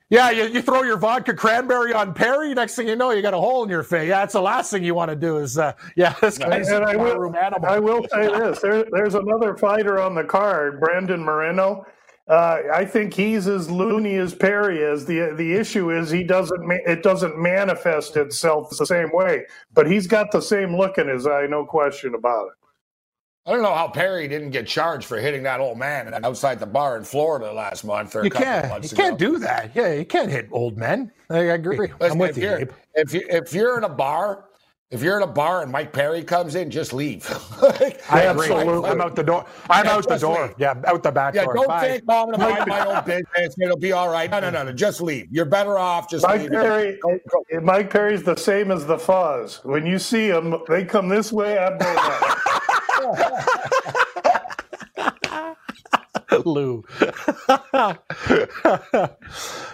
yeah, 0.09 0.31
you, 0.31 0.45
you 0.45 0.61
throw 0.61 0.83
your 0.83 0.97
vodka 0.97 1.33
cranberry 1.33 1.93
on 1.93 2.13
Perry. 2.13 2.53
Next 2.53 2.75
thing 2.75 2.87
you 2.87 2.95
know, 2.95 3.11
you 3.11 3.21
got 3.21 3.33
a 3.33 3.37
hole 3.37 3.63
in 3.63 3.69
your 3.69 3.83
face. 3.83 4.07
Yeah, 4.07 4.19
that's 4.19 4.33
the 4.33 4.41
last 4.41 4.71
thing 4.71 4.83
you 4.83 4.95
want 4.95 5.09
to 5.09 5.15
do. 5.15 5.39
Is 5.39 5.57
uh, 5.57 5.73
yeah, 5.97 6.13
this 6.21 6.37
guy's 6.37 6.69
and, 6.69 6.85
I 6.85 6.95
will, 6.95 7.35
animal. 7.35 7.69
I 7.69 7.79
will 7.79 8.07
say 8.09 8.27
this: 8.39 8.59
there, 8.59 8.85
there's 8.91 9.15
another 9.15 9.57
fighter 9.57 9.99
on 9.99 10.15
the 10.15 10.23
card, 10.23 10.79
Brandon 10.79 11.21
Moreno. 11.21 11.85
Uh, 12.27 12.61
I 12.73 12.85
think 12.85 13.13
he's 13.13 13.47
as 13.47 13.69
loony 13.69 14.15
as 14.15 14.33
Perry 14.33 14.79
is. 14.79 15.05
the 15.05 15.33
The 15.35 15.53
issue 15.53 15.91
is 15.91 16.09
he 16.09 16.23
doesn't 16.23 16.65
ma- 16.65 16.77
it 16.85 17.03
doesn't 17.03 17.37
manifest 17.37 18.15
itself 18.15 18.69
the 18.69 18.85
same 18.85 19.09
way, 19.11 19.45
but 19.73 19.91
he's 19.91 20.07
got 20.07 20.31
the 20.31 20.41
same 20.41 20.75
look 20.77 20.97
in 20.97 21.09
his 21.09 21.27
eye, 21.27 21.47
no 21.47 21.65
question 21.65 22.15
about 22.15 22.47
it. 22.47 22.53
I 23.45 23.51
don't 23.51 23.61
know 23.61 23.73
how 23.73 23.89
Perry 23.89 24.29
didn't 24.29 24.51
get 24.51 24.65
charged 24.65 25.05
for 25.05 25.17
hitting 25.17 25.43
that 25.43 25.59
old 25.59 25.77
man 25.77 26.13
outside 26.23 26.61
the 26.61 26.65
bar 26.65 26.95
in 26.95 27.03
Florida 27.03 27.51
last 27.51 27.83
month. 27.83 28.15
Or 28.15 28.23
you 28.23 28.29
can't. 28.29 28.69
you 28.81 28.89
ago. 28.89 28.95
can't 28.95 29.19
do 29.19 29.37
that. 29.39 29.71
Yeah, 29.75 29.91
you 29.91 30.05
can't 30.05 30.31
hit 30.31 30.47
old 30.49 30.77
men. 30.77 31.11
I 31.29 31.39
agree. 31.39 31.77
Listen, 31.77 31.97
I'm 32.01 32.17
with 32.19 32.37
if 32.37 32.37
you, 32.37 32.49
you're, 32.49 32.69
If 32.95 33.13
you 33.13 33.25
if 33.29 33.53
you're 33.53 33.77
in 33.77 33.83
a 33.83 33.89
bar 33.89 34.45
if 34.93 35.01
you're 35.01 35.17
in 35.17 35.23
a 35.23 35.27
bar 35.27 35.63
and 35.63 35.71
Mike 35.71 35.91
Perry 35.91 36.23
comes 36.23 36.53
in, 36.53 36.69
just 36.69 36.93
leave. 36.93 37.27
like, 37.61 37.99
I 38.11 38.27
absolutely. 38.27 38.89
I'm 38.89 39.01
out 39.01 39.15
the 39.15 39.23
door. 39.23 39.43
I'm 39.67 39.85
yeah, 39.85 39.91
out 39.91 40.07
the 40.07 40.17
door. 40.17 40.47
Leave. 40.47 40.55
Yeah, 40.59 40.75
out 40.85 41.01
the 41.01 41.11
back 41.11 41.33
yeah, 41.33 41.45
door. 41.45 41.55
don't 41.55 41.67
Bye. 41.67 41.87
think, 41.87 42.05
"Mom, 42.05 42.29
I'm 42.29 42.39
going 42.39 42.55
to 42.55 42.57
mind 42.57 42.67
my 42.67 42.85
own 42.85 43.03
business. 43.03 43.55
It'll 43.59 43.75
be 43.75 43.91
all 43.91 44.09
right." 44.09 44.29
No, 44.29 44.39
no, 44.39 44.51
no, 44.51 44.63
no. 44.63 44.71
Just 44.71 45.01
leave. 45.01 45.27
You're 45.31 45.45
better 45.45 45.79
off 45.79 46.09
just 46.09 46.27
Mike 46.27 46.41
leave. 46.41 46.51
Perry. 46.51 46.99
Mike 47.61 47.89
Perry's 47.89 48.21
the 48.21 48.35
same 48.35 48.69
as 48.69 48.85
the 48.85 48.99
Fuzz. 48.99 49.61
When 49.63 49.87
you 49.87 49.97
see 49.97 50.29
them, 50.29 50.61
they 50.67 50.85
come 50.85 51.09
this 51.09 51.33
way. 51.33 51.57
I'm 51.57 51.79
going 51.79 51.95
that. 51.95 53.95
Lou. 56.45 56.83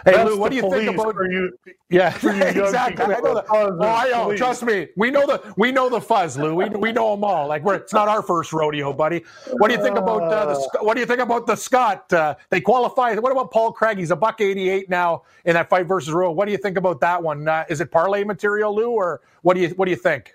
hey, 0.05 0.23
Lou, 0.23 0.37
what 0.37 0.49
do 0.51 0.55
you 0.57 0.69
think 0.69 0.93
about 0.93 1.15
you? 1.29 1.51
Yeah, 1.89 2.13
exactly. 2.15 3.15
I 3.15 3.19
know 3.19 3.33
the, 3.35 3.45
oh, 3.49 3.81
I 3.81 4.09
know. 4.09 4.35
Trust 4.35 4.63
me, 4.63 4.87
we 4.97 5.11
know 5.11 5.25
the 5.25 5.53
we 5.57 5.71
know 5.71 5.89
the 5.89 6.01
fuzz, 6.01 6.37
Lou. 6.37 6.55
We, 6.55 6.69
we 6.69 6.91
know 6.91 7.11
them 7.15 7.23
all. 7.23 7.47
Like 7.47 7.63
we're 7.63 7.75
it's 7.75 7.93
not 7.93 8.07
our 8.07 8.21
first 8.21 8.53
rodeo, 8.53 8.93
buddy. 8.93 9.23
What 9.53 9.69
do 9.69 9.75
you 9.75 9.81
think 9.81 9.97
about 9.97 10.23
uh, 10.23 10.45
the 10.53 10.79
What 10.81 10.95
do 10.95 10.99
you 10.99 11.05
think 11.05 11.19
about 11.19 11.47
the 11.47 11.55
Scott? 11.55 12.11
Uh, 12.11 12.35
they 12.49 12.61
qualify. 12.61 13.15
What 13.15 13.31
about 13.31 13.51
Paul 13.51 13.71
Craig? 13.71 13.97
He's 13.97 14.11
a 14.11 14.15
buck 14.15 14.41
eighty 14.41 14.69
eight 14.69 14.89
now 14.89 15.23
in 15.45 15.53
that 15.53 15.69
fight 15.69 15.87
versus 15.87 16.13
Rua. 16.13 16.31
What 16.31 16.45
do 16.45 16.51
you 16.51 16.57
think 16.57 16.77
about 16.77 16.99
that 17.01 17.21
one? 17.21 17.47
Uh, 17.47 17.65
is 17.69 17.81
it 17.81 17.91
parlay 17.91 18.23
material, 18.23 18.75
Lou, 18.75 18.91
or 18.91 19.21
what 19.41 19.55
do 19.55 19.61
you 19.61 19.69
what 19.69 19.85
do 19.85 19.91
you 19.91 19.97
think? 19.97 20.33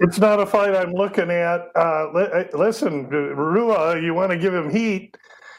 It's 0.00 0.18
not 0.18 0.40
a 0.40 0.46
fight 0.46 0.74
I'm 0.74 0.92
looking 0.92 1.30
at. 1.30 1.70
Uh, 1.74 2.10
li- 2.14 2.48
listen, 2.54 3.08
Rua, 3.08 4.00
you 4.00 4.14
want 4.14 4.30
to 4.30 4.38
give 4.38 4.54
him 4.54 4.70
heat 4.70 5.16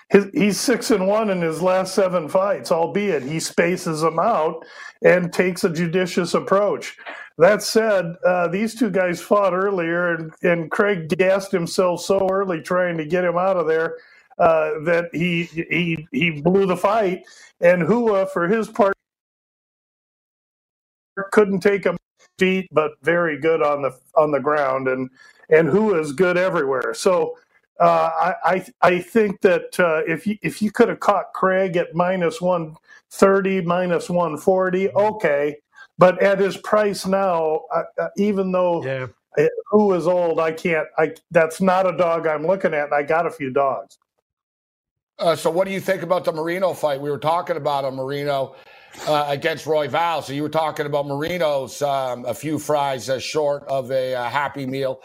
his, 0.10 0.28
he's 0.34 0.60
six 0.60 0.92
and 0.92 1.08
one 1.08 1.30
in 1.30 1.42
his 1.42 1.62
last 1.62 1.96
seven 1.96 2.30
fights, 2.30 2.72
albeit 2.72 3.24
he 3.24 3.40
spaces 3.40 4.02
them 4.02 4.20
out 4.20 4.66
and 5.04 5.34
takes 5.34 5.64
a 5.64 5.70
judicious 5.70 6.34
approach. 6.34 6.98
That 7.38 7.62
said, 7.62 8.16
uh, 8.26 8.48
these 8.48 8.76
two 8.76 8.90
guys 8.90 9.22
fought 9.22 9.54
earlier, 9.54 10.16
and, 10.16 10.32
and 10.44 10.72
Craig 10.72 11.10
gassed 11.10 11.52
himself 11.52 12.02
so 12.02 12.28
early 12.32 12.62
trying 12.62 12.98
to 12.98 13.06
get 13.06 13.26
him 13.26 13.38
out 13.38 13.58
of 13.58 13.68
there 13.68 13.98
uh, 14.40 14.80
that 14.86 15.10
he 15.14 15.44
he 15.44 16.08
he 16.12 16.42
blew 16.42 16.66
the 16.66 16.78
fight. 16.78 17.24
And 17.62 17.88
Rua, 17.88 18.28
for 18.28 18.48
his 18.48 18.70
part, 18.70 18.96
couldn't 21.32 21.62
take 21.62 21.86
him 21.86 21.98
feet, 22.40 22.68
but 22.72 22.92
very 23.04 23.40
good 23.40 23.62
on 23.62 23.82
the 23.82 23.98
on 24.16 24.32
the 24.32 24.40
ground, 24.40 24.88
and 24.88 25.10
and 25.50 25.74
Rua 25.74 26.00
is 26.00 26.14
good 26.14 26.38
everywhere. 26.38 26.94
So 26.94 27.38
uh, 27.80 28.34
I, 28.44 28.66
I 28.82 29.00
think 29.00 29.42
that 29.42 29.80
uh, 29.80 30.02
if 30.08 30.26
you 30.26 30.38
if 30.42 30.62
you 30.62 30.72
could 30.72 30.90
have 30.90 31.00
caught 31.00 31.34
Craig 31.34 31.78
at 31.78 31.94
minus 31.94 32.42
one 32.42 32.76
thirty, 33.12 33.62
minus 33.62 34.10
one 34.10 34.38
forty, 34.38 34.90
okay, 34.92 35.58
but 35.98 36.22
at 36.22 36.40
his 36.40 36.58
price 36.58 37.06
now, 37.06 37.62
uh, 37.74 38.08
even 38.18 38.52
though 38.52 38.84
yeah. 38.84 39.08
who 39.70 39.94
is 39.94 40.08
old, 40.08 40.40
I 40.40 40.52
can't. 40.52 40.88
I 40.98 41.14
that's 41.32 41.62
not 41.62 41.88
a 41.88 41.96
dog 41.96 42.26
I'm 42.26 42.48
looking 42.48 42.74
at. 42.74 42.92
I 42.92 43.04
got 43.04 43.28
a 43.28 43.32
few 43.32 43.52
dogs. 43.52 43.98
Uh, 45.20 45.36
so, 45.36 45.50
what 45.50 45.66
do 45.66 45.74
you 45.74 45.80
think 45.80 46.04
about 46.04 46.24
the 46.24 46.32
Moreno 46.32 46.74
fight? 46.74 47.02
We 47.02 47.10
were 47.10 47.18
talking 47.18 47.58
about 47.58 47.86
a 47.86 47.92
Moreno 47.92 48.56
uh, 49.08 49.26
against 49.28 49.66
Royval. 49.66 50.24
So, 50.24 50.34
you 50.34 50.44
were 50.44 50.50
talking 50.50 50.86
about 50.86 51.08
Moreno's 51.08 51.82
um, 51.82 52.26
a 52.26 52.34
few 52.34 52.60
fries 52.60 53.10
uh, 53.10 53.20
short 53.20 53.64
of 53.68 53.90
a 53.92 54.14
happy 54.30 54.68
meal. 54.68 55.02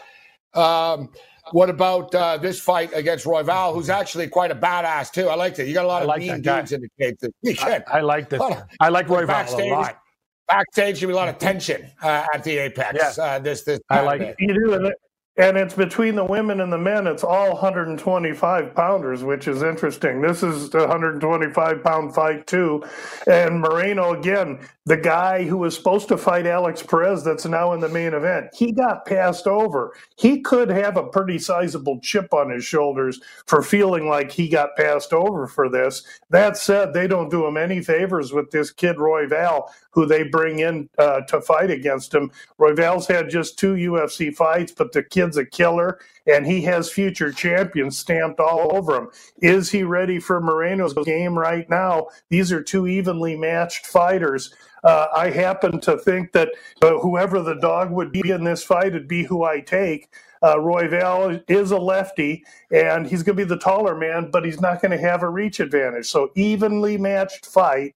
Um, 0.53 1.09
what 1.51 1.69
about 1.69 2.13
uh, 2.15 2.37
this 2.37 2.59
fight 2.59 2.91
against 2.93 3.25
Royval, 3.25 3.73
who's 3.73 3.89
actually 3.89 4.27
quite 4.27 4.51
a 4.51 4.55
badass 4.55 5.11
too? 5.11 5.27
I 5.27 5.35
liked 5.35 5.59
it. 5.59 5.67
You 5.67 5.73
got 5.73 5.85
a 5.85 5.87
lot 5.87 6.01
of 6.01 6.07
like 6.07 6.19
mean 6.19 6.41
dudes 6.41 6.71
in 6.71 6.81
the 6.81 6.89
cage. 6.99 7.59
I, 7.61 7.83
I 7.87 8.01
like 8.01 8.29
this. 8.29 8.41
I 8.79 8.89
like 8.89 9.07
Royval 9.07 9.27
backstage, 9.27 9.71
a 9.71 9.75
lot. 9.75 9.99
Backstage, 10.47 10.99
should 10.99 11.07
be 11.07 11.13
a 11.13 11.15
lot 11.15 11.29
of 11.29 11.37
tension 11.37 11.89
uh, 12.01 12.25
at 12.33 12.43
the 12.43 12.57
apex. 12.57 13.17
Yeah. 13.17 13.23
Uh, 13.23 13.39
this, 13.39 13.63
this. 13.63 13.79
I 13.89 14.01
like 14.01 14.21
it. 14.21 14.35
You 14.39 14.53
do, 14.53 14.73
and 14.73 14.93
and 15.37 15.57
it's 15.57 15.73
between 15.73 16.15
the 16.15 16.23
women 16.23 16.61
and 16.61 16.71
the 16.71 16.77
men. 16.77 17.07
It's 17.07 17.23
all 17.23 17.53
125 17.53 18.75
pounders, 18.75 19.23
which 19.23 19.47
is 19.47 19.63
interesting. 19.63 20.21
This 20.21 20.43
is 20.43 20.73
a 20.75 20.79
125 20.79 21.83
pound 21.83 22.13
fight 22.13 22.45
too. 22.45 22.83
And 23.27 23.61
Moreno 23.61 24.13
again, 24.13 24.59
the 24.85 24.97
guy 24.97 25.43
who 25.43 25.57
was 25.57 25.75
supposed 25.75 26.07
to 26.09 26.17
fight 26.17 26.45
Alex 26.45 26.83
Perez, 26.83 27.23
that's 27.23 27.45
now 27.45 27.73
in 27.73 27.79
the 27.79 27.89
main 27.89 28.13
event. 28.13 28.47
He 28.53 28.71
got 28.71 29.05
passed 29.05 29.47
over. 29.47 29.93
He 30.17 30.41
could 30.41 30.69
have 30.69 30.97
a 30.97 31.07
pretty 31.07 31.39
sizable 31.39 31.99
chip 32.01 32.33
on 32.33 32.51
his 32.51 32.63
shoulders 32.65 33.19
for 33.47 33.63
feeling 33.63 34.07
like 34.07 34.31
he 34.31 34.49
got 34.49 34.75
passed 34.77 35.13
over 35.13 35.47
for 35.47 35.69
this. 35.69 36.03
That 36.29 36.57
said, 36.57 36.93
they 36.93 37.07
don't 37.07 37.29
do 37.31 37.45
him 37.47 37.57
any 37.57 37.81
favors 37.81 38.33
with 38.33 38.51
this 38.51 38.71
kid 38.71 38.97
Royval, 38.97 39.69
who 39.93 40.05
they 40.05 40.23
bring 40.23 40.59
in 40.59 40.89
uh, 40.97 41.21
to 41.21 41.39
fight 41.41 41.69
against 41.71 42.13
him. 42.13 42.31
Royval's 42.59 43.07
had 43.07 43.29
just 43.29 43.57
two 43.57 43.75
UFC 43.75 44.35
fights, 44.35 44.71
but 44.71 44.91
the 44.91 45.03
kid's 45.03 45.37
a 45.37 45.45
killer, 45.45 45.99
and 46.27 46.45
he 46.45 46.61
has 46.61 46.91
future 46.91 47.31
champions 47.31 47.97
stamped 47.97 48.39
all 48.39 48.75
over 48.75 48.97
him. 48.97 49.07
Is 49.41 49.71
he 49.71 49.83
ready 49.83 50.19
for 50.19 50.41
Moreno's 50.41 50.93
game 51.05 51.37
right 51.37 51.69
now? 51.69 52.07
These 52.29 52.51
are 52.51 52.61
two 52.61 52.87
evenly 52.87 53.35
matched 53.35 53.85
fighters. 53.85 54.53
Uh, 54.83 55.07
I 55.15 55.29
happen 55.29 55.79
to 55.81 55.97
think 55.97 56.33
that 56.33 56.49
uh, 56.81 56.97
whoever 56.99 57.41
the 57.41 57.55
dog 57.55 57.91
would 57.91 58.11
be 58.11 58.29
in 58.29 58.43
this 58.43 58.63
fight 58.63 58.93
would 58.93 59.07
be 59.07 59.23
who 59.23 59.43
I 59.43 59.61
take. 59.61 60.09
Uh, 60.41 60.55
Royval 60.55 61.41
is 61.49 61.71
a 61.71 61.77
lefty, 61.77 62.43
and 62.69 63.07
he's 63.07 63.23
going 63.23 63.37
to 63.37 63.45
be 63.45 63.47
the 63.47 63.57
taller 63.57 63.95
man, 63.95 64.29
but 64.29 64.43
he's 64.43 64.59
not 64.59 64.81
going 64.81 64.91
to 64.91 64.97
have 64.97 65.23
a 65.23 65.29
reach 65.29 65.61
advantage. 65.61 66.07
So 66.09 66.31
evenly 66.35 66.97
matched 66.97 67.45
fight. 67.45 67.95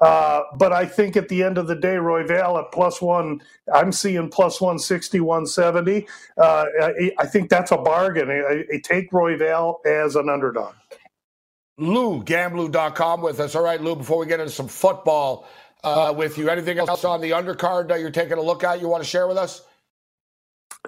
Uh, 0.00 0.42
but 0.56 0.72
I 0.72 0.86
think 0.86 1.16
at 1.16 1.28
the 1.28 1.42
end 1.42 1.58
of 1.58 1.66
the 1.66 1.74
day, 1.74 1.96
Royval 1.96 2.62
at 2.62 2.70
plus 2.70 3.02
one, 3.02 3.42
I'm 3.72 3.90
seeing 3.90 4.28
plus 4.28 4.60
160, 4.60 5.20
170. 5.20 6.06
Uh, 6.36 6.66
I, 6.80 7.12
I, 7.18 7.26
think 7.26 7.50
that's 7.50 7.72
a 7.72 7.76
bargain. 7.76 8.30
I, 8.30 8.64
I 8.72 8.80
take 8.84 9.10
Royval 9.10 9.84
as 9.84 10.14
an 10.14 10.28
underdog. 10.28 10.74
Lou, 11.78 12.22
gamblu.com 12.22 13.22
with 13.22 13.40
us. 13.40 13.54
All 13.54 13.62
right, 13.62 13.80
Lou, 13.80 13.96
before 13.96 14.18
we 14.18 14.26
get 14.26 14.38
into 14.40 14.52
some 14.52 14.68
football 14.68 15.48
uh, 15.82 16.14
with 16.16 16.38
you, 16.38 16.48
anything 16.48 16.78
else 16.78 17.04
on 17.04 17.20
the 17.20 17.30
undercard 17.30 17.88
that 17.88 18.00
you're 18.00 18.10
taking 18.10 18.38
a 18.38 18.42
look 18.42 18.62
at 18.62 18.80
you 18.80 18.88
want 18.88 19.02
to 19.02 19.08
share 19.08 19.26
with 19.26 19.36
us? 19.36 19.62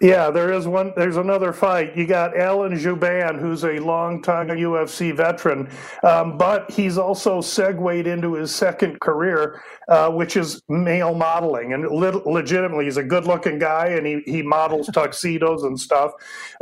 Yeah, 0.03 0.30
there 0.30 0.53
is 0.53 0.66
one. 0.66 0.93
There's 0.97 1.18
another 1.18 1.53
fight. 1.53 1.95
You 1.97 2.07
got 2.07 2.34
Alan 2.36 2.72
Jouban, 2.72 3.38
who's 3.38 3.64
a 3.64 3.78
longtime 3.80 4.49
UFC 4.49 5.14
veteran, 5.14 5.68
um, 6.03 6.38
but 6.38 6.70
he's 6.70 6.97
also 6.97 7.43
segued 7.43 8.07
into 8.07 8.34
his 8.34 8.55
second 8.55 9.01
career, 9.01 9.61
uh, 9.88 10.11
which 10.11 10.36
is 10.38 10.62
male 10.70 11.14
modeling. 11.14 11.74
And 11.74 11.86
le- 11.86 12.22
legitimately, 12.30 12.86
he's 12.86 12.97
a 12.97 13.03
good-looking 13.03 13.59
guy, 13.59 13.88
and 13.88 14.07
he 14.07 14.22
he 14.24 14.43
models 14.43 14.86
tuxedos 14.95 15.64
and 15.64 15.78
stuff. 15.78 16.12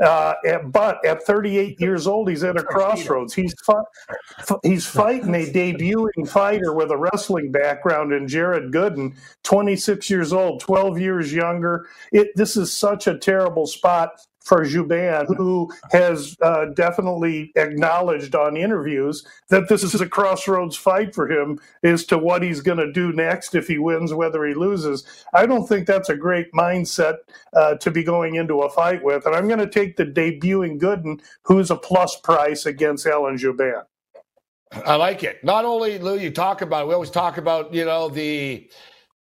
Uh, 0.03 0.35
but 0.66 1.05
at 1.05 1.22
38 1.22 1.81
years 1.81 2.09
old, 2.09 2.29
he's 2.29 2.43
at 2.43 2.57
a 2.57 2.62
crossroads. 2.62 3.35
He's 3.35 3.55
fu- 3.62 4.59
he's 4.62 4.87
fighting 4.87 5.35
a 5.35 5.47
debuting 5.47 6.29
fighter 6.29 6.72
with 6.72 6.91
a 6.91 6.97
wrestling 6.97 7.53
background 7.53 8.12
in 8.12 8.26
Jared 8.29 8.72
Gooden, 8.72 9.16
26 9.45 10.09
years 10.11 10.33
old, 10.33 10.61
12 10.61 10.99
years 10.99 11.33
younger. 11.33 11.87
It, 12.12 12.29
this 12.37 12.57
is 12.57 12.72
such 12.72 13.07
a 13.07 13.17
terrible 13.18 13.66
spot 13.66 14.20
for 14.48 14.64
Jouban, 14.64 15.26
who 15.36 15.70
has 15.90 16.34
uh, 16.40 16.66
definitely 16.74 17.52
acknowledged 17.54 18.34
on 18.34 18.56
interviews 18.56 19.26
that 19.50 19.68
this 19.68 19.84
is 19.84 20.00
a 20.00 20.08
crossroads 20.08 20.74
fight 20.74 21.14
for 21.14 21.30
him 21.30 21.60
as 21.82 22.06
to 22.06 22.16
what 22.16 22.42
he's 22.42 22.62
going 22.62 22.78
to 22.78 22.90
do 22.90 23.12
next 23.12 23.54
if 23.54 23.68
he 23.68 23.76
wins, 23.76 24.14
whether 24.14 24.46
he 24.46 24.54
loses. 24.54 25.04
I 25.34 25.44
don't 25.44 25.66
think 25.66 25.86
that's 25.86 26.08
a 26.08 26.16
great 26.16 26.50
mindset 26.52 27.16
uh, 27.52 27.74
to 27.74 27.90
be 27.90 28.02
going 28.02 28.36
into 28.36 28.62
a 28.62 28.70
fight 28.70 29.04
with. 29.04 29.26
And 29.26 29.36
I'm 29.36 29.48
going 29.48 29.60
to 29.60 29.68
take 29.68 29.96
the 29.96 30.06
debuting 30.06 30.80
Gooden, 30.80 31.20
who's 31.42 31.70
a 31.70 31.76
plus 31.76 32.16
price 32.16 32.64
against 32.64 33.06
Alan 33.06 33.36
Jouban. 33.36 33.84
I 34.72 34.96
like 34.96 35.24
it. 35.24 35.42
Not 35.42 35.64
only, 35.64 35.98
Lou, 35.98 36.18
you 36.18 36.30
talk 36.30 36.60
about, 36.60 36.88
we 36.88 36.94
always 36.94 37.10
talk 37.10 37.38
about, 37.38 37.72
you 37.72 37.84
know, 37.84 38.08
the 38.08 38.70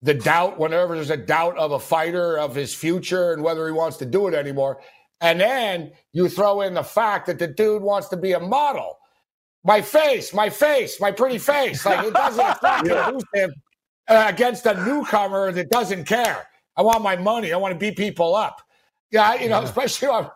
the 0.01 0.13
doubt 0.13 0.59
whenever 0.59 0.95
there's 0.95 1.09
a 1.09 1.17
doubt 1.17 1.57
of 1.57 1.71
a 1.71 1.79
fighter 1.79 2.37
of 2.37 2.53
his 2.53 2.73
future 2.73 3.33
and 3.33 3.43
whether 3.43 3.65
he 3.65 3.71
wants 3.71 3.97
to 3.97 4.05
do 4.05 4.27
it 4.27 4.33
anymore. 4.33 4.79
And 5.21 5.39
then 5.39 5.91
you 6.13 6.29
throw 6.29 6.61
in 6.61 6.75
the 6.75 6.83
fact 6.83 7.25
that 7.27 7.39
the 7.39 7.47
dude 7.47 7.81
wants 7.81 8.07
to 8.09 8.17
be 8.17 8.33
a 8.33 8.39
model. 8.39 8.99
My 9.63 9.81
face, 9.81 10.33
my 10.33 10.49
face, 10.49 11.01
my 11.01 11.11
pretty 11.11 11.39
face. 11.39 11.85
Like 11.85 12.05
it 12.05 12.13
doesn't 12.13 12.45
attract 12.51 12.87
yeah. 12.87 13.11
him 13.33 13.53
uh, 14.07 14.25
against 14.27 14.65
a 14.65 14.85
newcomer 14.85 15.51
that 15.51 15.69
doesn't 15.69 16.05
care. 16.05 16.47
I 16.75 16.83
want 16.83 17.01
my 17.01 17.15
money. 17.15 17.51
I 17.51 17.57
want 17.57 17.73
to 17.73 17.79
beat 17.79 17.97
people 17.97 18.35
up. 18.35 18.61
Yeah, 19.11 19.35
you 19.35 19.49
know, 19.49 19.59
yeah. 19.59 19.65
especially 19.65 20.07
I'm, 20.09 20.29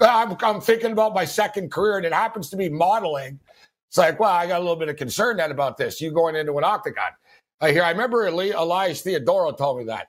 I'm, 0.00 0.36
I'm 0.42 0.60
thinking 0.60 0.92
about 0.92 1.14
my 1.14 1.24
second 1.24 1.70
career 1.70 1.96
and 1.96 2.04
it 2.04 2.12
happens 2.12 2.50
to 2.50 2.56
be 2.56 2.68
modeling. 2.68 3.40
It's 3.88 3.96
like, 3.96 4.20
well, 4.20 4.30
I 4.30 4.46
got 4.46 4.58
a 4.58 4.62
little 4.62 4.76
bit 4.76 4.88
of 4.88 4.96
concern 4.96 5.38
then 5.38 5.50
about 5.50 5.78
this. 5.78 6.00
You 6.00 6.10
going 6.10 6.36
into 6.36 6.56
an 6.58 6.64
octagon. 6.64 7.12
I 7.60 7.72
hear. 7.72 7.82
I 7.82 7.90
remember 7.90 8.26
Elias 8.26 9.02
Theodorou 9.02 9.56
told 9.56 9.78
me 9.78 9.84
that. 9.84 10.08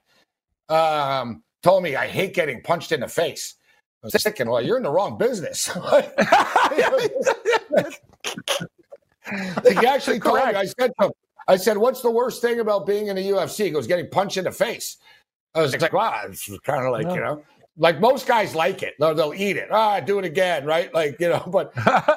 Um, 0.74 1.44
told 1.64 1.84
me 1.84 1.96
I 1.96 2.08
hate 2.08 2.34
getting 2.34 2.62
punched 2.62 2.92
in 2.92 3.00
the 3.00 3.08
face. 3.08 3.56
I 4.04 4.08
was 4.08 4.24
thinking, 4.24 4.50
well, 4.50 4.62
you're 4.62 4.78
in 4.78 4.84
the 4.84 4.92
wrong 4.92 5.18
business. 5.18 5.66
he 9.68 9.86
actually 9.86 10.20
told 10.20 10.36
me. 10.36 10.42
I 10.42 10.66
said 10.66 10.92
to 11.00 11.08
him, 11.08 11.12
I 11.48 11.56
said, 11.56 11.78
"What's 11.78 12.02
the 12.02 12.12
worst 12.12 12.42
thing 12.42 12.60
about 12.60 12.86
being 12.86 13.08
in 13.08 13.16
the 13.16 13.30
UFC?" 13.30 13.66
He 13.66 13.72
goes, 13.72 13.88
"Getting 13.88 14.10
punched 14.10 14.38
in 14.38 14.44
the 14.44 14.52
face." 14.52 14.98
I 15.56 15.62
was 15.62 15.76
like, 15.80 15.94
"Wow, 15.94 16.22
it's 16.26 16.50
kind 16.60 16.86
of 16.86 16.92
like 16.92 17.08
you 17.08 17.22
know." 17.22 17.44
Like 17.80 18.00
most 18.00 18.26
guys 18.26 18.56
like 18.56 18.82
it, 18.82 18.96
they'll, 19.00 19.14
they'll 19.14 19.36
eat 19.36 19.56
it. 19.56 19.70
Ah, 19.72 20.00
do 20.00 20.18
it 20.18 20.26
again, 20.26 20.66
right? 20.66 20.92
Like 20.94 21.20
you 21.20 21.30
know, 21.30 21.44
but 21.48 21.74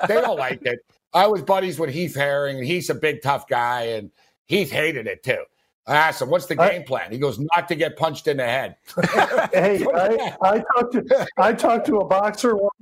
they 0.08 0.20
don't 0.20 0.38
like 0.38 0.64
it. 0.64 0.80
I 1.12 1.26
was 1.26 1.42
buddies 1.42 1.78
with 1.78 1.90
Heath 1.90 2.14
Herring, 2.14 2.58
and 2.58 2.66
he's 2.66 2.90
a 2.90 2.94
big 2.94 3.22
tough 3.22 3.46
guy, 3.48 3.82
and 3.82 4.10
Heath 4.50 4.72
hated 4.72 5.06
it 5.06 5.22
too. 5.22 5.44
I 5.86 5.94
asked 5.94 6.20
him, 6.20 6.28
"What's 6.28 6.46
the 6.46 6.56
game 6.56 6.82
plan?" 6.82 7.12
He 7.12 7.18
goes, 7.18 7.38
"Not 7.38 7.68
to 7.68 7.76
get 7.76 7.96
punched 7.96 8.26
in 8.26 8.38
the 8.38 8.44
head." 8.44 8.74
hey, 9.52 9.86
I, 9.94 10.34
I, 10.42 10.64
talked 10.74 10.92
to 10.94 11.26
I 11.38 11.52
talked 11.52 11.86
to 11.86 11.98
a 11.98 12.04
boxer 12.04 12.56
once, 12.56 12.74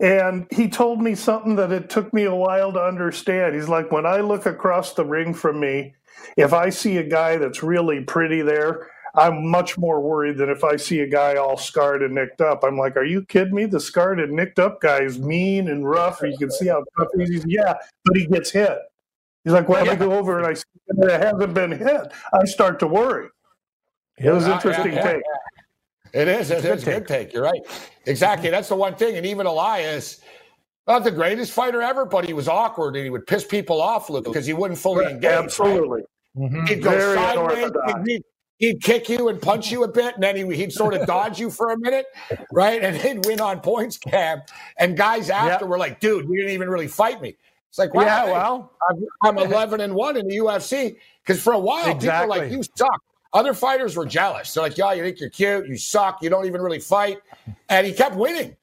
and 0.00 0.48
he 0.50 0.68
told 0.68 1.00
me 1.00 1.14
something 1.14 1.54
that 1.54 1.70
it 1.70 1.88
took 1.88 2.12
me 2.12 2.24
a 2.24 2.34
while 2.34 2.72
to 2.72 2.82
understand. 2.82 3.54
He's 3.54 3.68
like, 3.68 3.92
"When 3.92 4.06
I 4.06 4.22
look 4.22 4.46
across 4.46 4.94
the 4.94 5.04
ring 5.04 5.34
from 5.34 5.60
me, 5.60 5.94
if 6.36 6.52
I 6.52 6.68
see 6.70 6.96
a 6.96 7.08
guy 7.08 7.36
that's 7.36 7.62
really 7.62 8.00
pretty 8.02 8.42
there." 8.42 8.90
I'm 9.16 9.46
much 9.46 9.78
more 9.78 10.00
worried 10.00 10.38
than 10.38 10.50
if 10.50 10.64
I 10.64 10.74
see 10.74 10.98
a 10.98 11.06
guy 11.06 11.36
all 11.36 11.56
scarred 11.56 12.02
and 12.02 12.16
nicked 12.16 12.40
up. 12.40 12.64
I'm 12.64 12.76
like, 12.76 12.96
are 12.96 13.04
you 13.04 13.24
kidding 13.26 13.54
me? 13.54 13.64
The 13.64 13.78
scarred 13.78 14.18
and 14.18 14.32
nicked 14.32 14.58
up 14.58 14.80
guy 14.80 15.02
is 15.02 15.20
mean 15.20 15.68
and 15.68 15.88
rough. 15.88 16.20
You 16.20 16.36
can 16.36 16.50
see 16.50 16.66
how 16.66 16.82
tough 16.98 17.10
he 17.16 17.22
is. 17.22 17.44
Yeah, 17.46 17.74
but 18.04 18.16
he 18.16 18.26
gets 18.26 18.50
hit. 18.50 18.76
He's 19.44 19.52
like, 19.52 19.68
well, 19.68 19.84
yeah. 19.84 19.92
I 19.92 19.94
go 19.94 20.12
over 20.12 20.38
and 20.38 20.46
I 20.46 20.54
see 20.54 20.64
it 20.88 21.22
hasn't 21.22 21.54
been 21.54 21.72
hit. 21.72 22.12
I 22.32 22.44
start 22.46 22.78
to 22.80 22.86
worry. 22.86 23.28
It 24.18 24.30
was 24.30 24.46
an 24.46 24.52
interesting 24.52 24.92
yeah, 24.92 25.04
yeah, 25.04 25.12
take. 25.12 25.22
It 26.12 26.28
is. 26.28 26.50
It 26.50 26.64
is 26.64 26.82
a 26.82 26.86
good 26.86 27.06
take. 27.06 27.32
You're 27.32 27.42
right. 27.42 27.60
Exactly. 28.06 28.48
That's 28.50 28.68
the 28.68 28.76
one 28.76 28.94
thing. 28.94 29.16
And 29.16 29.26
even 29.26 29.46
Elias, 29.46 30.20
not 30.86 31.04
the 31.04 31.10
greatest 31.10 31.52
fighter 31.52 31.82
ever, 31.82 32.04
but 32.04 32.24
he 32.24 32.32
was 32.32 32.48
awkward 32.48 32.94
and 32.96 33.04
he 33.04 33.10
would 33.10 33.26
piss 33.26 33.44
people 33.44 33.82
off 33.82 34.08
because 34.08 34.46
he 34.46 34.52
wouldn't 34.52 34.78
fully 34.78 35.06
engage. 35.06 35.30
Absolutely. 35.30 36.02
Right? 36.36 36.50
Mm-hmm. 36.50 36.66
He'd 36.66 36.82
go 36.82 36.90
Very 36.90 37.16
sideways. 37.16 37.70
He'd, 38.06 38.22
he'd, 38.58 38.82
kick 38.82 39.08
you 39.08 39.28
and 39.28 39.40
punch 39.40 39.70
you 39.70 39.84
a 39.84 39.88
bit, 39.88 40.14
and 40.14 40.22
then 40.22 40.36
he, 40.36 40.44
would 40.44 40.72
sort 40.72 40.94
of 40.94 41.06
dodge 41.06 41.38
you 41.38 41.50
for 41.50 41.70
a 41.70 41.78
minute, 41.78 42.06
right? 42.52 42.82
And 42.82 42.96
he'd 42.96 43.24
win 43.24 43.40
on 43.40 43.60
points, 43.60 43.98
Cam. 43.98 44.42
And 44.78 44.96
guys 44.96 45.30
after 45.30 45.64
yep. 45.64 45.70
were 45.70 45.78
like, 45.78 46.00
dude, 46.00 46.28
you 46.28 46.36
didn't 46.36 46.52
even 46.52 46.68
really 46.68 46.88
fight 46.88 47.20
me. 47.22 47.36
It's 47.74 47.78
like, 47.80 47.92
wow, 47.92 48.02
yeah, 48.04 48.24
well, 48.26 48.70
I'm, 48.88 49.04
I'm 49.24 49.38
11 49.52 49.80
and 49.80 49.96
one 49.96 50.16
in 50.16 50.28
the 50.28 50.36
UFC 50.36 50.94
because 51.26 51.42
for 51.42 51.54
a 51.54 51.58
while 51.58 51.90
exactly. 51.90 52.04
people 52.04 52.28
were 52.28 52.42
like, 52.44 52.52
you 52.52 52.62
suck. 52.76 53.02
Other 53.32 53.52
fighters 53.52 53.96
were 53.96 54.06
jealous. 54.06 54.54
They're 54.54 54.62
like, 54.62 54.78
yeah, 54.78 54.92
you 54.92 55.02
think 55.02 55.18
you're 55.18 55.28
cute, 55.28 55.66
you 55.66 55.76
suck, 55.76 56.22
you 56.22 56.30
don't 56.30 56.46
even 56.46 56.60
really 56.60 56.78
fight, 56.78 57.18
and 57.68 57.84
he 57.84 57.92
kept 57.92 58.14
winning. 58.14 58.56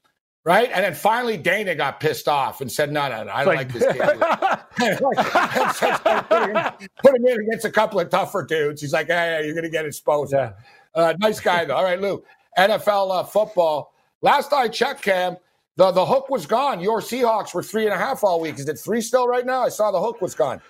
Right. 0.45 0.71
And 0.73 0.85
then 0.85 0.93
finally 0.93 1.35
Dana 1.35 1.75
got 1.75 1.99
pissed 1.99 2.29
off 2.29 2.61
and 2.61 2.71
said, 2.71 2.89
no, 2.93 3.09
no, 3.09 3.25
no, 3.25 3.33
I 3.33 3.43
don't 3.43 3.53
like, 3.53 3.73
like 3.73 3.83
this 4.79 5.79
kid. 5.79 6.89
put 7.03 7.13
him 7.13 7.27
in 7.27 7.41
against 7.41 7.65
a 7.65 7.69
couple 7.69 7.99
of 7.99 8.09
tougher 8.09 8.45
dudes. 8.45 8.79
He's 8.79 8.93
like, 8.93 9.07
hey, 9.07 9.41
you're 9.43 9.53
going 9.53 9.65
to 9.65 9.69
get 9.69 9.85
exposed. 9.85 10.31
Yeah. 10.31 10.53
Uh, 10.95 11.15
nice 11.19 11.41
guy, 11.41 11.65
though. 11.65 11.75
All 11.75 11.83
right, 11.83 11.99
Lou. 11.99 12.23
NFL 12.57 13.11
uh, 13.11 13.23
football. 13.25 13.93
Last 14.21 14.53
I 14.53 14.69
checked, 14.69 15.01
Cam, 15.01 15.35
the 15.77 15.91
the 15.91 16.05
hook 16.05 16.29
was 16.29 16.45
gone. 16.45 16.79
Your 16.79 17.01
Seahawks 17.01 17.53
were 17.53 17.63
three 17.63 17.85
and 17.85 17.93
a 17.93 17.97
half 17.97 18.23
all 18.23 18.39
week. 18.39 18.59
Is 18.59 18.67
it 18.67 18.77
three 18.79 19.01
still 19.01 19.27
right 19.27 19.45
now? 19.45 19.61
I 19.61 19.69
saw 19.69 19.91
the 19.91 20.01
hook 20.01 20.21
was 20.21 20.35
gone. 20.35 20.61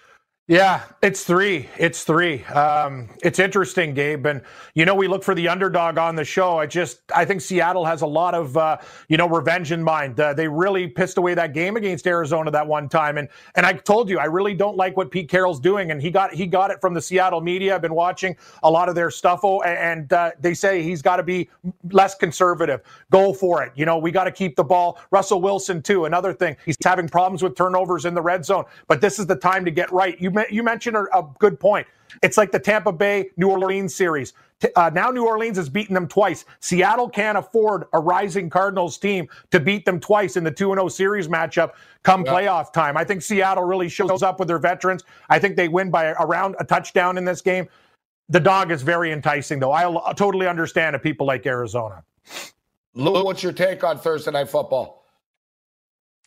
Yeah, 0.47 0.83
it's 1.01 1.23
three. 1.23 1.69
It's 1.77 2.03
three. 2.03 2.43
Um, 2.45 3.07
it's 3.23 3.39
interesting, 3.39 3.93
Gabe. 3.93 4.25
And, 4.25 4.41
you 4.73 4.83
know, 4.85 4.93
we 4.93 5.07
look 5.07 5.23
for 5.23 5.33
the 5.33 5.47
underdog 5.47 5.97
on 5.97 6.17
the 6.17 6.25
show. 6.25 6.57
I 6.57 6.65
just, 6.65 6.99
I 7.15 7.23
think 7.23 7.39
Seattle 7.39 7.85
has 7.85 8.01
a 8.01 8.07
lot 8.07 8.35
of, 8.35 8.57
uh, 8.57 8.79
you 9.07 9.15
know, 9.15 9.29
revenge 9.29 9.71
in 9.71 9.81
mind. 9.81 10.19
Uh, 10.19 10.33
they 10.33 10.49
really 10.49 10.87
pissed 10.87 11.17
away 11.17 11.35
that 11.35 11.53
game 11.53 11.77
against 11.77 12.05
Arizona 12.05 12.51
that 12.51 12.67
one 12.67 12.89
time. 12.89 13.17
And, 13.17 13.29
and 13.55 13.65
I 13.65 13.71
told 13.71 14.09
you, 14.09 14.19
I 14.19 14.25
really 14.25 14.53
don't 14.53 14.75
like 14.75 14.97
what 14.97 15.09
Pete 15.09 15.29
Carroll's 15.29 15.59
doing. 15.61 15.91
And 15.91 16.01
he 16.01 16.11
got, 16.11 16.33
he 16.33 16.47
got 16.47 16.69
it 16.69 16.81
from 16.81 16.93
the 16.93 17.01
Seattle 17.01 17.39
media. 17.39 17.73
I've 17.73 17.81
been 17.81 17.95
watching 17.95 18.35
a 18.63 18.69
lot 18.69 18.89
of 18.89 18.95
their 18.95 19.09
stuff. 19.09 19.41
Oh, 19.43 19.61
and 19.61 20.11
uh, 20.11 20.31
they 20.41 20.53
say 20.53 20.83
he's 20.83 21.01
got 21.01 21.15
to 21.15 21.23
be 21.23 21.49
less 21.91 22.13
conservative. 22.13 22.81
Go 23.09 23.31
for 23.31 23.63
it. 23.63 23.71
You 23.75 23.85
know, 23.85 23.97
we 23.99 24.11
got 24.11 24.25
to 24.25 24.31
keep 24.31 24.57
the 24.57 24.65
ball. 24.65 24.99
Russell 25.11 25.39
Wilson, 25.39 25.81
too. 25.81 26.03
Another 26.05 26.33
thing, 26.33 26.57
he's 26.65 26.75
having 26.83 27.07
problems 27.07 27.41
with 27.41 27.55
turnovers 27.55 28.03
in 28.03 28.15
the 28.15 28.21
red 28.21 28.43
zone. 28.43 28.65
But 28.89 28.99
this 28.99 29.17
is 29.17 29.27
the 29.27 29.37
time 29.37 29.63
to 29.63 29.71
get 29.71 29.89
right. 29.93 30.19
You 30.19 30.40
you 30.49 30.63
mentioned 30.63 30.97
a, 30.97 31.03
a 31.17 31.27
good 31.39 31.59
point. 31.59 31.87
It's 32.21 32.37
like 32.37 32.51
the 32.51 32.59
Tampa 32.59 32.91
Bay 32.91 33.29
New 33.37 33.49
Orleans 33.49 33.95
series. 33.95 34.33
Uh, 34.75 34.91
now 34.93 35.09
New 35.09 35.25
Orleans 35.25 35.57
has 35.57 35.69
beaten 35.69 35.93
them 35.93 36.07
twice. 36.07 36.45
Seattle 36.59 37.09
can't 37.09 37.37
afford 37.37 37.85
a 37.93 37.99
rising 37.99 38.49
Cardinals 38.49 38.97
team 38.97 39.27
to 39.49 39.59
beat 39.59 39.85
them 39.85 39.99
twice 39.99 40.37
in 40.37 40.43
the 40.43 40.51
2 40.51 40.73
0 40.73 40.87
series 40.89 41.27
matchup 41.27 41.71
come 42.03 42.23
yeah. 42.25 42.33
playoff 42.33 42.71
time. 42.73 42.97
I 42.97 43.03
think 43.03 43.21
Seattle 43.21 43.63
really 43.63 43.89
shows 43.89 44.21
up 44.21 44.39
with 44.39 44.47
their 44.47 44.59
veterans. 44.59 45.03
I 45.29 45.39
think 45.39 45.55
they 45.55 45.67
win 45.67 45.89
by 45.89 46.11
around 46.11 46.55
a 46.59 46.63
touchdown 46.63 47.17
in 47.17 47.25
this 47.25 47.41
game. 47.41 47.67
The 48.29 48.39
dog 48.39 48.71
is 48.71 48.81
very 48.81 49.11
enticing, 49.11 49.59
though. 49.59 49.73
I 49.73 50.13
totally 50.13 50.47
understand 50.47 50.95
if 50.95 51.01
people 51.01 51.27
like 51.27 51.45
Arizona. 51.45 52.03
Lou, 52.93 53.23
what's 53.23 53.43
your 53.43 53.51
take 53.51 53.83
on 53.83 53.99
Thursday 53.99 54.31
Night 54.31 54.49
Football? 54.49 55.00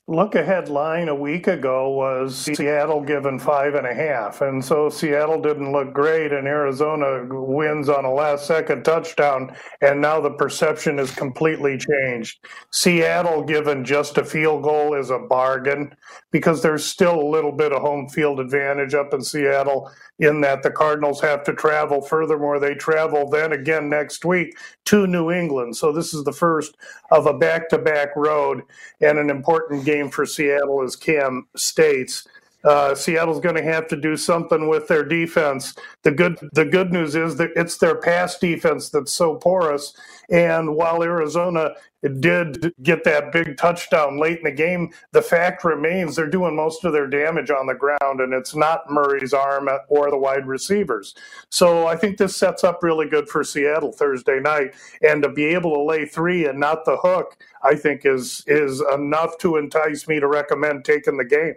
Look 0.07 0.35
ahead 0.35 0.69
line 0.69 1.09
a 1.09 1.15
week 1.15 1.47
ago 1.47 1.89
was 1.89 2.37
Seattle 2.37 3.01
given 3.01 3.39
five 3.39 3.75
and 3.75 3.87
a 3.87 3.95
half. 3.95 4.43
And 4.43 4.63
so 4.63 4.91
Seattle 4.91 5.41
didn't 5.41 5.73
look 5.73 5.95
great, 5.95 6.31
and 6.33 6.47
Arizona 6.47 7.25
wins 7.31 7.89
on 7.89 8.05
a 8.05 8.13
last 8.13 8.47
second 8.47 8.85
touchdown. 8.85 9.57
And 9.81 10.03
now 10.03 10.21
the 10.21 10.31
perception 10.31 10.99
is 10.99 11.11
completely 11.11 11.79
changed. 11.79 12.45
Seattle 12.71 13.43
given 13.43 13.85
just 13.85 14.19
a 14.19 14.25
field 14.25 14.63
goal 14.63 14.95
is 14.95 15.09
a 15.11 15.19
bargain 15.19 15.95
because 16.35 16.63
there's 16.63 16.85
still 16.85 17.21
a 17.21 17.31
little 17.31 17.53
bit 17.53 17.73
of 17.73 17.81
home 17.81 18.09
field 18.09 18.41
advantage 18.41 18.93
up 18.93 19.15
in 19.15 19.23
Seattle 19.23 19.89
in 20.19 20.41
that 20.41 20.65
the 20.65 20.71
Cardinals 20.71 21.21
have 21.21 21.45
to 21.45 21.55
travel. 21.55 22.03
Furthermore, 22.03 22.59
they 22.59 22.75
travel 22.75 23.31
then 23.31 23.53
again 23.53 23.89
next 23.89 24.25
week 24.25 24.59
to 24.87 25.07
New 25.07 25.31
England. 25.31 25.77
So 25.77 25.93
this 25.93 26.13
is 26.13 26.25
the 26.25 26.33
first 26.33 26.77
of 27.13 27.27
a 27.27 27.39
back 27.39 27.69
to 27.69 27.79
back 27.79 28.17
road 28.17 28.63
and 29.01 29.17
an 29.17 29.31
important 29.31 29.85
game 29.85 30.11
for 30.11 30.27
Seattle, 30.27 30.83
as 30.83 30.97
Cam 30.97 31.47
states. 31.55 32.27
Uh, 32.65 32.95
Seattle's 32.95 33.41
going 33.41 33.57
to 33.57 33.63
have 33.63 33.87
to 33.89 33.97
do 33.97 34.17
something 34.17 34.69
with 34.69 34.89
their 34.89 35.05
defense. 35.05 35.75
The 36.03 36.11
good 36.11 36.39
the 36.53 36.65
good 36.65 36.93
news 36.93 37.15
is 37.15 37.37
that 37.37 37.51
it's 37.57 37.79
their 37.79 37.95
pass 37.95 38.39
defense 38.39 38.89
that's 38.89 39.13
so 39.13 39.37
porous. 39.37 39.95
And 40.31 40.75
while 40.75 41.03
Arizona 41.03 41.75
did 42.21 42.73
get 42.83 43.05
that 43.05 43.33
big 43.33 43.57
touchdown 43.57 44.19
late 44.19 44.39
in 44.39 44.45
the 44.45 44.53
game, 44.53 44.93
the 45.13 45.23
fact 45.23 45.65
remains 45.65 46.17
they're 46.17 46.29
doing 46.29 46.57
most 46.57 46.85
of 46.85 46.93
their 46.93 47.07
damage 47.07 47.51
on 47.51 47.67
the 47.67 47.75
ground, 47.75 48.21
and 48.21 48.33
it's 48.33 48.55
not 48.55 48.91
Murray's 48.91 49.33
arm 49.33 49.69
or 49.89 50.11
the 50.11 50.19
wide 50.19 50.47
receivers. 50.47 51.15
So 51.51 51.87
I 51.87 51.97
think 51.97 52.19
this 52.19 52.37
sets 52.37 52.65
up 52.65 52.83
really 52.83 53.09
good 53.09 53.29
for 53.29 53.45
Seattle 53.45 53.93
Thursday 53.93 54.41
night, 54.41 54.75
and 55.03 55.23
to 55.23 55.29
be 55.31 55.45
able 55.47 55.75
to 55.75 55.83
lay 55.83 56.07
three 56.07 56.47
and 56.47 56.59
not 56.61 56.85
the 56.85 56.97
hook, 56.97 57.37
I 57.63 57.75
think 57.75 58.03
is 58.05 58.43
is 58.47 58.83
enough 58.93 59.39
to 59.39 59.57
entice 59.57 60.09
me 60.09 60.21
to 60.21 60.27
recommend 60.27 60.85
taking 60.85 61.17
the 61.17 61.25
game. 61.25 61.55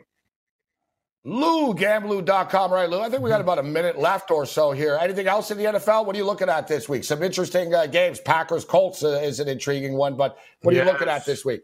Lou, 1.28 1.74
gamblu.com, 1.74 2.72
right, 2.72 2.90
Lou? 2.90 3.02
I 3.02 3.10
think 3.10 3.22
we 3.22 3.30
got 3.30 3.42
about 3.42 3.60
a 3.60 3.64
minute 3.64 4.00
left 4.00 4.32
or 4.32 4.46
so 4.46 4.72
here. 4.72 4.98
Anything 5.02 5.28
else 5.28 5.52
in 5.52 5.58
the 5.58 5.66
NFL? 5.66 6.06
What 6.06 6.16
are 6.16 6.18
you 6.18 6.24
looking 6.24 6.48
at 6.48 6.70
this 6.70 6.88
week? 6.88 7.04
Some 7.04 7.22
interesting 7.22 7.74
uh, 7.74 7.86
games. 7.86 8.22
Packers 8.22 8.64
Colts 8.64 9.04
uh, 9.04 9.20
is 9.22 9.42
an 9.42 9.50
intriguing 9.50 9.96
one, 9.98 10.16
but 10.16 10.38
what 10.62 10.74
are 10.74 10.78
yes. 10.78 10.86
you 10.86 10.92
looking 10.94 11.10
at 11.10 11.26
this 11.26 11.44
week? 11.44 11.64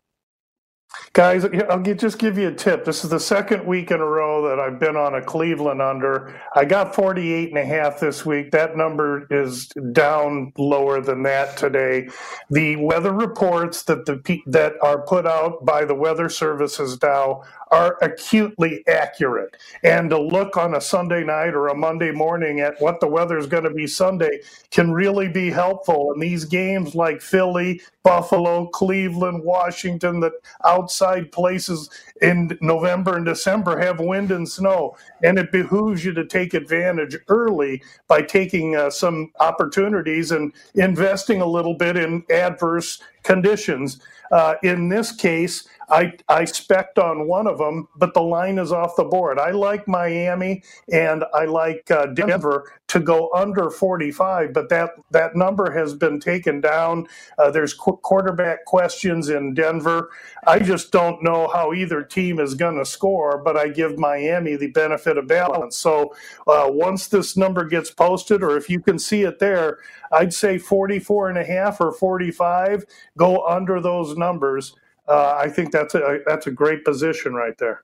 Guys, 1.13 1.45
I'll 1.45 1.81
just 1.81 2.17
give 2.19 2.37
you 2.37 2.49
a 2.49 2.53
tip. 2.53 2.85
This 2.85 3.03
is 3.03 3.09
the 3.09 3.19
second 3.19 3.65
week 3.65 3.91
in 3.91 3.99
a 3.99 4.05
row 4.05 4.47
that 4.49 4.59
I've 4.59 4.79
been 4.79 4.95
on 4.95 5.15
a 5.15 5.21
Cleveland 5.21 5.81
under. 5.81 6.39
I 6.55 6.65
got 6.65 6.93
48 6.93 7.49
and 7.49 7.57
a 7.57 7.65
half 7.65 7.99
this 7.99 8.25
week. 8.25 8.51
That 8.51 8.75
number 8.75 9.27
is 9.29 9.67
down 9.91 10.53
lower 10.57 11.01
than 11.01 11.23
that 11.23 11.55
today. 11.55 12.09
The 12.49 12.75
weather 12.77 13.13
reports 13.13 13.83
that 13.83 14.05
the 14.05 14.41
that 14.47 14.73
are 14.81 15.01
put 15.05 15.25
out 15.25 15.65
by 15.65 15.85
the 15.85 15.95
weather 15.95 16.29
services 16.29 16.99
now 17.01 17.43
are 17.73 17.97
acutely 18.03 18.87
accurate. 18.87 19.57
And 19.83 20.09
to 20.11 20.19
look 20.19 20.57
on 20.57 20.75
a 20.75 20.81
Sunday 20.81 21.23
night 21.23 21.55
or 21.55 21.69
a 21.69 21.75
Monday 21.75 22.11
morning 22.11 22.59
at 22.59 22.79
what 22.79 22.99
the 22.99 23.07
weather 23.07 23.37
is 23.37 23.47
going 23.47 23.63
to 23.63 23.71
be 23.71 23.87
Sunday 23.87 24.41
can 24.69 24.93
really 24.93 25.27
be 25.27 25.49
helpful. 25.49 26.11
And 26.13 26.21
these 26.21 26.45
games 26.45 26.93
like 26.93 27.19
Philly, 27.19 27.81
Buffalo, 28.03 28.67
Cleveland, 28.67 29.43
Washington, 29.43 30.19
that 30.19 30.33
outside 30.65 31.31
places 31.31 31.89
in 32.21 32.57
November 32.61 33.15
and 33.15 33.25
December 33.25 33.79
have 33.79 33.99
wind 33.99 34.31
and 34.31 34.47
snow. 34.47 34.95
And 35.23 35.39
it 35.39 35.51
behooves 35.51 36.03
you 36.03 36.13
to 36.13 36.25
take 36.25 36.53
advantage 36.53 37.17
early 37.29 37.81
by 38.07 38.21
taking 38.21 38.75
uh, 38.75 38.89
some 38.89 39.31
opportunities 39.39 40.31
and 40.31 40.53
investing 40.75 41.41
a 41.41 41.45
little 41.45 41.75
bit 41.75 41.95
in 41.95 42.23
adverse 42.29 43.01
conditions. 43.23 44.01
Uh, 44.31 44.55
in 44.63 44.89
this 44.89 45.11
case, 45.11 45.67
I, 45.89 46.13
I 46.27 46.45
spect 46.45 46.97
on 46.97 47.27
one 47.27 47.45
of 47.45 47.57
them, 47.57 47.87
but 47.95 48.13
the 48.13 48.21
line 48.21 48.57
is 48.57 48.71
off 48.71 48.95
the 48.95 49.03
board. 49.03 49.37
I 49.37 49.51
like 49.51 49.87
Miami 49.87 50.63
and 50.91 51.23
I 51.33 51.45
like 51.45 51.89
uh, 51.91 52.07
Denver 52.07 52.71
to 52.93 53.01
go 53.01 53.31
under 53.35 53.71
45, 53.71 54.53
but 54.53 54.69
that, 54.69 54.91
that 55.11 55.35
number 55.35 55.71
has 55.71 55.95
been 55.95 56.19
taken 56.19 56.61
down. 56.61 57.07
Uh, 57.39 57.51
there's 57.51 57.75
qu- 57.75 57.97
quarterback 57.97 58.65
questions 58.65 59.29
in 59.29 59.53
Denver. 59.53 60.11
I 60.47 60.59
just 60.59 60.91
don't 60.93 61.23
know 61.23 61.49
how 61.53 61.73
either 61.73 62.03
team 62.03 62.39
is 62.39 62.55
going 62.55 62.77
to 62.79 62.85
score, 62.85 63.37
but 63.43 63.57
I 63.57 63.69
give 63.69 63.99
Miami 63.99 64.55
the 64.57 64.71
benefit 64.71 65.17
of 65.17 65.27
balance. 65.27 65.77
So 65.77 66.15
uh, 66.47 66.67
once 66.69 67.09
this 67.09 67.37
number 67.37 67.65
gets 67.65 67.91
posted, 67.91 68.43
or 68.43 68.57
if 68.57 68.69
you 68.69 68.81
can 68.81 68.99
see 68.99 69.23
it 69.23 69.39
there, 69.39 69.79
I'd 70.11 70.33
say 70.33 70.59
44 70.59 71.29
and 71.29 71.39
a 71.39 71.45
half 71.45 71.81
or 71.81 71.91
45, 71.93 72.85
go 73.17 73.45
under 73.47 73.81
those 73.81 74.17
numbers 74.17 74.75
uh, 75.07 75.35
I 75.37 75.49
think 75.49 75.71
that's 75.73 75.95
a 75.95 76.19
that's 76.25 76.47
a 76.47 76.51
great 76.51 76.85
position 76.85 77.33
right 77.33 77.57
there. 77.59 77.83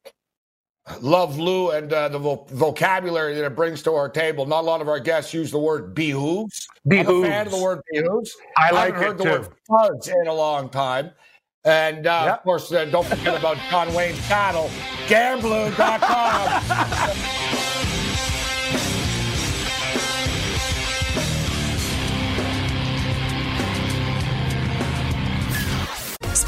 Love 1.02 1.38
Lou 1.38 1.72
and 1.72 1.92
uh, 1.94 2.10
the 2.10 2.20
vo- 2.20 2.46
vocabulary 2.50 3.36
that 3.36 3.46
it 3.46 3.56
brings 3.56 3.82
to 3.84 3.94
our 3.94 4.10
table. 4.10 4.46
Not 4.46 4.62
a 4.62 4.68
lot 4.68 4.82
of 4.82 4.88
our 4.88 5.00
guests 5.00 5.34
use 5.34 5.52
the 5.52 5.60
word 5.60 5.94
behooves. 5.94 6.68
Behooves. 6.88 7.26
I'm 7.28 7.32
a 7.32 7.36
fan 7.36 7.46
of 7.48 7.52
the 7.54 7.62
word 7.62 7.82
behooves. 7.92 8.36
I 8.58 8.72
like 8.72 8.96
I 8.96 9.00
haven't 9.04 9.04
heard 9.04 9.18
the 9.18 9.24
too. 9.24 9.30
word 9.32 9.50
fudge 9.68 10.08
in 10.08 10.28
a 10.28 10.34
long 10.34 10.70
time. 10.70 11.12
And 11.66 12.08
uh, 12.08 12.24
yep. 12.26 12.38
of 12.38 12.44
course, 12.44 12.72
uh, 12.72 12.86
don't 12.86 13.06
forget 13.06 13.38
about 13.38 13.58
John 13.70 13.94
Wayne's 13.94 14.20
battle, 14.30 14.70
gamblu.com. 15.08 15.76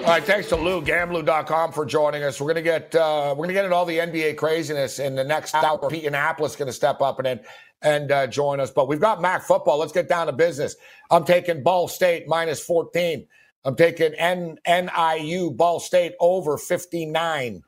All 0.00 0.16
right, 0.16 0.24
thanks 0.24 0.48
to 0.48 0.56
Lou, 0.56 0.80
gamblu.com 0.80 1.72
for 1.72 1.84
joining 1.84 2.22
us. 2.22 2.40
We're 2.40 2.48
gonna 2.48 2.62
get 2.62 2.94
uh, 2.94 3.34
we're 3.36 3.44
gonna 3.44 3.52
get 3.52 3.66
into 3.66 3.76
all 3.76 3.84
the 3.84 3.98
NBA 3.98 4.38
craziness 4.38 4.98
in 4.98 5.14
the 5.14 5.22
next 5.22 5.54
hour. 5.54 5.78
Pete 5.90 6.04
is 6.04 6.56
to 6.56 6.72
step 6.72 7.02
up 7.02 7.20
and 7.20 7.40
and 7.82 8.10
uh, 8.10 8.26
join 8.26 8.60
us. 8.60 8.70
But 8.70 8.88
we've 8.88 9.00
got 9.00 9.20
Mac 9.20 9.42
football. 9.42 9.78
Let's 9.78 9.92
get 9.92 10.08
down 10.08 10.26
to 10.26 10.32
business. 10.32 10.74
I'm 11.10 11.24
taking 11.24 11.62
Ball 11.62 11.86
State 11.86 12.26
minus 12.26 12.60
14. 12.64 13.26
I'm 13.66 13.76
taking 13.76 14.14
N- 14.14 14.58
NIU 14.66 15.50
Ball 15.50 15.78
State 15.78 16.14
over 16.18 16.56
59. 16.56 17.62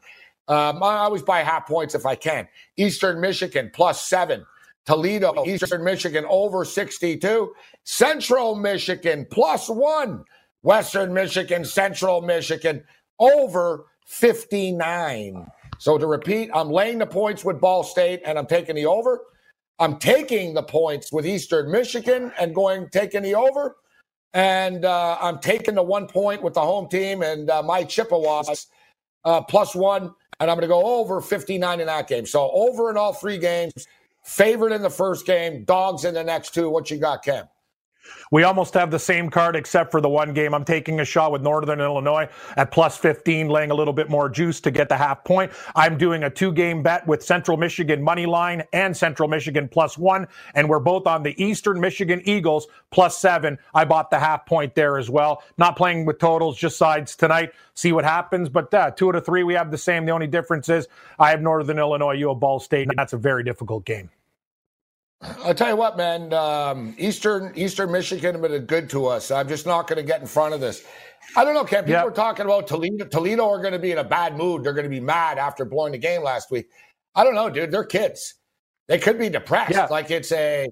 Um, 0.48 0.82
I 0.82 0.96
always 0.96 1.22
buy 1.22 1.40
half 1.40 1.68
points 1.68 1.94
if 1.94 2.06
I 2.06 2.14
can. 2.14 2.48
Eastern 2.78 3.20
Michigan 3.20 3.70
plus 3.74 4.02
seven. 4.08 4.46
Toledo, 4.86 5.44
Eastern 5.46 5.84
Michigan 5.84 6.24
over 6.28 6.64
62. 6.64 7.52
Central 7.84 8.54
Michigan 8.56 9.26
plus 9.30 9.68
one. 9.68 10.24
Western 10.62 11.12
Michigan, 11.12 11.64
Central 11.64 12.22
Michigan 12.22 12.82
over 13.18 13.86
59. 14.06 15.46
So 15.78 15.98
to 15.98 16.06
repeat, 16.06 16.50
I'm 16.54 16.70
laying 16.70 16.98
the 16.98 17.06
points 17.06 17.44
with 17.44 17.60
Ball 17.60 17.82
State 17.82 18.22
and 18.24 18.38
I'm 18.38 18.46
taking 18.46 18.76
the 18.76 18.86
over. 18.86 19.20
I'm 19.78 19.98
taking 19.98 20.54
the 20.54 20.62
points 20.62 21.12
with 21.12 21.26
Eastern 21.26 21.70
Michigan 21.70 22.32
and 22.38 22.54
going 22.54 22.88
taking 22.90 23.22
the 23.22 23.34
over. 23.34 23.76
And 24.34 24.84
uh, 24.84 25.18
I'm 25.20 25.38
taking 25.40 25.74
the 25.74 25.82
one 25.82 26.06
point 26.06 26.42
with 26.42 26.54
the 26.54 26.60
home 26.60 26.88
team 26.88 27.22
and 27.22 27.50
uh, 27.50 27.62
my 27.62 27.84
Chippewas 27.84 28.68
uh, 29.24 29.42
plus 29.42 29.74
one. 29.74 30.14
And 30.40 30.50
I'm 30.50 30.56
going 30.56 30.62
to 30.62 30.68
go 30.68 30.82
over 30.82 31.20
59 31.20 31.80
in 31.80 31.86
that 31.86 32.08
game. 32.08 32.26
So 32.26 32.50
over 32.52 32.90
in 32.90 32.96
all 32.96 33.12
three 33.12 33.38
games, 33.38 33.72
favorite 34.24 34.72
in 34.72 34.82
the 34.82 34.90
first 34.90 35.26
game, 35.26 35.64
dogs 35.64 36.04
in 36.04 36.14
the 36.14 36.24
next 36.24 36.54
two. 36.54 36.70
What 36.70 36.90
you 36.90 36.98
got, 36.98 37.24
Cam? 37.24 37.46
We 38.32 38.44
almost 38.44 38.72
have 38.74 38.90
the 38.90 38.98
same 38.98 39.28
card 39.28 39.56
except 39.56 39.90
for 39.90 40.00
the 40.00 40.08
one 40.08 40.32
game. 40.32 40.54
I'm 40.54 40.64
taking 40.64 41.00
a 41.00 41.04
shot 41.04 41.32
with 41.32 41.42
Northern 41.42 41.80
Illinois 41.80 42.28
at 42.56 42.70
plus 42.70 42.96
15, 42.96 43.48
laying 43.48 43.70
a 43.70 43.74
little 43.74 43.92
bit 43.92 44.08
more 44.08 44.28
juice 44.28 44.58
to 44.62 44.70
get 44.70 44.88
the 44.88 44.96
half 44.96 45.22
point. 45.22 45.52
I'm 45.74 45.98
doing 45.98 46.24
a 46.24 46.30
two 46.30 46.52
game 46.52 46.82
bet 46.82 47.06
with 47.06 47.22
Central 47.22 47.56
Michigan 47.56 48.02
money 48.02 48.24
line 48.24 48.62
and 48.72 48.96
Central 48.96 49.28
Michigan 49.28 49.68
plus 49.68 49.98
one. 49.98 50.26
And 50.54 50.68
we're 50.68 50.80
both 50.80 51.06
on 51.06 51.22
the 51.22 51.40
Eastern 51.42 51.78
Michigan 51.78 52.22
Eagles 52.24 52.68
plus 52.90 53.18
seven. 53.18 53.58
I 53.74 53.84
bought 53.84 54.10
the 54.10 54.18
half 54.18 54.46
point 54.46 54.74
there 54.74 54.98
as 54.98 55.10
well. 55.10 55.42
Not 55.58 55.76
playing 55.76 56.06
with 56.06 56.18
totals, 56.18 56.56
just 56.56 56.78
sides 56.78 57.14
tonight. 57.14 57.52
See 57.74 57.92
what 57.92 58.04
happens. 58.04 58.48
But 58.48 58.72
uh, 58.72 58.92
two 58.92 59.08
out 59.10 59.16
of 59.16 59.26
three, 59.26 59.42
we 59.42 59.54
have 59.54 59.70
the 59.70 59.78
same. 59.78 60.06
The 60.06 60.12
only 60.12 60.26
difference 60.26 60.68
is 60.68 60.88
I 61.18 61.30
have 61.30 61.42
Northern 61.42 61.78
Illinois, 61.78 62.12
you 62.12 62.28
have 62.28 62.40
Ball 62.40 62.60
State. 62.60 62.88
And 62.88 62.98
that's 62.98 63.12
a 63.12 63.18
very 63.18 63.44
difficult 63.44 63.84
game. 63.84 64.10
I'll 65.44 65.54
tell 65.54 65.68
you 65.68 65.76
what, 65.76 65.96
man. 65.96 66.32
Um, 66.32 66.94
Eastern 66.98 67.52
Eastern 67.54 67.92
Michigan 67.92 68.34
have 68.34 68.42
been 68.42 68.64
good 68.66 68.90
to 68.90 69.06
us. 69.06 69.30
I'm 69.30 69.48
just 69.48 69.66
not 69.66 69.86
going 69.86 69.98
to 69.98 70.02
get 70.02 70.20
in 70.20 70.26
front 70.26 70.54
of 70.54 70.60
this. 70.60 70.84
I 71.36 71.44
don't 71.44 71.54
know, 71.54 71.64
Ken. 71.64 71.84
People 71.84 71.92
yep. 71.92 72.06
are 72.06 72.10
talking 72.10 72.44
about 72.44 72.66
Toledo. 72.66 73.04
Toledo 73.04 73.48
are 73.48 73.60
going 73.60 73.72
to 73.72 73.78
be 73.78 73.92
in 73.92 73.98
a 73.98 74.04
bad 74.04 74.36
mood. 74.36 74.64
They're 74.64 74.72
going 74.72 74.84
to 74.84 74.90
be 74.90 75.00
mad 75.00 75.38
after 75.38 75.64
blowing 75.64 75.92
the 75.92 75.98
game 75.98 76.22
last 76.22 76.50
week. 76.50 76.68
I 77.14 77.24
don't 77.24 77.34
know, 77.34 77.48
dude. 77.48 77.70
They're 77.70 77.84
kids. 77.84 78.34
They 78.88 78.98
could 78.98 79.18
be 79.18 79.28
depressed. 79.28 79.72
Yeah. 79.72 79.86
Like 79.86 80.10
it's 80.10 80.32
a. 80.32 80.68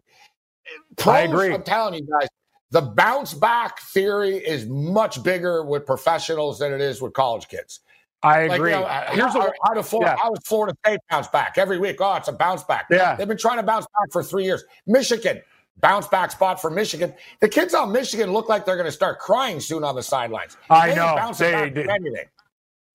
Pros, 0.97 1.15
I 1.15 1.21
agree. 1.21 1.55
I'm 1.55 1.63
telling 1.63 1.95
you 1.95 2.07
guys, 2.11 2.29
the 2.71 2.83
bounce 2.83 3.35
back 3.35 3.81
theory 3.81 4.37
is 4.37 4.67
much 4.67 5.23
bigger 5.23 5.65
with 5.65 5.87
professionals 5.87 6.59
than 6.59 6.73
it 6.73 6.81
is 6.81 7.01
with 7.01 7.13
college 7.13 7.49
kids. 7.49 7.81
I 8.23 8.47
Like, 8.47 8.59
agree. 8.59 8.73
you 8.73 8.81
know, 8.81 8.87
Here's 9.13 9.33
how, 9.33 9.47
a, 9.49 9.53
how 9.65 9.75
do 9.75 9.83
Florida, 9.83 10.15
yeah. 10.17 10.23
how 10.23 10.31
does 10.31 10.45
Florida 10.47 10.77
State 10.85 11.01
bounce 11.11 11.29
back 11.29 11.55
every 11.57 11.79
week? 11.79 11.97
Oh, 12.01 12.17
it's 12.17 12.29
a 12.29 12.33
bounce 12.33 12.63
back. 12.65 12.87
Yeah. 12.91 13.17
They've 13.17 13.29
been 13.29 13.39
trying 13.39 13.57
to 13.59 13.63
bounce 13.63 13.87
back 13.99 14.13
for 14.13 14.23
three 14.23 14.45
years. 14.45 14.65
Michigan, 14.87 15.41
bounce 15.81 16.07
back 16.07 16.31
spot 16.33 16.61
for 16.61 16.71
Michigan. 16.71 17.15
The 17.41 17.49
kids 17.49 17.73
on 17.75 17.93
Michigan 17.93 18.33
look 18.33 18.49
like 18.49 18.67
they're 18.67 18.77
going 18.77 18.87
to 18.87 18.93
start 18.93 19.19
crying 19.21 19.61
soon 19.61 19.85
on 19.85 19.95
the 19.95 20.03
sidelines. 20.03 20.57
I 20.69 20.91
They 20.91 20.95
know. 20.97 21.33
They 21.39 21.53
back 21.53 21.75
did. 21.75 21.89
anything. 21.89 22.27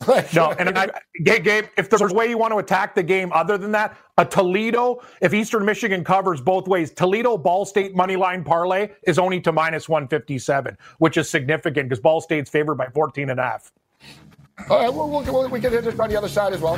No, 0.36 0.52
and 0.60 0.78
I, 0.78 0.90
Gabe, 1.24 1.44
Gabe, 1.44 1.66
if 1.78 1.90
there's 1.90 2.02
a 2.12 2.14
way 2.14 2.28
you 2.30 2.38
want 2.38 2.52
to 2.54 2.58
attack 2.60 2.94
the 2.96 3.02
game 3.02 3.32
other 3.34 3.58
than 3.58 3.72
that, 3.72 3.98
a 4.18 4.26
Toledo, 4.26 5.02
if 5.22 5.34
Eastern 5.34 5.66
Michigan 5.66 6.04
covers 6.04 6.42
both 6.42 6.68
ways, 6.68 6.92
Toledo 6.92 7.38
Ball 7.38 7.66
State 7.66 7.96
money 7.96 8.16
line 8.18 8.44
parlay 8.44 8.90
is 9.08 9.18
only 9.18 9.40
to 9.42 9.52
minus 9.54 9.88
157, 9.90 10.78
which 11.00 11.18
is 11.18 11.30
significant 11.30 11.90
because 11.90 12.02
Ball 12.02 12.22
State's 12.22 12.50
favored 12.50 12.76
by 12.76 12.88
14 12.88 13.30
and 13.30 13.40
a 13.40 13.44
half. 13.44 13.72
All 14.70 14.80
right, 14.80 14.90
we'll, 14.94 15.10
we'll, 15.10 15.50
we 15.50 15.60
can 15.60 15.72
hit 15.72 15.84
this 15.84 16.00
on 16.00 16.10
the 16.10 16.18
other 16.18 16.30
side 16.30 16.54
as 16.54 16.62
well. 16.62 16.78